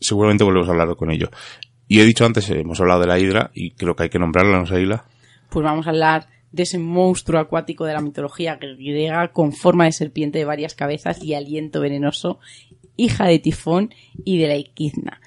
seguramente 0.00 0.44
volvemos 0.44 0.68
a 0.68 0.72
hablar 0.72 0.96
con 0.96 1.10
ello. 1.10 1.30
Y 1.86 2.00
he 2.00 2.04
dicho 2.04 2.26
antes, 2.26 2.50
eh, 2.50 2.60
hemos 2.60 2.80
hablado 2.80 3.00
de 3.00 3.06
la 3.06 3.18
hidra 3.18 3.50
y 3.54 3.70
creo 3.72 3.94
que 3.94 4.04
hay 4.04 4.08
que 4.08 4.18
nombrarla, 4.18 4.58
¿no 4.58 4.66
sé, 4.66 4.80
Hila? 4.80 5.04
Pues 5.50 5.64
vamos 5.64 5.86
a 5.86 5.90
hablar 5.90 6.26
de 6.50 6.64
ese 6.64 6.78
monstruo 6.78 7.38
acuático 7.38 7.84
de 7.84 7.92
la 7.92 8.00
mitología 8.00 8.56
griega 8.56 9.28
con 9.28 9.52
forma 9.52 9.84
de 9.84 9.92
serpiente 9.92 10.38
de 10.38 10.44
varias 10.44 10.74
cabezas 10.74 11.22
y 11.22 11.34
aliento 11.34 11.80
venenoso, 11.80 12.40
hija 12.96 13.26
de 13.26 13.38
Tifón 13.38 13.94
y 14.24 14.38
de 14.38 14.48
la 14.48 14.54
Equidna 14.54 15.20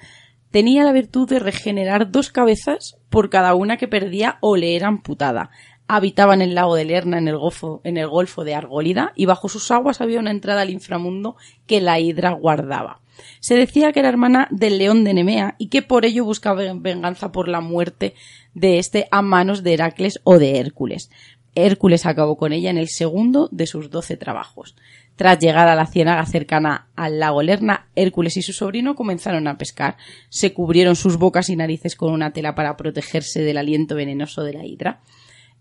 tenía 0.50 0.84
la 0.84 0.92
virtud 0.92 1.28
de 1.28 1.38
regenerar 1.38 2.10
dos 2.10 2.30
cabezas 2.30 2.96
por 3.08 3.30
cada 3.30 3.54
una 3.54 3.76
que 3.76 3.88
perdía 3.88 4.38
o 4.40 4.56
le 4.56 4.76
era 4.76 4.88
amputada. 4.88 5.50
habitaba 5.88 6.34
en 6.34 6.42
el 6.42 6.54
lago 6.54 6.76
de 6.76 6.84
Lerna, 6.84 7.18
en 7.18 7.26
el, 7.26 7.36
golfo, 7.36 7.80
en 7.82 7.96
el 7.96 8.06
golfo 8.06 8.44
de 8.44 8.54
Argólida, 8.54 9.12
y 9.16 9.26
bajo 9.26 9.48
sus 9.48 9.72
aguas 9.72 10.00
había 10.00 10.20
una 10.20 10.30
entrada 10.30 10.60
al 10.60 10.70
inframundo 10.70 11.34
que 11.66 11.80
la 11.80 11.98
hidra 11.98 12.30
guardaba. 12.30 13.00
Se 13.40 13.56
decía 13.56 13.92
que 13.92 14.00
era 14.00 14.08
hermana 14.08 14.46
del 14.50 14.78
león 14.78 15.02
de 15.02 15.14
Nemea 15.14 15.56
y 15.58 15.68
que 15.68 15.82
por 15.82 16.04
ello 16.04 16.24
buscaba 16.24 16.62
venganza 16.74 17.32
por 17.32 17.48
la 17.48 17.60
muerte 17.60 18.14
de 18.54 18.78
este 18.78 19.08
a 19.10 19.20
manos 19.20 19.62
de 19.62 19.74
Heracles 19.74 20.20
o 20.24 20.38
de 20.38 20.58
Hércules. 20.58 21.10
Hércules 21.54 22.06
acabó 22.06 22.36
con 22.36 22.52
ella 22.52 22.70
en 22.70 22.78
el 22.78 22.88
segundo 22.88 23.48
de 23.50 23.66
sus 23.66 23.90
doce 23.90 24.16
trabajos. 24.16 24.76
Tras 25.20 25.38
llegar 25.38 25.68
a 25.68 25.74
la 25.74 25.84
ciénaga 25.84 26.24
cercana 26.24 26.88
al 26.96 27.20
lago 27.20 27.42
Lerna, 27.42 27.90
Hércules 27.94 28.38
y 28.38 28.42
su 28.42 28.54
sobrino 28.54 28.94
comenzaron 28.94 29.48
a 29.48 29.58
pescar. 29.58 29.98
Se 30.30 30.54
cubrieron 30.54 30.96
sus 30.96 31.18
bocas 31.18 31.50
y 31.50 31.56
narices 31.56 31.94
con 31.94 32.10
una 32.10 32.32
tela 32.32 32.54
para 32.54 32.78
protegerse 32.78 33.42
del 33.42 33.58
aliento 33.58 33.94
venenoso 33.94 34.44
de 34.44 34.54
la 34.54 34.64
hidra. 34.64 35.02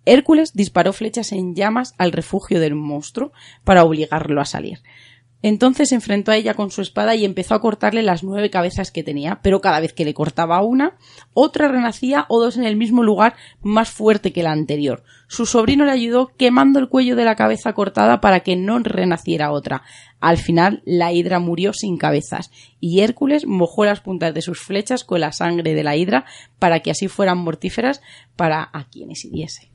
Hércules 0.06 0.54
disparó 0.54 0.94
flechas 0.94 1.34
en 1.34 1.56
llamas 1.56 1.94
al 1.98 2.14
refugio 2.14 2.62
del 2.62 2.74
monstruo 2.74 3.34
para 3.66 3.84
obligarlo 3.84 4.40
a 4.40 4.46
salir. 4.46 4.80
Entonces 5.42 5.90
se 5.90 5.96
enfrentó 5.96 6.32
a 6.32 6.36
ella 6.36 6.54
con 6.54 6.70
su 6.70 6.82
espada 6.82 7.16
y 7.16 7.24
empezó 7.24 7.56
a 7.56 7.62
cortarle 7.62 8.04
las 8.04 8.24
nueve 8.24 8.50
cabezas 8.50 8.92
que 8.92 9.04
tenía, 9.04 9.40
pero 9.42 9.62
cada 9.62 9.80
vez 9.80 9.94
que 9.94 10.04
le 10.04 10.14
cortaba 10.14 10.62
una, 10.62 10.98
otra 11.34 11.70
renacía 11.70 12.26
o 12.28 12.42
dos 12.42 12.58
en 12.58 12.66
el 12.66 12.76
mismo 12.76 13.04
lugar 13.04 13.36
más 13.62 13.90
fuerte 13.90 14.34
que 14.34 14.44
la 14.44 14.52
anterior. 14.52 15.04
Su 15.28 15.46
sobrino 15.46 15.86
le 15.86 15.92
ayudó 15.92 16.32
quemando 16.36 16.80
el 16.80 16.90
cuello 16.90 17.16
de 17.16 17.24
la 17.24 17.36
cabeza 17.36 17.74
cortada 17.74 18.20
para 18.20 18.42
que 18.42 18.58
no 18.58 18.80
renaciera 18.80 19.52
otra. 19.52 19.84
Al 20.20 20.38
final 20.38 20.82
la 20.86 21.14
hidra 21.14 21.40
murió 21.40 21.72
sin 21.72 21.98
cabezas 21.98 22.52
y 22.82 23.00
Hércules 23.00 23.46
mojó 23.46 23.86
las 23.86 24.02
puntas 24.02 24.34
de 24.34 24.42
sus 24.42 24.60
flechas 24.60 25.06
con 25.06 25.22
la 25.22 25.32
sangre 25.32 25.74
de 25.74 25.84
la 25.84 25.96
hidra 25.96 26.26
para 26.58 26.82
que 26.82 26.92
así 26.92 27.08
fueran 27.08 27.38
mortíferas 27.38 28.02
para 28.36 28.70
a 28.74 28.90
quienes 28.90 29.24
hiriese. 29.24 29.69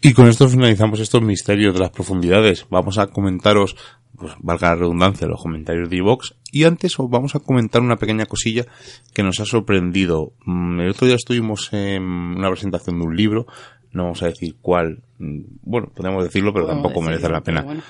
Y 0.00 0.12
con 0.12 0.28
esto 0.28 0.48
finalizamos 0.48 1.00
estos 1.00 1.22
misterios 1.22 1.74
de 1.74 1.80
las 1.80 1.90
profundidades. 1.90 2.66
Vamos 2.70 2.98
a 2.98 3.08
comentaros 3.08 3.76
pues 4.22 4.34
valga 4.40 4.68
la 4.68 4.76
redundancia, 4.76 5.26
los 5.26 5.42
comentarios 5.42 5.90
de 5.90 5.96
Evox. 5.96 6.34
Y 6.52 6.64
antes 6.64 6.98
os 6.98 7.10
vamos 7.10 7.34
a 7.34 7.40
comentar 7.40 7.82
una 7.82 7.96
pequeña 7.96 8.26
cosilla 8.26 8.64
que 9.12 9.22
nos 9.22 9.40
ha 9.40 9.44
sorprendido. 9.44 10.32
Mm, 10.44 10.80
el 10.80 10.90
otro 10.90 11.06
día 11.06 11.16
estuvimos 11.16 11.72
en 11.72 12.02
una 12.02 12.48
presentación 12.48 13.00
de 13.00 13.04
un 13.04 13.16
libro, 13.16 13.46
no 13.90 14.04
vamos 14.04 14.22
a 14.22 14.26
decir 14.26 14.56
cuál, 14.60 15.02
mm, 15.18 15.40
bueno, 15.62 15.88
podemos 15.94 16.22
decirlo, 16.22 16.52
pero 16.52 16.66
tampoco 16.66 17.00
merece 17.00 17.28
la 17.28 17.40
pena. 17.40 17.82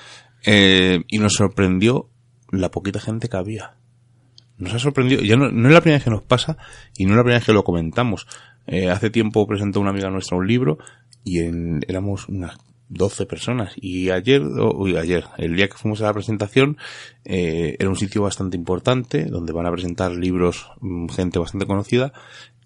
Eh, 0.45 1.01
y 1.07 1.19
nos 1.19 1.33
sorprendió 1.33 2.09
la 2.51 2.71
poquita 2.71 2.99
gente 2.99 3.29
que 3.29 3.37
había. 3.37 3.75
Nos 4.57 4.73
ha 4.73 4.79
sorprendido, 4.79 5.21
ya 5.21 5.35
no, 5.35 5.51
no, 5.51 5.67
es 5.67 5.73
la 5.73 5.81
primera 5.81 5.97
vez 5.97 6.03
que 6.03 6.09
nos 6.09 6.23
pasa 6.23 6.57
y 6.97 7.05
no 7.05 7.11
es 7.11 7.17
la 7.17 7.23
primera 7.23 7.39
vez 7.39 7.45
que 7.45 7.53
lo 7.53 7.63
comentamos. 7.63 8.27
Eh, 8.65 8.89
hace 8.89 9.09
tiempo 9.09 9.45
presentó 9.45 9.81
una 9.81 9.89
amiga 9.89 10.09
nuestra 10.09 10.37
un 10.37 10.47
libro 10.47 10.77
y 11.23 11.39
en, 11.39 11.81
éramos 11.87 12.27
unas 12.29 12.57
12 12.89 13.25
personas. 13.25 13.73
Y 13.75 14.09
ayer, 14.09 14.41
uy, 14.41 14.97
ayer, 14.97 15.25
el 15.37 15.55
día 15.55 15.67
que 15.67 15.77
fuimos 15.77 16.01
a 16.01 16.05
la 16.05 16.13
presentación, 16.13 16.77
eh, 17.25 17.75
era 17.79 17.89
un 17.89 17.95
sitio 17.95 18.21
bastante 18.21 18.57
importante, 18.57 19.25
donde 19.25 19.53
van 19.53 19.65
a 19.65 19.71
presentar 19.71 20.11
libros, 20.11 20.67
mm, 20.81 21.07
gente 21.09 21.39
bastante 21.39 21.65
conocida, 21.65 22.13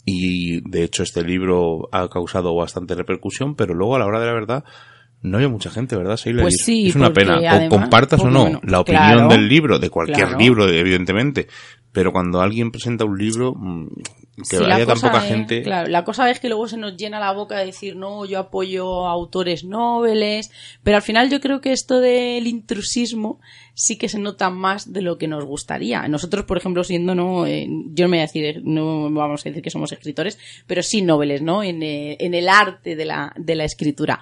y 0.05 0.61
de 0.69 0.83
hecho 0.83 1.03
este 1.03 1.23
libro 1.23 1.89
ha 1.91 2.07
causado 2.09 2.55
bastante 2.55 2.95
repercusión, 2.95 3.55
pero 3.55 3.73
luego 3.73 3.95
a 3.95 3.99
la 3.99 4.05
hora 4.05 4.19
de 4.19 4.25
la 4.25 4.33
verdad, 4.33 4.63
no 5.21 5.37
había 5.37 5.49
mucha 5.49 5.69
gente, 5.69 5.95
¿verdad, 5.95 6.17
Pues 6.41 6.57
sí, 6.63 6.87
es 6.87 6.95
una 6.95 7.11
pena. 7.11 7.67
compartas 7.69 8.21
o 8.21 8.29
no 8.29 8.59
la 8.63 8.79
opinión 8.79 9.27
del 9.27 9.49
libro, 9.49 9.79
de 9.79 9.89
cualquier 9.89 10.37
libro, 10.37 10.67
evidentemente, 10.69 11.47
pero 11.97 12.11
cuando 12.11 12.41
alguien 12.41 12.69
presenta 12.69 13.05
un 13.05 13.17
libro, 13.17 13.55
mm, 13.55 13.87
que 14.47 14.57
haya 14.57 14.85
tan 14.85 14.99
poca 14.99 15.19
gente. 15.21 15.63
Claro, 15.63 15.89
la 15.89 16.03
cosa 16.03 16.29
es 16.29 16.39
que 16.39 16.47
luego 16.47 16.67
se 16.67 16.77
nos 16.77 16.95
llena 16.95 17.19
la 17.19 17.31
boca 17.31 17.57
de 17.57 17.65
decir, 17.65 17.95
no, 17.95 18.23
yo 18.23 18.37
apoyo 18.37 19.07
a 19.07 19.11
autores 19.11 19.63
nobles, 19.63 20.51
pero 20.83 20.97
al 20.97 21.01
final 21.01 21.31
yo 21.31 21.41
creo 21.41 21.59
que 21.59 21.71
esto 21.71 21.99
del 21.99 22.45
intrusismo 22.45 23.39
sí 23.73 23.97
que 23.97 24.09
se 24.09 24.19
nota 24.19 24.51
más 24.51 24.93
de 24.93 25.01
lo 25.01 25.17
que 25.17 25.27
nos 25.27 25.43
gustaría. 25.43 26.07
Nosotros, 26.07 26.45
por 26.45 26.57
ejemplo, 26.57 26.83
siendo, 26.83 27.15
no, 27.15 27.47
eh, 27.47 27.65
yo 27.67 28.05
no 28.05 28.09
me 28.09 28.17
voy 28.17 28.19
a 28.19 28.27
decir, 28.27 28.61
no 28.63 29.09
vamos 29.09 29.43
a 29.43 29.49
decir 29.49 29.63
que 29.63 29.71
somos 29.71 29.91
escritores, 29.91 30.37
pero 30.67 30.83
sí 30.83 31.01
nobles, 31.01 31.41
¿no? 31.41 31.63
En, 31.63 31.81
eh, 31.81 32.15
en 32.19 32.35
el 32.35 32.47
arte 32.47 32.95
de 32.95 33.05
la, 33.05 33.33
de 33.37 33.55
la 33.55 33.63
escritura 33.63 34.21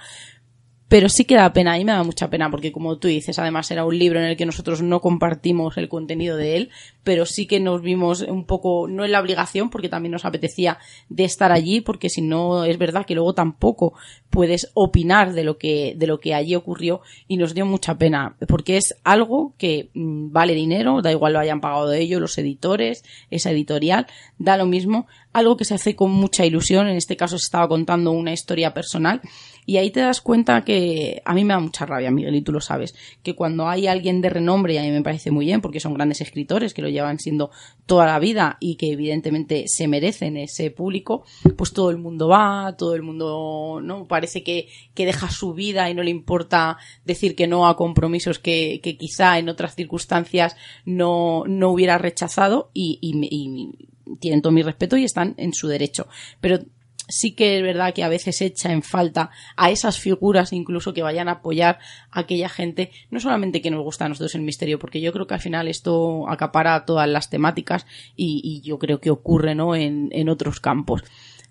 pero 0.96 1.10
sí 1.10 1.26
que 1.26 1.36
da 1.36 1.52
pena, 1.52 1.74
mí 1.74 1.84
me 1.84 1.92
da 1.92 2.04
mucha 2.04 2.30
pena, 2.30 2.50
porque 2.50 2.72
como 2.72 2.98
tú 3.00 3.10
dices, 3.10 3.38
además 3.38 3.70
era 3.70 3.84
un 3.84 4.00
libro 4.00 4.18
en 4.18 4.28
el 4.28 4.38
que 4.38 4.46
nosotros 4.46 4.82
no 4.82 5.02
compartimos 5.02 5.76
el 5.76 5.90
contenido 5.90 6.38
de 6.38 6.56
él, 6.56 6.70
pero 7.04 7.26
sí 7.26 7.48
que 7.48 7.60
nos 7.60 7.82
vimos 7.82 8.22
un 8.22 8.46
poco, 8.46 8.88
no 8.88 9.04
en 9.04 9.12
la 9.12 9.20
obligación, 9.20 9.70
porque 9.70 9.90
también 9.90 10.14
nos 10.14 10.24
apetecía 10.24 10.78
de 11.10 11.26
estar 11.26 11.52
allí, 11.52 11.82
porque 11.82 12.10
si 12.10 12.22
no, 12.22 12.64
es 12.64 12.78
verdad 12.78 13.06
que 13.06 13.14
luego 13.14 13.34
tampoco 13.34 13.94
puedes 14.30 14.72
opinar 14.74 15.34
de 15.34 15.44
lo 15.44 15.58
que, 15.58 15.96
de 15.98 16.08
lo 16.08 16.22
que 16.22 16.34
allí 16.34 16.56
ocurrió, 16.56 17.02
y 17.28 17.36
nos 17.36 17.54
dio 17.54 17.66
mucha 17.66 17.98
pena, 17.98 18.38
porque 18.48 18.78
es 18.78 18.96
algo 19.04 19.54
que 19.58 19.90
mm, 19.96 20.32
vale 20.32 20.54
dinero, 20.54 21.02
da 21.02 21.12
igual 21.12 21.34
lo 21.34 21.40
hayan 21.40 21.60
pagado 21.60 21.90
de 21.90 22.00
ello 22.00 22.22
los 22.22 22.38
editores, 22.38 23.04
esa 23.30 23.52
editorial, 23.52 24.08
da 24.38 24.56
lo 24.56 24.66
mismo, 24.66 25.08
algo 25.34 25.58
que 25.58 25.66
se 25.66 25.74
hace 25.74 25.98
con 25.98 26.12
mucha 26.12 26.46
ilusión, 26.46 26.88
en 26.88 26.96
este 26.96 27.18
caso 27.18 27.38
se 27.38 27.44
estaba 27.44 27.68
contando 27.68 28.12
una 28.12 28.32
historia 28.32 28.74
personal, 28.74 29.20
y 29.66 29.78
ahí 29.78 29.92
te 29.92 30.00
das 30.00 30.22
cuenta 30.22 30.64
que 30.64 31.22
a 31.26 31.34
mí 31.34 31.44
me 31.44 31.54
da 31.54 31.60
mucha 31.60 31.86
rabia, 31.86 32.12
Miguel, 32.12 32.36
y 32.36 32.42
tú 32.42 32.52
lo 32.52 32.62
sabes, 32.62 32.96
que 33.24 33.36
cuando 33.36 33.68
hay 33.68 33.88
alguien 33.88 34.22
de 34.22 34.30
renombre, 34.30 34.74
y 34.76 34.78
a 34.78 34.82
mí 34.82 34.92
me 34.92 35.02
parece 35.02 35.32
muy 35.32 35.46
bien, 35.46 35.62
porque 35.62 35.80
son 35.80 35.94
grandes 35.94 36.22
escritores 36.22 36.74
que 36.74 36.82
lo 36.82 36.90
llevan 36.90 37.20
siendo 37.20 37.52
toda 37.86 38.06
la 38.06 38.20
vida 38.20 38.58
y 38.60 38.76
que 38.76 38.92
evidentemente 38.92 39.66
se 39.68 39.88
merecen 39.88 40.38
ese 40.38 40.72
público, 40.72 41.26
pues 41.58 41.74
todo 41.74 41.90
el 41.90 41.98
mundo 41.98 42.28
va, 42.28 42.76
todo 42.78 42.96
el 42.96 43.02
mundo, 43.02 43.80
¿no? 43.82 44.08
Parece 44.08 44.44
que, 44.44 44.68
que 44.94 45.06
deja 45.06 45.30
su 45.30 45.54
vida 45.54 45.90
y 45.90 45.94
no 45.94 46.04
le 46.04 46.12
importa 46.12 46.78
decir 47.04 47.36
que 47.36 47.48
no 47.48 47.68
a 47.68 47.76
compromisos 47.76 48.40
que, 48.40 48.80
que 48.84 48.98
quizá 48.98 49.40
en 49.40 49.50
otras 49.50 49.76
circunstancias 49.76 50.56
no, 50.86 51.44
no 51.48 51.70
hubiera 51.70 51.98
rechazado 51.98 52.70
y, 52.74 53.00
y, 53.02 53.14
y 53.32 54.18
tienen 54.20 54.42
todo 54.42 54.54
mi 54.54 54.62
respeto 54.62 54.98
y 54.98 55.04
están 55.04 55.34
en 55.38 55.54
su 55.54 55.68
derecho. 55.68 56.08
Pero 56.40 56.60
sí 57.08 57.34
que 57.34 57.58
es 57.58 57.64
verdad 57.64 57.94
que 57.94 58.04
a 58.04 58.10
veces 58.10 58.42
echa 58.42 58.72
en 58.72 58.82
falta 58.82 59.30
a 59.56 59.70
esas 59.72 60.00
figuras 60.00 60.54
incluso 60.54 60.94
que 60.94 61.04
vayan 61.04 61.28
a 61.28 61.34
apoyar 61.34 61.80
a 62.12 62.22
aquella 62.22 62.50
gente, 62.50 62.92
no 63.10 63.20
solamente 63.20 63.62
que 63.62 63.72
nos 63.72 63.84
gusta 63.84 64.06
a 64.06 64.10
nosotros 64.10 64.36
el 64.36 64.42
misterio, 64.42 64.80
porque 64.80 65.02
yo 65.02 65.12
creo 65.14 65.28
que 65.28 65.34
al 65.34 65.42
final 65.42 65.68
esto 65.68 66.28
acapara 66.30 66.86
todas 66.86 67.08
las 67.08 67.30
temáticas 67.30 67.86
y, 68.16 68.62
yo 68.64 68.80
creo 68.80 69.00
que 69.00 69.12
ocurre 69.12 69.54
¿no? 69.54 69.76
en, 69.76 70.10
en, 70.12 70.30
otros 70.30 70.60
campos. 70.60 71.04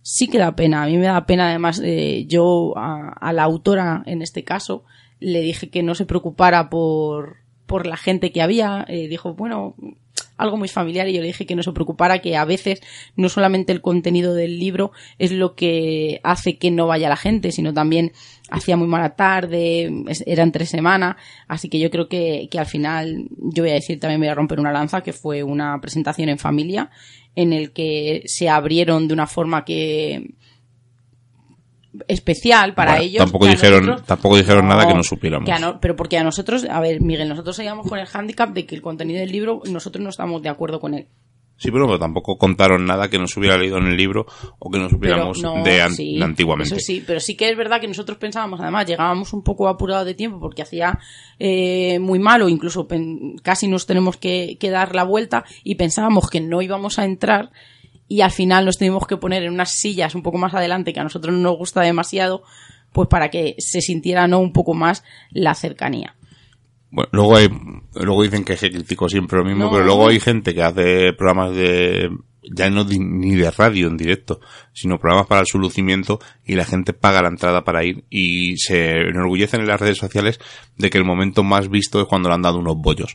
Sí 0.03 0.29
que 0.29 0.39
da 0.39 0.57
pena, 0.57 0.83
a 0.83 0.87
mí 0.87 0.97
me 0.97 1.07
da 1.07 1.27
pena 1.27 1.49
además, 1.49 1.81
eh, 1.83 2.25
yo 2.27 2.75
a, 2.77 3.33
la 3.33 3.43
autora 3.43 4.03
en 4.07 4.23
este 4.23 4.45
caso 4.45 4.85
le 5.21 5.41
dije 5.41 5.71
que 5.71 5.83
no 5.83 5.95
se 5.95 6.07
preocupara 6.07 6.69
por, 6.69 7.37
por 7.67 7.87
la 7.87 7.97
gente 7.97 8.33
que 8.33 8.43
había, 8.43 8.85
eh, 8.89 9.09
dijo, 9.09 9.35
bueno, 9.35 9.77
algo 10.37 10.57
muy 10.57 10.69
familiar 10.69 11.09
y 11.09 11.13
yo 11.13 11.21
le 11.21 11.29
dije 11.29 11.47
que 11.47 11.57
no 11.57 11.63
se 11.63 11.73
preocupara, 11.73 12.21
que 12.21 12.37
a 12.37 12.45
veces 12.45 12.81
no 13.17 13.29
solamente 13.29 13.73
el 13.73 13.81
contenido 13.81 14.35
del 14.35 14.59
libro 14.59 14.93
es 15.19 15.33
lo 15.33 15.55
que 15.55 16.21
hace 16.23 16.59
que 16.59 16.71
no 16.71 16.87
vaya 16.87 17.09
la 17.09 17.17
gente, 17.17 17.53
sino 17.53 17.73
también 17.73 18.13
hacía 18.51 18.77
muy 18.77 18.89
mala 18.89 19.17
tarde, 19.17 19.91
era 20.27 20.43
entre 20.43 20.67
semana, 20.67 21.17
así 21.49 21.69
que 21.69 21.79
yo 21.79 21.91
creo 21.91 22.09
que, 22.09 22.49
que 22.51 22.59
al 22.59 22.67
final, 22.67 23.29
yo 23.39 23.63
voy 23.63 23.71
a 23.71 23.75
decir, 23.75 23.99
también 24.01 24.21
voy 24.21 24.29
a 24.29 24.35
romper 24.35 24.61
una 24.61 24.73
lanza, 24.73 25.03
que 25.03 25.13
fue 25.13 25.43
una 25.43 25.81
presentación 25.81 26.29
en 26.29 26.39
familia, 26.39 26.91
en 27.37 27.53
el 27.53 27.73
que 27.73 28.23
se 28.27 28.49
abrieron 28.49 29.09
de 29.09 29.15
una 29.15 29.27
forma 29.27 29.65
que 29.65 30.35
especial 32.09 32.75
para 32.75 32.99
ellos. 33.01 33.19
Tampoco 33.19 33.47
dijeron, 33.47 34.03
tampoco 34.07 34.37
dijeron 34.37 34.69
nada 34.69 34.87
que 34.87 34.95
no 34.95 35.03
supiéramos. 35.03 35.49
pero 35.81 35.97
porque 35.97 36.19
a 36.19 36.25
nosotros, 36.25 36.65
a 36.65 36.81
ver, 36.81 37.01
Miguel, 37.01 37.29
nosotros 37.29 37.57
seguíamos 37.57 37.89
con 37.89 37.99
el 37.99 38.07
hándicap 38.07 38.51
de 38.51 38.67
que 38.67 38.75
el 38.75 38.83
contenido 38.83 39.21
del 39.21 39.33
libro 39.33 39.63
nosotros 39.71 40.03
no 40.03 40.11
estamos 40.11 40.43
de 40.43 40.49
acuerdo 40.49 40.81
con 40.81 40.95
él. 40.95 41.09
Sí, 41.57 41.71
pero 41.71 41.99
tampoco 42.01 42.37
contaron 42.37 42.85
nada 42.85 43.09
que 43.09 43.19
nos 43.19 43.37
hubiera 43.37 43.57
leído 43.57 43.79
en 43.79 43.87
el 43.87 43.97
libro 43.97 44.27
o 44.59 44.71
que 44.71 44.79
no 44.79 44.89
supiéramos 44.91 45.41
de, 45.41 45.83
antiguamente. 46.23 46.75
Eso 46.75 46.85
sí, 46.85 47.03
pero 47.07 47.21
sí 47.21 47.37
que 47.37 47.49
es 47.49 47.57
verdad 47.57 47.81
que 47.81 47.87
nosotros 47.87 48.19
pensábamos, 48.19 48.61
además, 48.61 48.87
llegábamos 48.87 49.33
un 49.33 49.43
poco 49.43 49.69
apurados 49.69 50.05
de 50.05 50.15
tiempo 50.15 50.41
porque 50.41 50.63
hacía 50.63 50.99
eh, 51.39 52.01
muy 52.01 52.19
malo, 52.19 52.49
incluso 52.49 52.89
casi 53.43 53.69
nos 53.69 53.87
tenemos 53.87 54.17
que, 54.17 54.57
que 54.59 54.71
dar 54.71 54.97
la 54.97 55.05
vuelta 55.05 55.45
y 55.63 55.77
pensábamos 55.77 56.29
que 56.29 56.41
no 56.41 56.61
íbamos 56.61 56.99
a 56.99 57.05
entrar 57.05 57.53
y 58.09 58.21
al 58.21 58.31
final 58.31 58.65
nos 58.65 58.79
tuvimos 58.79 59.07
que 59.07 59.17
poner 59.17 59.43
en 59.43 59.53
unas 59.53 59.71
sillas 59.71 60.15
un 60.15 60.23
poco 60.23 60.39
más 60.39 60.55
adelante 60.55 60.93
que 60.93 61.01
a 61.01 61.05
nosotros 61.05 61.35
no 61.35 61.41
nos 61.41 61.57
gusta 61.57 61.83
demasiado, 61.83 62.43
pues 62.93 63.09
para 63.09 63.31
que 63.31 63.57
se 63.59 63.81
sintiera 63.81 64.27
no 64.29 64.39
un 64.39 64.53
poco 64.53 64.75
más 64.75 65.05
la 65.31 65.55
cercanía. 65.55 66.17
Bueno, 66.91 67.09
luego 67.13 67.37
hay, 67.37 67.49
luego 67.95 68.23
dicen 68.23 68.45
que 68.45 68.53
es 68.53 68.61
crítico 68.61 69.09
siempre 69.09 69.39
lo 69.39 69.45
mismo, 69.45 69.71
pero 69.71 69.85
luego 69.85 70.09
hay 70.09 70.21
gente 70.21 70.55
que 70.55 70.63
hace 70.63 71.13
programas 71.13 71.57
de 71.57 72.09
ya 72.55 72.71
no 72.71 72.85
ni 72.85 73.35
de 73.35 73.51
radio 73.51 73.89
en 73.89 73.97
directo, 73.97 74.41
sino 74.73 74.99
programas 74.99 75.27
para 75.27 75.45
su 75.45 75.59
lucimiento 75.59 76.21
y 76.47 76.55
la 76.55 76.65
gente 76.65 76.93
paga 76.93 77.23
la 77.23 77.29
entrada 77.29 77.65
para 77.65 77.85
ir 77.85 78.05
y 78.11 78.57
se 78.59 79.09
enorgullecen 79.09 79.63
en 79.63 79.67
las 79.67 79.81
redes 79.81 79.99
sociales 79.99 80.39
de 80.77 80.91
que 80.91 80.99
el 80.99 81.05
momento 81.05 81.43
más 81.43 81.71
visto 81.71 82.01
es 82.01 82.07
cuando 82.07 82.29
le 82.29 82.35
han 82.35 82.43
dado 82.43 82.59
unos 82.59 82.77
bollos. 82.77 83.15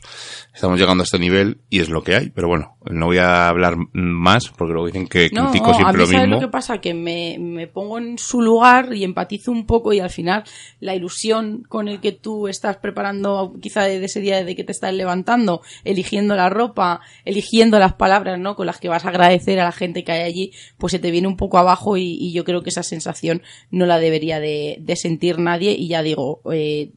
Estamos 0.52 0.78
llegando 0.78 1.02
a 1.02 1.04
este 1.04 1.18
nivel 1.18 1.60
y 1.70 1.80
es 1.80 1.88
lo 1.88 2.02
que 2.02 2.16
hay, 2.16 2.30
pero 2.30 2.48
bueno, 2.48 2.76
no 2.90 3.06
voy 3.06 3.18
a 3.18 3.48
hablar 3.48 3.76
más 3.92 4.48
porque 4.48 4.72
luego 4.72 4.86
dicen 4.86 5.06
que 5.06 5.30
critico 5.30 5.74
siempre 5.74 5.84
a 5.84 5.92
mí 5.92 5.98
lo 5.98 6.06
¿sabes 6.06 6.20
mismo. 6.22 6.34
lo 6.34 6.40
que 6.40 6.48
pasa? 6.48 6.78
Que 6.78 6.94
me, 6.94 7.36
me 7.38 7.66
pongo 7.68 7.98
en 7.98 8.18
su 8.18 8.42
lugar 8.42 8.92
y 8.94 9.04
empatizo 9.04 9.52
un 9.52 9.66
poco 9.66 9.92
y 9.92 10.00
al 10.00 10.10
final 10.10 10.42
la 10.80 10.94
ilusión 10.94 11.62
con 11.68 11.88
el 11.88 12.00
que 12.00 12.12
tú 12.12 12.48
estás 12.48 12.78
preparando 12.78 13.54
quizá 13.60 13.84
de 13.84 14.04
ese 14.04 14.20
día 14.20 14.42
de 14.44 14.56
que 14.56 14.64
te 14.64 14.72
estás 14.72 14.92
levantando, 14.92 15.62
eligiendo 15.84 16.34
la 16.34 16.48
ropa, 16.48 17.00
eligiendo 17.24 17.78
las 17.78 17.94
palabras, 17.94 18.40
¿no? 18.40 18.56
Con 18.56 18.66
las 18.66 18.78
que 18.78 18.88
vas 18.88 19.04
a 19.04 19.10
agradecer 19.10 19.60
a 19.60 19.64
la 19.64 19.72
gente 19.72 20.02
que 20.02 20.12
hay 20.12 20.22
allí, 20.22 20.52
pues 20.78 20.90
se 20.92 20.98
te 20.98 21.10
viene 21.10 21.28
un 21.28 21.36
poco 21.36 21.58
abajo 21.58 21.96
y, 21.96 22.16
y 22.18 22.32
yo 22.32 22.44
creo 22.44 22.62
que 22.62 22.70
esa 22.70 22.82
sensación 22.82 23.19
no 23.70 23.86
la 23.86 23.98
debería 23.98 24.40
de, 24.40 24.76
de 24.80 24.96
sentir 24.96 25.38
nadie 25.38 25.72
y 25.72 25.88
ya 25.88 26.02
digo, 26.02 26.40
eh, 26.52 26.90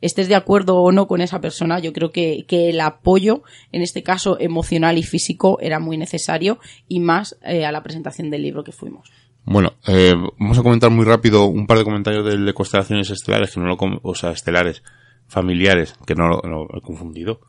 estés 0.00 0.28
de 0.28 0.34
acuerdo 0.34 0.76
o 0.76 0.92
no 0.92 1.06
con 1.06 1.20
esa 1.20 1.40
persona, 1.40 1.78
yo 1.78 1.92
creo 1.92 2.10
que, 2.10 2.44
que 2.46 2.70
el 2.70 2.80
apoyo, 2.80 3.42
en 3.72 3.82
este 3.82 4.02
caso 4.02 4.36
emocional 4.40 4.98
y 4.98 5.02
físico, 5.02 5.58
era 5.60 5.78
muy 5.78 5.96
necesario 5.96 6.58
y 6.88 7.00
más 7.00 7.38
eh, 7.44 7.64
a 7.64 7.72
la 7.72 7.82
presentación 7.82 8.30
del 8.30 8.42
libro 8.42 8.64
que 8.64 8.72
fuimos. 8.72 9.10
Bueno, 9.44 9.72
eh, 9.88 10.14
vamos 10.38 10.58
a 10.58 10.62
comentar 10.62 10.90
muy 10.90 11.04
rápido 11.04 11.46
un 11.46 11.66
par 11.66 11.78
de 11.78 11.84
comentarios 11.84 12.24
del 12.24 12.46
de 12.46 12.54
constelaciones 12.54 13.10
estelares, 13.10 13.52
que 13.52 13.60
no 13.60 13.66
lo, 13.66 13.76
o 14.02 14.14
sea, 14.14 14.30
estelares, 14.30 14.82
familiares, 15.26 15.94
que 16.06 16.14
no 16.14 16.28
lo 16.28 16.42
no, 16.48 16.66
he 16.76 16.80
confundido. 16.80 17.40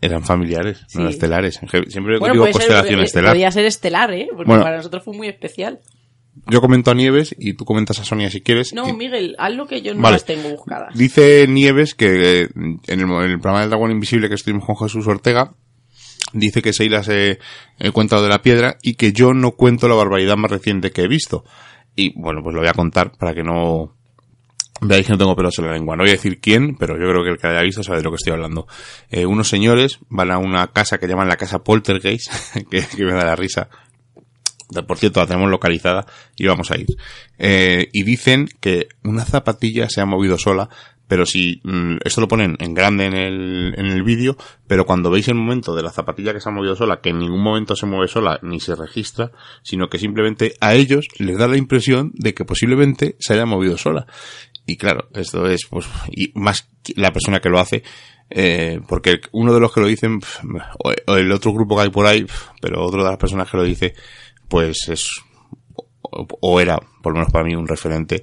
Eran 0.00 0.22
familiares, 0.24 0.84
no 0.94 1.08
estelares. 1.08 1.60
Siempre 1.88 2.18
Bueno, 2.18 2.34
digo 2.34 2.44
ser- 2.46 2.52
constelación 2.52 3.00
eh, 3.00 3.04
estelar. 3.04 3.32
podía 3.32 3.50
ser 3.50 3.64
estelar, 3.64 4.12
¿eh? 4.12 4.28
Porque 4.30 4.46
Bueno. 4.48 4.62
para 4.62 4.76
nosotros 4.76 5.02
fue 5.04 5.16
muy 5.16 5.28
especial. 5.28 5.80
Yo 6.46 6.60
comento 6.60 6.90
a 6.90 6.94
Nieves 6.94 7.34
y 7.38 7.54
tú 7.54 7.64
comentas 7.64 7.98
a 7.98 8.04
Sonia 8.04 8.30
si 8.30 8.40
quieres. 8.40 8.72
No, 8.72 8.88
Y- 8.88 8.92
Miguel, 8.92 9.34
haz 9.38 9.52
lo 9.54 9.66
que 9.66 9.82
yo 9.82 9.94
no 9.94 10.00
Vale. 10.02 10.14
las 10.14 10.24
tengo 10.24 10.48
buscadas. 10.50 10.94
Dice 10.96 11.46
Nieves 11.48 11.94
que 11.94 12.42
eh, 12.42 12.48
en 12.54 12.80
el, 12.88 13.00
en 13.00 13.30
el 13.30 13.38
programa 13.40 13.60
del 13.60 13.70
Dragón 13.70 13.90
Invisible 13.90 14.28
que 14.28 14.34
estuvimos 14.36 14.64
con 14.64 14.76
Jesús 14.76 15.06
Ortega, 15.06 15.52
dice 16.32 16.62
que 16.62 16.72
Seila 16.72 17.02
se 17.02 17.38
eh, 17.78 17.90
cuenta 17.92 18.16
lo 18.16 18.22
de 18.22 18.28
la 18.28 18.42
piedra 18.42 18.76
y 18.82 18.94
que 18.94 19.12
yo 19.12 19.34
no 19.34 19.52
cuento 19.52 19.88
la 19.88 19.94
barbaridad 19.96 20.36
más 20.36 20.50
reciente 20.50 20.92
que 20.92 21.02
he 21.02 21.08
visto. 21.08 21.44
Y 21.96 22.18
bueno, 22.20 22.42
pues 22.42 22.54
lo 22.54 22.60
voy 22.60 22.68
a 22.70 22.74
contar 22.74 23.12
para 23.18 23.34
que 23.34 23.42
no 23.42 23.96
veáis 24.80 25.04
que 25.06 25.12
no 25.12 25.18
tengo 25.18 25.36
pelos 25.36 25.58
en 25.58 25.66
la 25.66 25.72
lengua. 25.72 25.96
No 25.96 26.04
voy 26.04 26.10
a 26.10 26.14
decir 26.14 26.40
quién, 26.40 26.76
pero 26.76 26.94
yo 26.94 27.08
creo 27.10 27.22
que 27.24 27.30
el 27.30 27.38
que 27.38 27.48
haya 27.48 27.60
visto 27.62 27.82
sabe 27.82 27.98
de 27.98 28.04
lo 28.04 28.10
que 28.10 28.16
estoy 28.16 28.32
hablando. 28.32 28.66
Eh, 29.10 29.26
unos 29.26 29.48
señores 29.48 29.98
van 30.08 30.30
a 30.30 30.38
una 30.38 30.68
casa 30.68 30.98
que 30.98 31.06
llaman 31.08 31.28
la 31.28 31.36
casa 31.36 31.58
Poltergeist, 31.58 32.32
que, 32.70 32.82
que 32.86 33.04
me 33.04 33.12
da 33.12 33.24
la 33.24 33.36
risa. 33.36 33.68
Por 34.86 34.98
cierto, 34.98 35.20
la 35.20 35.26
tenemos 35.26 35.50
localizada 35.50 36.06
y 36.36 36.46
vamos 36.46 36.70
a 36.70 36.78
ir. 36.78 36.86
Eh, 37.38 37.88
y 37.92 38.02
dicen 38.04 38.48
que 38.60 38.88
una 39.02 39.24
zapatilla 39.24 39.88
se 39.88 40.00
ha 40.00 40.06
movido 40.06 40.38
sola, 40.38 40.68
pero 41.10 41.26
si 41.26 41.60
mm, 41.64 41.96
esto 42.04 42.20
lo 42.20 42.28
ponen 42.28 42.56
en 42.60 42.72
grande 42.72 43.06
en 43.06 43.14
el, 43.14 43.74
en 43.76 43.86
el 43.86 44.04
vídeo, 44.04 44.36
pero 44.68 44.86
cuando 44.86 45.10
veis 45.10 45.26
el 45.26 45.34
momento 45.34 45.74
de 45.74 45.82
la 45.82 45.90
zapatilla 45.90 46.32
que 46.32 46.40
se 46.40 46.48
ha 46.48 46.52
movido 46.52 46.76
sola, 46.76 47.00
que 47.00 47.10
en 47.10 47.18
ningún 47.18 47.42
momento 47.42 47.74
se 47.74 47.84
mueve 47.84 48.06
sola 48.06 48.38
ni 48.42 48.60
se 48.60 48.76
registra, 48.76 49.32
sino 49.62 49.88
que 49.88 49.98
simplemente 49.98 50.54
a 50.60 50.74
ellos 50.74 51.08
les 51.18 51.36
da 51.36 51.48
la 51.48 51.56
impresión 51.56 52.12
de 52.14 52.32
que 52.32 52.44
posiblemente 52.44 53.16
se 53.18 53.32
haya 53.34 53.44
movido 53.44 53.76
sola. 53.76 54.06
Y 54.66 54.76
claro, 54.76 55.08
esto 55.12 55.48
es, 55.48 55.66
pues, 55.68 55.88
y 56.12 56.30
más 56.36 56.68
la 56.94 57.12
persona 57.12 57.40
que 57.40 57.48
lo 57.48 57.58
hace, 57.58 57.82
eh, 58.30 58.80
porque 58.86 59.20
uno 59.32 59.52
de 59.52 59.58
los 59.58 59.72
que 59.72 59.80
lo 59.80 59.88
dicen, 59.88 60.20
o 60.78 61.16
el 61.16 61.32
otro 61.32 61.52
grupo 61.52 61.74
que 61.74 61.82
hay 61.82 61.90
por 61.90 62.06
ahí, 62.06 62.24
pero 62.60 62.84
otro 62.84 63.02
de 63.02 63.10
las 63.10 63.18
personas 63.18 63.50
que 63.50 63.56
lo 63.56 63.64
dice, 63.64 63.94
pues 64.50 64.88
es, 64.88 65.08
o, 66.02 66.26
o 66.40 66.60
era, 66.60 66.78
por 67.02 67.12
lo 67.12 67.20
menos 67.20 67.32
para 67.32 67.44
mí, 67.44 67.54
un 67.54 67.68
referente, 67.68 68.22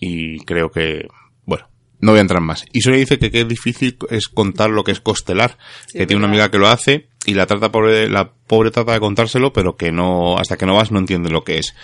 y 0.00 0.38
creo 0.44 0.70
que, 0.70 1.06
bueno, 1.44 1.68
no 2.00 2.12
voy 2.12 2.18
a 2.18 2.22
entrar 2.22 2.40
más. 2.40 2.64
Y 2.72 2.80
Sonia 2.80 3.00
dice 3.00 3.18
que 3.18 3.30
qué 3.30 3.44
difícil 3.44 3.98
es 4.08 4.28
contar 4.28 4.70
lo 4.70 4.84
que 4.84 4.92
es 4.92 5.00
costelar, 5.00 5.58
que 5.92 6.06
tiene 6.06 6.18
una 6.18 6.28
amiga 6.28 6.50
que 6.50 6.58
lo 6.58 6.68
hace, 6.68 7.08
y 7.26 7.34
la 7.34 7.46
trata 7.46 7.70
pobre, 7.70 8.08
la 8.08 8.30
pobre 8.46 8.70
trata 8.70 8.92
de 8.92 9.00
contárselo, 9.00 9.52
pero 9.52 9.76
que 9.76 9.92
no, 9.92 10.38
hasta 10.38 10.56
que 10.56 10.66
no 10.66 10.74
vas 10.74 10.92
no 10.92 10.98
entiende 10.98 11.30
lo 11.30 11.42
que 11.42 11.58
es. 11.58 11.74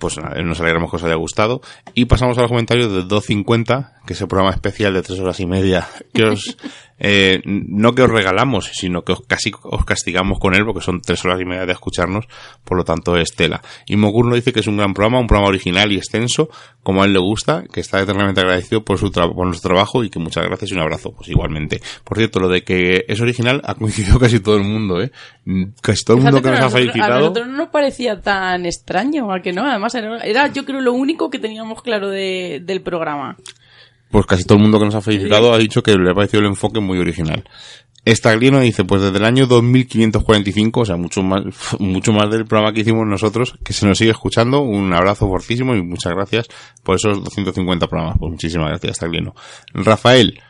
Pues 0.00 0.16
nada, 0.16 0.40
nos 0.42 0.60
alegramos 0.60 0.90
que 0.90 0.96
os 0.96 1.04
haya 1.04 1.16
gustado. 1.16 1.60
Y 1.94 2.04
pasamos 2.04 2.38
a 2.38 2.42
los 2.42 2.50
comentarios 2.50 2.92
de 2.92 3.02
250, 3.02 4.02
que 4.06 4.12
es 4.12 4.20
el 4.20 4.28
programa 4.28 4.54
especial 4.54 4.94
de 4.94 5.02
tres 5.02 5.18
horas 5.18 5.40
y 5.40 5.46
media, 5.46 5.88
que 6.14 6.24
os, 6.24 6.56
eh, 6.98 7.40
no 7.44 7.94
que 7.94 8.02
os 8.02 8.10
regalamos, 8.10 8.70
sino 8.74 9.02
que 9.02 9.12
os 9.12 9.22
casi 9.26 9.50
os 9.62 9.84
castigamos 9.84 10.38
con 10.38 10.54
él, 10.54 10.64
porque 10.64 10.82
son 10.82 11.00
tres 11.00 11.24
horas 11.24 11.40
y 11.40 11.44
media 11.44 11.66
de 11.66 11.72
escucharnos, 11.72 12.26
por 12.64 12.76
lo 12.78 12.84
tanto 12.84 13.16
es 13.16 13.34
tela. 13.34 13.60
Y 13.86 13.96
Mogur 13.96 14.26
nos 14.26 14.36
dice 14.36 14.52
que 14.52 14.60
es 14.60 14.68
un 14.68 14.76
gran 14.76 14.94
programa, 14.94 15.18
un 15.18 15.26
programa 15.26 15.48
original 15.48 15.90
y 15.90 15.96
extenso, 15.96 16.48
como 16.84 17.02
a 17.02 17.06
él 17.06 17.12
le 17.12 17.18
gusta, 17.18 17.64
que 17.72 17.80
está 17.80 18.00
eternamente 18.00 18.40
agradecido 18.40 18.84
por 18.84 18.98
su 18.98 19.10
por 19.10 19.46
nuestro 19.46 19.70
trabajo 19.70 20.04
y 20.04 20.10
que 20.10 20.20
muchas 20.20 20.44
gracias 20.44 20.70
y 20.70 20.74
un 20.74 20.80
abrazo, 20.80 21.12
pues 21.12 21.28
igualmente. 21.28 21.80
Por 22.04 22.18
cierto, 22.18 22.38
lo 22.38 22.48
de 22.48 22.62
que 22.62 23.04
es 23.08 23.20
original 23.20 23.62
ha 23.64 23.74
coincidido 23.74 24.18
casi 24.20 24.38
todo 24.38 24.56
el 24.56 24.64
mundo, 24.64 24.87
eh. 25.02 25.10
Casi 25.82 26.04
todo 26.04 26.16
el 26.18 26.22
mundo 26.24 26.40
que 26.42 26.50
nos 26.50 26.58
ha 26.60 26.62
nosotros- 26.62 26.72
A 26.72 26.78
felicitado. 26.92 27.20
nosotros 27.20 27.46
no 27.48 27.56
nos 27.56 27.68
parecía 27.68 28.20
tan 28.20 28.66
extraño, 28.66 29.32
a 29.32 29.40
que 29.40 29.52
no. 29.52 29.64
Además, 29.64 29.94
era, 29.94 30.18
era, 30.20 30.46
yo 30.52 30.64
creo 30.64 30.80
lo 30.80 30.92
único 30.92 31.30
que 31.30 31.38
teníamos 31.38 31.82
claro 31.82 32.08
de- 32.08 32.60
del 32.64 32.80
programa. 32.82 33.36
pues 34.10 34.24
casi 34.26 34.44
todo 34.44 34.56
el 34.56 34.62
mundo 34.62 34.78
que 34.78 34.86
nos 34.86 34.94
ha 34.94 35.02
felicitado 35.02 35.52
ha 35.52 35.58
dicho 35.58 35.82
que 35.82 35.94
le 35.96 36.10
ha 36.10 36.14
parecido 36.14 36.40
el 36.40 36.46
enfoque 36.46 36.80
muy 36.80 36.98
original. 36.98 37.44
Estaglieno 38.06 38.60
dice, 38.60 38.84
pues 38.84 39.02
desde 39.02 39.18
el 39.18 39.24
año 39.26 39.46
2545, 39.46 40.80
o 40.80 40.84
sea, 40.86 40.96
mucho 40.96 41.22
más, 41.22 41.42
mucho 41.78 42.12
más 42.12 42.30
del 42.30 42.46
programa 42.46 42.72
que 42.72 42.80
hicimos 42.80 43.06
nosotros, 43.06 43.54
que 43.62 43.74
se 43.74 43.86
nos 43.86 43.98
sigue 43.98 44.12
escuchando. 44.12 44.60
Un 44.60 44.94
abrazo 44.94 45.28
fortísimo 45.28 45.74
y 45.74 45.82
muchas 45.82 46.14
gracias 46.14 46.46
por 46.82 46.96
esos 46.96 47.22
250 47.22 47.86
programas. 47.86 48.16
Pues 48.18 48.30
muchísimas 48.32 48.68
gracias, 48.68 48.92
Estaglieno. 48.92 49.34
Rafael, 49.74 50.40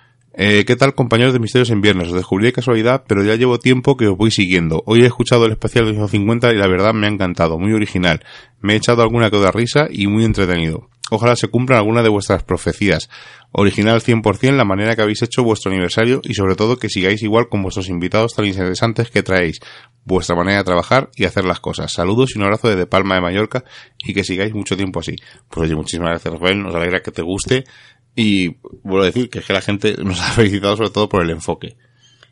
eh, 0.41 0.65
¿qué 0.65 0.77
tal 0.77 0.95
compañeros 0.95 1.33
de 1.33 1.41
Misterios 1.41 1.71
en 1.71 1.81
Viernes? 1.81 2.09
Os 2.09 2.15
descubrí 2.15 2.45
de 2.45 2.53
casualidad, 2.53 3.03
pero 3.09 3.25
ya 3.25 3.35
llevo 3.35 3.59
tiempo 3.59 3.97
que 3.97 4.07
os 4.07 4.17
voy 4.17 4.31
siguiendo. 4.31 4.85
Hoy 4.87 5.03
he 5.03 5.07
escuchado 5.07 5.47
el 5.47 5.51
especial 5.51 5.87
de 5.87 5.95
250 5.95 6.53
y 6.53 6.57
la 6.57 6.69
verdad 6.69 6.95
me 6.95 7.09
ha 7.09 7.11
encantado, 7.11 7.59
muy 7.59 7.73
original. 7.73 8.23
Me 8.61 8.75
he 8.75 8.77
echado 8.77 9.03
alguna 9.03 9.31
que 9.31 9.37
otra 9.37 9.51
risa 9.51 9.89
y 9.91 10.07
muy 10.07 10.25
entretenido. 10.25 10.91
Ojalá 11.11 11.35
se 11.35 11.49
cumplan 11.49 11.79
algunas 11.79 12.05
de 12.05 12.11
vuestras 12.11 12.45
profecías. 12.45 13.09
Original 13.51 14.01
100% 14.01 14.57
la 14.57 14.65
manera 14.65 14.95
que 14.95 15.03
habéis 15.03 15.23
hecho 15.23 15.43
vuestro 15.43 15.73
aniversario 15.73 16.21
y 16.23 16.35
sobre 16.35 16.55
todo 16.55 16.77
que 16.77 16.89
sigáis 16.89 17.23
igual 17.23 17.49
con 17.49 17.63
vuestros 17.63 17.89
invitados 17.89 18.35
tan 18.35 18.45
interesantes 18.45 19.11
que 19.11 19.25
traéis. 19.25 19.59
Vuestra 20.05 20.37
manera 20.37 20.59
de 20.59 20.65
trabajar 20.65 21.11
y 21.17 21.25
hacer 21.25 21.47
las 21.47 21.59
cosas. 21.59 21.93
Saludos 21.93 22.31
y 22.35 22.39
un 22.39 22.45
abrazo 22.45 22.69
desde 22.69 22.87
Palma 22.87 23.17
de 23.17 23.23
Mallorca 23.23 23.65
y 23.99 24.15
que 24.15 24.23
sigáis 24.23 24.55
mucho 24.55 24.77
tiempo 24.77 25.01
así. 25.01 25.17
Pues 25.49 25.67
oye, 25.67 25.75
muchísimas 25.75 26.11
gracias 26.11 26.33
Rafael, 26.33 26.63
nos 26.63 26.75
alegra 26.75 27.01
que 27.01 27.11
te 27.11 27.23
guste 27.23 27.65
y 28.19 28.57
vuelvo 28.83 29.03
a 29.03 29.07
decir 29.07 29.31
que 29.31 29.39
es 29.39 29.47
que 29.47 29.53
la 29.53 29.61
gente 29.61 29.95
nos 30.03 30.21
ha 30.23 30.33
felicitado 30.33 30.77
sobre 30.77 30.91
todo 30.91 31.09
por 31.09 31.23
el 31.23 31.31
enfoque. 31.31 31.77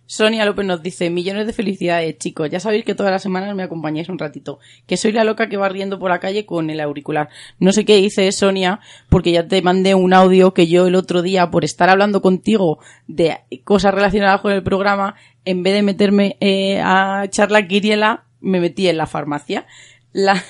Sonia 0.08 0.44
López 0.44 0.66
nos 0.66 0.82
dice, 0.82 1.10
millones 1.10 1.46
de 1.46 1.52
felicidades, 1.52 2.18
chicos. 2.18 2.48
Ya 2.50 2.60
sabéis 2.60 2.84
que 2.84 2.94
todas 2.94 3.12
las 3.12 3.22
semanas 3.22 3.54
me 3.54 3.64
acompañáis 3.64 4.08
un 4.08 4.18
ratito. 4.18 4.58
Que 4.86 4.96
soy 4.96 5.12
la 5.12 5.24
loca 5.24 5.48
que 5.48 5.56
va 5.56 5.68
riendo 5.68 5.98
por 5.98 6.10
la 6.10 6.20
calle 6.20 6.46
con 6.46 6.70
el 6.70 6.80
auricular. 6.80 7.28
No 7.58 7.72
sé 7.72 7.84
qué 7.84 7.96
dice 7.96 8.30
Sonia, 8.30 8.80
porque 9.08 9.32
ya 9.32 9.46
te 9.46 9.62
mandé 9.62 9.94
un 9.94 10.12
audio 10.12 10.54
que 10.54 10.68
yo 10.68 10.86
el 10.86 10.94
otro 10.94 11.22
día, 11.22 11.50
por 11.50 11.64
estar 11.64 11.88
hablando 11.88 12.22
contigo 12.22 12.78
de 13.06 13.38
cosas 13.64 13.94
relacionadas 13.94 14.40
con 14.40 14.52
el 14.52 14.62
programa, 14.62 15.16
en 15.44 15.62
vez 15.62 15.74
de 15.74 15.82
meterme 15.82 16.36
eh, 16.40 16.80
a 16.80 17.24
echar 17.24 17.50
la 17.50 17.66
quiriela, 17.66 18.26
me 18.40 18.60
metí 18.60 18.88
en 18.88 18.96
la 18.96 19.06
farmacia. 19.06 19.66
La, 20.12 20.42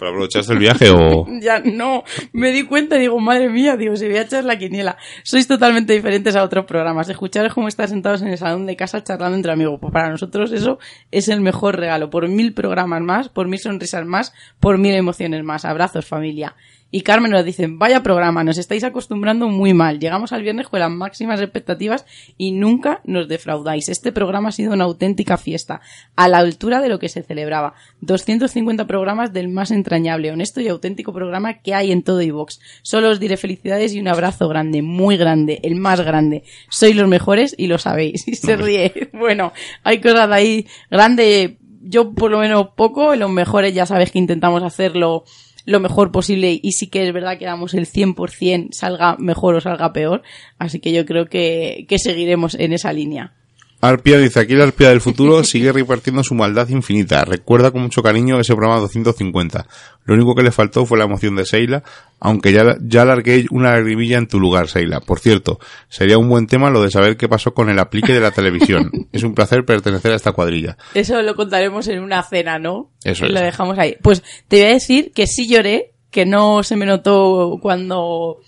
¿Pero 0.00 0.12
aprovechaste 0.12 0.54
el 0.54 0.58
viaje 0.58 0.88
o...? 0.88 1.26
ya 1.42 1.60
no, 1.60 2.04
me 2.32 2.52
di 2.52 2.64
cuenta 2.64 2.96
y 2.96 3.00
digo, 3.00 3.20
madre 3.20 3.50
mía, 3.50 3.76
digo, 3.76 3.94
si 3.96 4.06
voy 4.06 4.16
a 4.16 4.22
echar 4.22 4.44
la 4.44 4.58
quiniela. 4.58 4.96
Sois 5.22 5.46
totalmente 5.46 5.92
diferentes 5.92 6.34
a 6.36 6.42
otros 6.42 6.64
programas. 6.64 7.10
Escucharos 7.10 7.52
cómo 7.52 7.68
estar 7.68 7.86
sentados 7.86 8.22
en 8.22 8.28
el 8.28 8.38
salón 8.38 8.64
de 8.64 8.76
casa 8.76 9.04
charlando 9.04 9.36
entre 9.36 9.52
amigos. 9.52 9.78
Pues 9.78 9.92
para 9.92 10.08
nosotros 10.08 10.52
eso 10.52 10.78
es 11.10 11.28
el 11.28 11.42
mejor 11.42 11.76
regalo. 11.76 12.08
Por 12.08 12.26
mil 12.28 12.54
programas 12.54 13.02
más, 13.02 13.28
por 13.28 13.46
mil 13.46 13.58
sonrisas 13.58 14.06
más, 14.06 14.32
por 14.58 14.78
mil 14.78 14.94
emociones 14.94 15.44
más. 15.44 15.66
Abrazos, 15.66 16.06
familia. 16.06 16.56
Y 16.92 17.02
Carmen 17.02 17.30
nos 17.30 17.44
dice, 17.44 17.66
vaya 17.68 18.02
programa, 18.02 18.42
nos 18.42 18.58
estáis 18.58 18.82
acostumbrando 18.82 19.48
muy 19.48 19.74
mal. 19.74 20.00
Llegamos 20.00 20.32
al 20.32 20.42
viernes 20.42 20.68
con 20.68 20.80
las 20.80 20.90
máximas 20.90 21.40
expectativas 21.40 22.04
y 22.36 22.50
nunca 22.50 23.00
nos 23.04 23.28
defraudáis. 23.28 23.88
Este 23.88 24.10
programa 24.10 24.48
ha 24.48 24.52
sido 24.52 24.72
una 24.72 24.84
auténtica 24.84 25.36
fiesta, 25.36 25.80
a 26.16 26.28
la 26.28 26.38
altura 26.38 26.80
de 26.80 26.88
lo 26.88 26.98
que 26.98 27.08
se 27.08 27.22
celebraba. 27.22 27.74
250 28.00 28.86
programas 28.86 29.32
del 29.32 29.48
más 29.48 29.70
entrañable, 29.70 30.32
honesto 30.32 30.60
y 30.60 30.68
auténtico 30.68 31.12
programa 31.12 31.60
que 31.60 31.74
hay 31.74 31.92
en 31.92 32.02
todo 32.02 32.22
iVox. 32.22 32.58
Solo 32.82 33.10
os 33.10 33.20
diré 33.20 33.36
felicidades 33.36 33.94
y 33.94 34.00
un 34.00 34.08
abrazo 34.08 34.48
grande, 34.48 34.82
muy 34.82 35.16
grande, 35.16 35.60
el 35.62 35.76
más 35.76 36.00
grande. 36.00 36.42
Sois 36.70 36.96
los 36.96 37.08
mejores 37.08 37.54
y 37.56 37.66
lo 37.66 37.78
sabéis. 37.78 38.26
Y 38.30 38.34
se 38.34 38.56
ríe. 38.56 39.10
Bueno, 39.20 39.52
hay 39.82 40.00
cosas 40.00 40.28
de 40.28 40.34
ahí 40.34 40.66
grande. 40.90 41.58
Yo 41.82 42.12
por 42.12 42.30
lo 42.30 42.38
menos 42.38 42.68
poco, 42.76 43.14
los 43.16 43.30
mejores 43.30 43.74
ya 43.74 43.86
sabes 43.86 44.10
que 44.10 44.18
intentamos 44.18 44.62
hacerlo 44.62 45.24
lo 45.70 45.80
mejor 45.80 46.12
posible 46.12 46.58
y 46.62 46.72
sí 46.72 46.88
que 46.88 47.06
es 47.06 47.12
verdad 47.12 47.38
que 47.38 47.44
damos 47.44 47.74
el 47.74 47.86
100% 47.86 48.72
salga 48.72 49.16
mejor 49.18 49.54
o 49.54 49.60
salga 49.60 49.92
peor, 49.92 50.22
así 50.58 50.80
que 50.80 50.92
yo 50.92 51.06
creo 51.06 51.26
que, 51.26 51.86
que 51.88 51.98
seguiremos 51.98 52.54
en 52.54 52.72
esa 52.72 52.92
línea. 52.92 53.39
Arpia 53.82 54.18
dice, 54.18 54.40
aquí 54.40 54.54
la 54.54 54.64
Arpia 54.64 54.90
del 54.90 55.00
futuro 55.00 55.42
sigue 55.42 55.72
repartiendo 55.72 56.22
su 56.22 56.34
maldad 56.34 56.68
infinita. 56.68 57.24
Recuerda 57.24 57.70
con 57.70 57.80
mucho 57.80 58.02
cariño 58.02 58.38
ese 58.38 58.54
programa 58.54 58.80
250. 58.80 59.66
Lo 60.04 60.14
único 60.14 60.34
que 60.34 60.42
le 60.42 60.50
faltó 60.52 60.84
fue 60.84 60.98
la 60.98 61.04
emoción 61.04 61.34
de 61.36 61.46
Seila, 61.46 61.82
aunque 62.18 62.52
ya, 62.52 62.76
ya 62.82 63.04
largué 63.06 63.46
una 63.50 63.72
lagrimilla 63.72 64.18
en 64.18 64.26
tu 64.26 64.38
lugar, 64.38 64.68
Seila. 64.68 65.00
Por 65.00 65.18
cierto, 65.18 65.58
sería 65.88 66.18
un 66.18 66.28
buen 66.28 66.46
tema 66.46 66.68
lo 66.70 66.82
de 66.82 66.90
saber 66.90 67.16
qué 67.16 67.28
pasó 67.28 67.54
con 67.54 67.70
el 67.70 67.78
aplique 67.78 68.12
de 68.12 68.20
la 68.20 68.32
televisión. 68.32 68.90
es 69.12 69.22
un 69.22 69.34
placer 69.34 69.64
pertenecer 69.64 70.12
a 70.12 70.16
esta 70.16 70.32
cuadrilla. 70.32 70.76
Eso 70.94 71.22
lo 71.22 71.34
contaremos 71.34 71.88
en 71.88 72.02
una 72.02 72.22
cena, 72.22 72.58
¿no? 72.58 72.90
Eso 73.02 73.24
Lo 73.26 73.38
es. 73.38 73.44
dejamos 73.44 73.78
ahí. 73.78 73.96
Pues 74.02 74.22
te 74.48 74.56
voy 74.60 74.66
a 74.66 74.74
decir 74.74 75.12
que 75.14 75.26
sí 75.26 75.48
lloré, 75.48 75.92
que 76.10 76.26
no 76.26 76.62
se 76.64 76.76
me 76.76 76.84
notó 76.84 77.58
cuando 77.62 78.40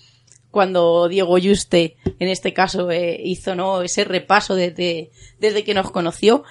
cuando 0.53 1.07
Diego 1.07 1.39
Yuste, 1.39 1.95
en 2.19 2.29
este 2.29 2.53
caso, 2.53 2.91
eh, 2.91 3.19
hizo 3.23 3.55
no 3.55 3.81
ese 3.81 4.03
repaso 4.03 4.53
desde, 4.53 5.09
desde 5.39 5.63
que 5.63 5.73
nos 5.73 5.89
conoció. 5.89 6.43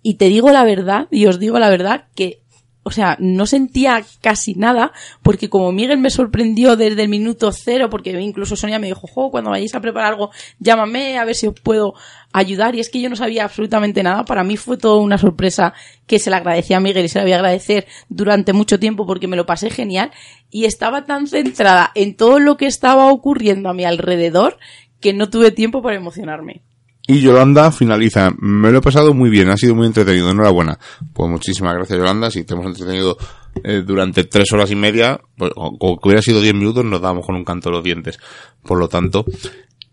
Y 0.00 0.14
te 0.14 0.30
digo 0.30 0.50
la 0.52 0.64
verdad, 0.64 1.06
y 1.10 1.26
os 1.26 1.38
digo 1.38 1.58
la 1.58 1.68
verdad, 1.68 2.06
que, 2.14 2.40
o 2.86 2.92
sea, 2.92 3.16
no 3.18 3.46
sentía 3.46 4.04
casi 4.20 4.54
nada, 4.54 4.92
porque 5.20 5.50
como 5.50 5.72
Miguel 5.72 5.98
me 5.98 6.08
sorprendió 6.08 6.76
desde 6.76 7.02
el 7.02 7.08
minuto 7.08 7.50
cero, 7.50 7.90
porque 7.90 8.12
incluso 8.20 8.54
Sonia 8.54 8.78
me 8.78 8.86
dijo, 8.86 9.08
jo, 9.08 9.32
cuando 9.32 9.50
vayáis 9.50 9.74
a 9.74 9.80
preparar 9.80 10.12
algo, 10.12 10.30
llámame 10.60 11.18
a 11.18 11.24
ver 11.24 11.34
si 11.34 11.48
os 11.48 11.60
puedo 11.60 11.94
ayudar. 12.32 12.76
Y 12.76 12.80
es 12.80 12.88
que 12.88 13.00
yo 13.00 13.10
no 13.10 13.16
sabía 13.16 13.42
absolutamente 13.42 14.04
nada. 14.04 14.24
Para 14.24 14.44
mí 14.44 14.56
fue 14.56 14.76
toda 14.76 15.00
una 15.02 15.18
sorpresa 15.18 15.74
que 16.06 16.20
se 16.20 16.30
le 16.30 16.36
agradecía 16.36 16.76
a 16.76 16.80
Miguel 16.80 17.06
y 17.06 17.08
se 17.08 17.18
le 17.18 17.24
voy 17.24 17.32
a 17.32 17.38
agradecer 17.38 17.88
durante 18.08 18.52
mucho 18.52 18.78
tiempo 18.78 19.04
porque 19.04 19.26
me 19.26 19.36
lo 19.36 19.46
pasé 19.46 19.68
genial. 19.68 20.12
Y 20.52 20.66
estaba 20.66 21.06
tan 21.06 21.26
centrada 21.26 21.90
en 21.96 22.14
todo 22.14 22.38
lo 22.38 22.56
que 22.56 22.66
estaba 22.66 23.10
ocurriendo 23.10 23.68
a 23.68 23.74
mi 23.74 23.84
alrededor 23.84 24.58
que 25.00 25.12
no 25.12 25.28
tuve 25.28 25.50
tiempo 25.50 25.82
para 25.82 25.96
emocionarme. 25.96 26.62
Y 27.06 27.20
Yolanda 27.20 27.70
finaliza. 27.70 28.32
Me 28.38 28.70
lo 28.70 28.78
he 28.78 28.80
pasado 28.80 29.14
muy 29.14 29.30
bien, 29.30 29.48
ha 29.48 29.56
sido 29.56 29.74
muy 29.74 29.86
entretenido. 29.86 30.30
Enhorabuena. 30.30 30.78
Pues 31.12 31.30
muchísimas 31.30 31.74
gracias, 31.74 31.98
Yolanda. 31.98 32.30
Si 32.30 32.44
te 32.44 32.54
hemos 32.54 32.66
entretenido 32.66 33.16
eh, 33.62 33.82
durante 33.86 34.24
tres 34.24 34.52
horas 34.52 34.70
y 34.70 34.76
media, 34.76 35.20
pues, 35.36 35.52
o, 35.54 35.98
que 36.00 36.08
hubiera 36.08 36.22
sido 36.22 36.40
diez 36.40 36.54
minutos, 36.54 36.84
nos 36.84 37.00
damos 37.00 37.24
con 37.24 37.36
un 37.36 37.44
canto 37.44 37.70
de 37.70 37.76
los 37.76 37.84
dientes. 37.84 38.18
Por 38.62 38.78
lo 38.78 38.88
tanto, 38.88 39.24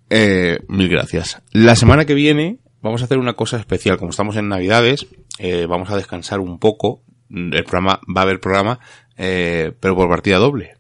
eh, 0.10 0.60
mil 0.68 0.90
gracias. 0.90 1.42
La 1.52 1.76
semana 1.76 2.06
que 2.06 2.16
viene 2.16 2.60
vamos 2.84 3.02
a 3.02 3.06
hacer 3.06 3.18
una 3.18 3.34
cosa 3.34 3.58
especial. 3.58 3.98
Como 3.98 4.12
estamos 4.12 4.36
en 4.36 4.50
Navidades, 4.50 5.08
eh, 5.40 5.66
vamos 5.68 5.90
a 5.90 5.98
descansar 5.98 6.40
un 6.40 6.60
poco. 6.60 7.02
El 7.30 7.64
programa, 7.64 8.00
va 8.16 8.22
a 8.22 8.24
haber 8.24 8.40
programa, 8.40 8.80
eh, 9.18 9.72
pero 9.80 9.96
por 9.96 10.08
partida 10.08 10.38
doble. 10.38 10.76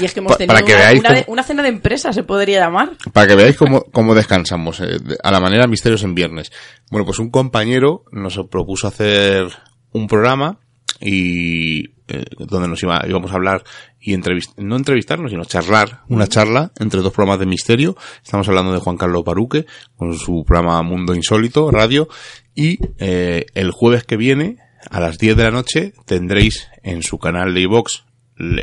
Y 0.00 0.04
es 0.04 0.12
que 0.14 0.20
hemos 0.20 0.36
tenido 0.36 0.54
para 0.54 0.64
que 0.66 0.72
una, 0.72 0.80
veáis 0.82 1.00
una 1.00 1.08
cómo- 1.10 1.18
de- 1.20 1.24
una 1.28 1.42
cena 1.42 1.62
de 1.62 1.68
empresa, 1.68 2.12
se 2.12 2.22
podría 2.22 2.60
llamar. 2.60 2.92
Para 3.12 3.26
que 3.26 3.34
veáis 3.36 3.56
cómo, 3.56 3.82
cómo 3.92 4.14
descansamos, 4.14 4.80
eh, 4.80 4.98
de- 5.02 5.18
a 5.22 5.30
la 5.30 5.40
manera 5.40 5.66
Misterios 5.66 6.02
en 6.04 6.14
Viernes. 6.14 6.50
Bueno, 6.90 7.04
pues 7.06 7.18
un 7.18 7.30
compañero 7.30 8.04
nos 8.12 8.38
propuso 8.50 8.86
hacer 8.88 9.46
un 9.92 10.06
programa 10.06 10.58
y 11.00 11.90
eh, 12.08 12.24
donde 12.38 12.68
nos 12.68 12.82
iba, 12.82 13.02
íbamos 13.08 13.30
a 13.30 13.34
hablar 13.34 13.62
y 14.00 14.14
entrevist 14.14 14.58
no 14.58 14.76
entrevistarnos, 14.76 15.30
sino 15.30 15.44
charlar, 15.44 16.00
una 16.08 16.26
charla 16.26 16.72
entre 16.78 17.00
dos 17.00 17.12
programas 17.12 17.38
de 17.40 17.46
misterio. 17.46 17.96
Estamos 18.22 18.48
hablando 18.48 18.72
de 18.72 18.80
Juan 18.80 18.96
Carlos 18.96 19.24
Baruque 19.24 19.66
con 19.96 20.14
su 20.18 20.44
programa 20.46 20.82
Mundo 20.82 21.14
Insólito, 21.14 21.70
radio, 21.70 22.08
y 22.54 22.78
eh, 22.98 23.46
el 23.54 23.70
jueves 23.70 24.04
que 24.04 24.16
viene, 24.16 24.56
a 24.90 24.98
las 25.00 25.18
10 25.18 25.36
de 25.36 25.44
la 25.44 25.50
noche, 25.50 25.92
tendréis 26.06 26.68
en 26.82 27.02
su 27.02 27.18
canal 27.18 27.54
de 27.54 27.60
iVox, 27.60 28.04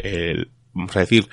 el- 0.04 0.50
vamos 0.74 0.96
a 0.96 1.00
decir, 1.02 1.28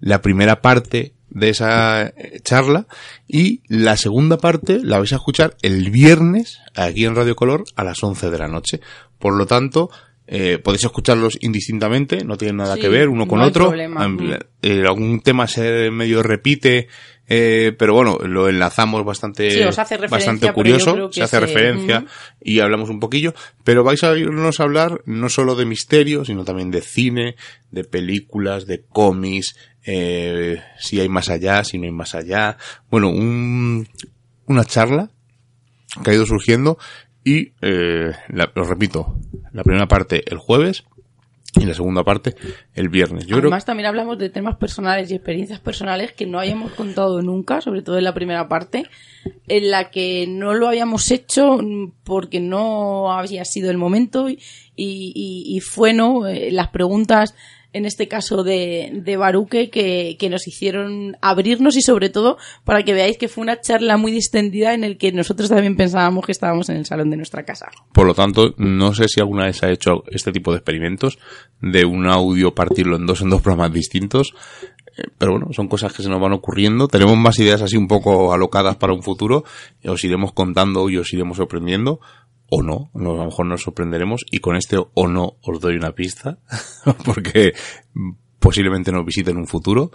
la 0.00 0.20
primera 0.22 0.60
parte 0.62 1.14
de 1.30 1.48
esa 1.48 2.08
eh, 2.08 2.40
charla 2.42 2.86
y 3.26 3.62
la 3.68 3.96
segunda 3.96 4.36
parte 4.36 4.80
la 4.82 4.98
vais 4.98 5.12
a 5.12 5.16
escuchar 5.16 5.56
el 5.62 5.90
viernes 5.90 6.58
aquí 6.74 7.04
en 7.06 7.14
Radio 7.16 7.34
Color 7.36 7.64
a 7.76 7.84
las 7.84 8.02
11 8.02 8.30
de 8.30 8.38
la 8.38 8.48
noche. 8.48 8.80
Por 9.18 9.34
lo 9.36 9.46
tanto, 9.46 9.88
eh, 10.26 10.58
podéis 10.58 10.84
escucharlos 10.84 11.38
indistintamente, 11.40 12.24
no 12.24 12.36
tienen 12.36 12.56
nada 12.58 12.74
Sí, 12.74 12.80
que 12.82 12.88
ver 12.88 13.08
uno 13.08 13.26
con 13.26 13.38
no 13.38 13.46
otro. 13.46 13.72
eh, 13.74 14.84
algún 14.86 15.20
tema 15.20 15.46
se 15.46 15.90
medio 15.90 16.22
repite, 16.22 16.88
eh, 17.34 17.72
pero 17.78 17.94
bueno, 17.94 18.18
lo 18.18 18.48
enlazamos 18.48 19.04
bastante, 19.04 19.50
Sí, 19.50 19.62
os 19.62 19.78
hace 19.78 19.96
referencia, 19.96 20.16
bastante 20.16 20.52
curioso, 20.52 21.10
se 21.12 21.22
hace 21.22 21.36
se- 21.36 21.40
referencia 21.40 22.04
y 22.42 22.60
hablamos 22.60 22.90
un 22.90 23.00
poquillo, 23.00 23.32
pero 23.64 23.84
vais 23.84 24.04
a 24.04 24.10
oírnos 24.10 24.60
hablar 24.60 25.00
no 25.06 25.28
solo 25.30 25.54
de 25.54 25.64
misterio, 25.64 26.24
sino 26.26 26.44
también 26.44 26.70
de 26.70 26.82
cine, 26.82 27.36
de 27.70 27.84
películas, 27.84 28.66
de 28.66 28.82
cómics, 28.82 29.56
eh, 29.86 30.60
si 30.78 31.00
hay 31.00 31.08
más 31.08 31.30
allá, 31.30 31.64
si 31.64 31.78
no 31.78 31.84
hay 31.84 31.90
más 31.92 32.14
allá. 32.14 32.58
Bueno, 32.90 33.08
un, 33.08 33.88
una 34.46 34.64
charla 34.66 35.10
que 36.04 36.10
ha 36.10 36.14
ido 36.14 36.26
surgiendo 36.26 36.76
y, 37.24 37.52
eh, 37.62 38.12
la- 38.28 38.52
lo 38.54 38.64
repito, 38.64 39.16
la 39.52 39.62
primera 39.64 39.88
parte 39.88 40.22
el 40.30 40.38
jueves 40.38 40.84
y 41.54 41.64
la 41.66 41.74
segunda 41.74 42.02
parte 42.02 42.34
el 42.74 42.88
viernes. 42.88 43.26
Además, 43.48 43.64
también 43.66 43.86
hablamos 43.86 44.16
de 44.18 44.30
temas 44.30 44.56
personales 44.56 45.10
y 45.10 45.14
experiencias 45.14 45.60
personales 45.60 46.12
que 46.12 46.26
no 46.26 46.38
habíamos 46.40 46.72
contado 46.72 47.20
nunca, 47.22 47.60
sobre 47.60 47.82
todo 47.82 47.98
en 47.98 48.04
la 48.04 48.14
primera 48.14 48.48
parte, 48.48 48.86
en 49.48 49.70
la 49.70 49.90
que 49.90 50.26
no 50.26 50.54
lo 50.54 50.66
habíamos 50.68 51.10
hecho 51.10 51.58
porque 52.04 52.40
no 52.40 53.12
había 53.12 53.44
sido 53.44 53.70
el 53.70 53.76
momento 53.78 54.30
y, 54.30 54.38
y- 54.76 55.44
y 55.46 55.60
fue, 55.60 55.92
¿no? 55.92 56.26
Eh, 56.26 56.50
Las 56.50 56.68
preguntas, 56.68 57.34
en 57.72 57.86
este 57.86 58.08
caso 58.08 58.42
de, 58.44 58.90
de 58.92 59.16
Baruque, 59.16 59.70
que, 59.70 60.16
que 60.18 60.28
nos 60.28 60.46
hicieron 60.46 61.16
abrirnos 61.22 61.76
y 61.76 61.82
sobre 61.82 62.10
todo 62.10 62.36
para 62.64 62.82
que 62.82 62.92
veáis 62.92 63.18
que 63.18 63.28
fue 63.28 63.42
una 63.42 63.60
charla 63.60 63.96
muy 63.96 64.12
distendida 64.12 64.74
en 64.74 64.84
el 64.84 64.98
que 64.98 65.12
nosotros 65.12 65.48
también 65.48 65.76
pensábamos 65.76 66.26
que 66.26 66.32
estábamos 66.32 66.68
en 66.68 66.76
el 66.76 66.86
salón 66.86 67.10
de 67.10 67.16
nuestra 67.16 67.44
casa. 67.44 67.66
Por 67.92 68.06
lo 68.06 68.14
tanto, 68.14 68.54
no 68.58 68.94
sé 68.94 69.08
si 69.08 69.20
alguna 69.20 69.46
vez 69.46 69.62
ha 69.62 69.70
hecho 69.70 70.04
este 70.10 70.32
tipo 70.32 70.52
de 70.52 70.58
experimentos 70.58 71.18
de 71.60 71.84
un 71.84 72.06
audio 72.06 72.54
partirlo 72.54 72.96
en 72.96 73.06
dos 73.06 73.22
en 73.22 73.30
dos 73.30 73.42
programas 73.42 73.72
distintos. 73.72 74.34
Eh, 74.96 75.04
Pero 75.16 75.32
bueno, 75.32 75.48
son 75.52 75.68
cosas 75.68 75.92
que 75.92 76.02
se 76.02 76.08
nos 76.10 76.20
van 76.20 76.32
ocurriendo. 76.32 76.88
Tenemos 76.88 77.16
más 77.16 77.38
ideas 77.38 77.62
así 77.62 77.76
un 77.76 77.88
poco 77.88 78.32
alocadas 78.32 78.76
para 78.76 78.92
un 78.92 79.02
futuro. 79.02 79.44
Os 79.84 80.04
iremos 80.04 80.32
contando 80.32 80.88
y 80.90 80.98
os 80.98 81.12
iremos 81.12 81.38
sorprendiendo. 81.38 82.00
O 82.54 82.62
no, 82.62 82.90
no, 82.92 83.12
a 83.12 83.16
lo 83.16 83.24
mejor 83.24 83.46
nos 83.46 83.62
sorprenderemos. 83.62 84.26
Y 84.30 84.40
con 84.40 84.56
este 84.56 84.76
o 84.78 85.08
no 85.08 85.36
os 85.42 85.58
doy 85.58 85.76
una 85.76 85.92
pista. 85.92 86.36
porque 87.04 87.52
posiblemente 88.38 88.92
nos 88.92 89.06
visite 89.06 89.30
en 89.30 89.38
un 89.38 89.46
futuro. 89.46 89.90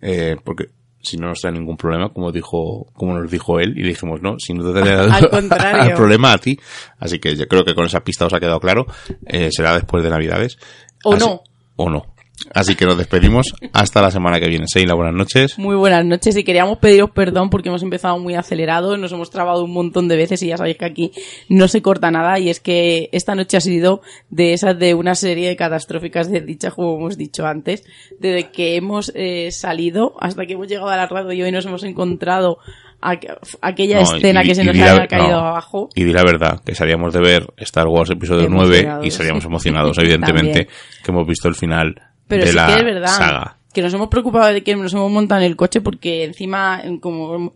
Eh, 0.00 0.36
porque 0.44 0.66
si 1.00 1.16
no 1.16 1.26
nos 1.28 1.40
trae 1.40 1.52
ningún 1.52 1.76
problema, 1.76 2.10
como 2.12 2.30
dijo, 2.30 2.86
como 2.92 3.18
nos 3.18 3.30
dijo 3.30 3.58
él, 3.58 3.76
y 3.76 3.82
dijimos, 3.82 4.20
no, 4.22 4.36
si 4.38 4.54
no 4.54 4.72
te 4.72 4.80
trae 4.80 4.92
Al 5.10 5.30
contrario. 5.30 5.82
al 5.82 5.94
problema 5.94 6.32
a 6.32 6.38
ti. 6.38 6.58
Así 6.98 7.18
que 7.18 7.34
yo 7.34 7.46
creo 7.48 7.64
que 7.64 7.74
con 7.74 7.86
esa 7.86 8.00
pista 8.04 8.26
os 8.26 8.32
ha 8.32 8.38
quedado 8.40 8.60
claro. 8.60 8.86
Eh, 9.26 9.48
será 9.50 9.74
después 9.74 10.04
de 10.04 10.10
Navidades. 10.10 10.58
O 11.04 11.14
Así- 11.14 11.26
no. 11.26 11.42
O 11.76 11.90
no. 11.90 12.06
Así 12.54 12.74
que 12.74 12.84
nos 12.84 12.98
despedimos 12.98 13.54
hasta 13.72 14.02
la 14.02 14.10
semana 14.10 14.38
que 14.38 14.48
viene. 14.48 14.66
Seila, 14.68 14.94
buenas 14.94 15.14
noches. 15.14 15.58
Muy 15.58 15.74
buenas 15.74 16.04
noches 16.04 16.36
y 16.36 16.44
queríamos 16.44 16.78
pediros 16.78 17.10
perdón 17.10 17.48
porque 17.50 17.68
hemos 17.70 17.82
empezado 17.82 18.18
muy 18.18 18.34
acelerados, 18.34 18.98
nos 18.98 19.10
hemos 19.12 19.30
trabado 19.30 19.64
un 19.64 19.72
montón 19.72 20.06
de 20.08 20.16
veces 20.16 20.42
y 20.42 20.48
ya 20.48 20.56
sabéis 20.56 20.76
que 20.76 20.84
aquí 20.84 21.12
no 21.48 21.66
se 21.66 21.82
corta 21.82 22.10
nada 22.10 22.38
y 22.38 22.50
es 22.50 22.60
que 22.60 23.08
esta 23.12 23.34
noche 23.34 23.56
ha 23.56 23.60
sido 23.60 24.00
de 24.30 24.52
esas 24.52 24.78
de 24.78 24.94
una 24.94 25.14
serie 25.14 25.48
de 25.48 25.56
catastróficas 25.56 26.30
desdichas 26.30 26.74
como 26.74 26.96
hemos 26.96 27.16
dicho 27.16 27.46
antes, 27.46 27.84
desde 28.20 28.50
que 28.50 28.76
hemos 28.76 29.12
eh, 29.14 29.50
salido 29.50 30.14
hasta 30.20 30.46
que 30.46 30.52
hemos 30.54 30.68
llegado 30.68 30.88
a 30.88 30.96
la 30.96 31.06
radio 31.06 31.46
y 31.48 31.52
nos 31.52 31.64
hemos 31.66 31.82
encontrado 31.84 32.58
aqu- 33.00 33.38
aquella 33.62 33.96
No, 33.96 34.14
escena 34.14 34.44
y- 34.44 34.48
que 34.48 34.54
se 34.54 34.64
nos 34.64 34.78
había 34.78 35.06
caído 35.06 35.30
no. 35.30 35.38
abajo. 35.48 35.88
Y 35.94 36.04
di 36.04 36.12
la 36.12 36.22
verdad, 36.22 36.60
que 36.64 36.74
salíamos 36.74 37.12
de 37.14 37.20
ver 37.20 37.46
Star 37.56 37.86
Wars 37.88 38.10
episodio 38.10 38.48
9 38.50 38.98
y 39.04 39.10
salíamos 39.10 39.44
emocionados, 39.46 39.96
evidentemente, 39.98 40.66
que 41.02 41.10
hemos 41.10 41.26
visto 41.26 41.48
el 41.48 41.54
final 41.54 41.94
Pero 42.28 42.44
de 42.44 42.50
sí 42.50 42.56
la 42.56 42.66
que 42.66 42.74
es 42.74 42.84
verdad 42.84 43.16
saga. 43.16 43.56
que 43.72 43.82
nos 43.82 43.94
hemos 43.94 44.08
preocupado 44.08 44.52
de 44.52 44.62
que 44.62 44.76
nos 44.76 44.92
hemos 44.92 45.10
montado 45.10 45.40
en 45.40 45.46
el 45.46 45.56
coche 45.56 45.80
porque 45.80 46.24
encima, 46.24 46.82
como 47.00 47.52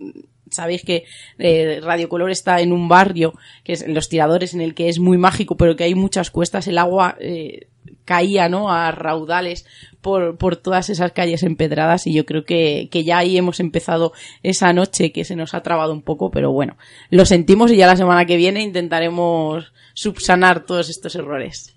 sabéis 0.50 0.84
que 0.84 1.04
eh, 1.38 1.80
Radio 1.82 2.08
Color 2.08 2.30
está 2.30 2.60
en 2.60 2.72
un 2.72 2.88
barrio, 2.88 3.34
que 3.64 3.72
es 3.72 3.82
en 3.82 3.94
los 3.94 4.08
tiradores, 4.08 4.54
en 4.54 4.60
el 4.60 4.74
que 4.74 4.88
es 4.88 4.98
muy 4.98 5.18
mágico, 5.18 5.56
pero 5.56 5.76
que 5.76 5.84
hay 5.84 5.94
muchas 5.94 6.30
cuestas, 6.30 6.66
el 6.66 6.78
agua 6.78 7.16
eh, 7.20 7.68
caía, 8.04 8.48
¿no? 8.48 8.70
A 8.70 8.90
raudales 8.90 9.66
por, 10.00 10.36
por 10.36 10.56
todas 10.56 10.90
esas 10.90 11.12
calles 11.12 11.42
empedradas 11.42 12.06
y 12.06 12.12
yo 12.12 12.26
creo 12.26 12.44
que, 12.44 12.88
que 12.90 13.04
ya 13.04 13.18
ahí 13.18 13.36
hemos 13.36 13.60
empezado 13.60 14.12
esa 14.42 14.72
noche 14.72 15.12
que 15.12 15.24
se 15.24 15.36
nos 15.36 15.54
ha 15.54 15.62
trabado 15.62 15.92
un 15.92 16.02
poco, 16.02 16.30
pero 16.30 16.52
bueno, 16.52 16.76
lo 17.10 17.24
sentimos 17.24 17.70
y 17.70 17.76
ya 17.76 17.86
la 17.86 17.96
semana 17.96 18.26
que 18.26 18.36
viene 18.36 18.62
intentaremos 18.62 19.72
subsanar 19.94 20.64
todos 20.64 20.88
estos 20.88 21.14
errores. 21.14 21.76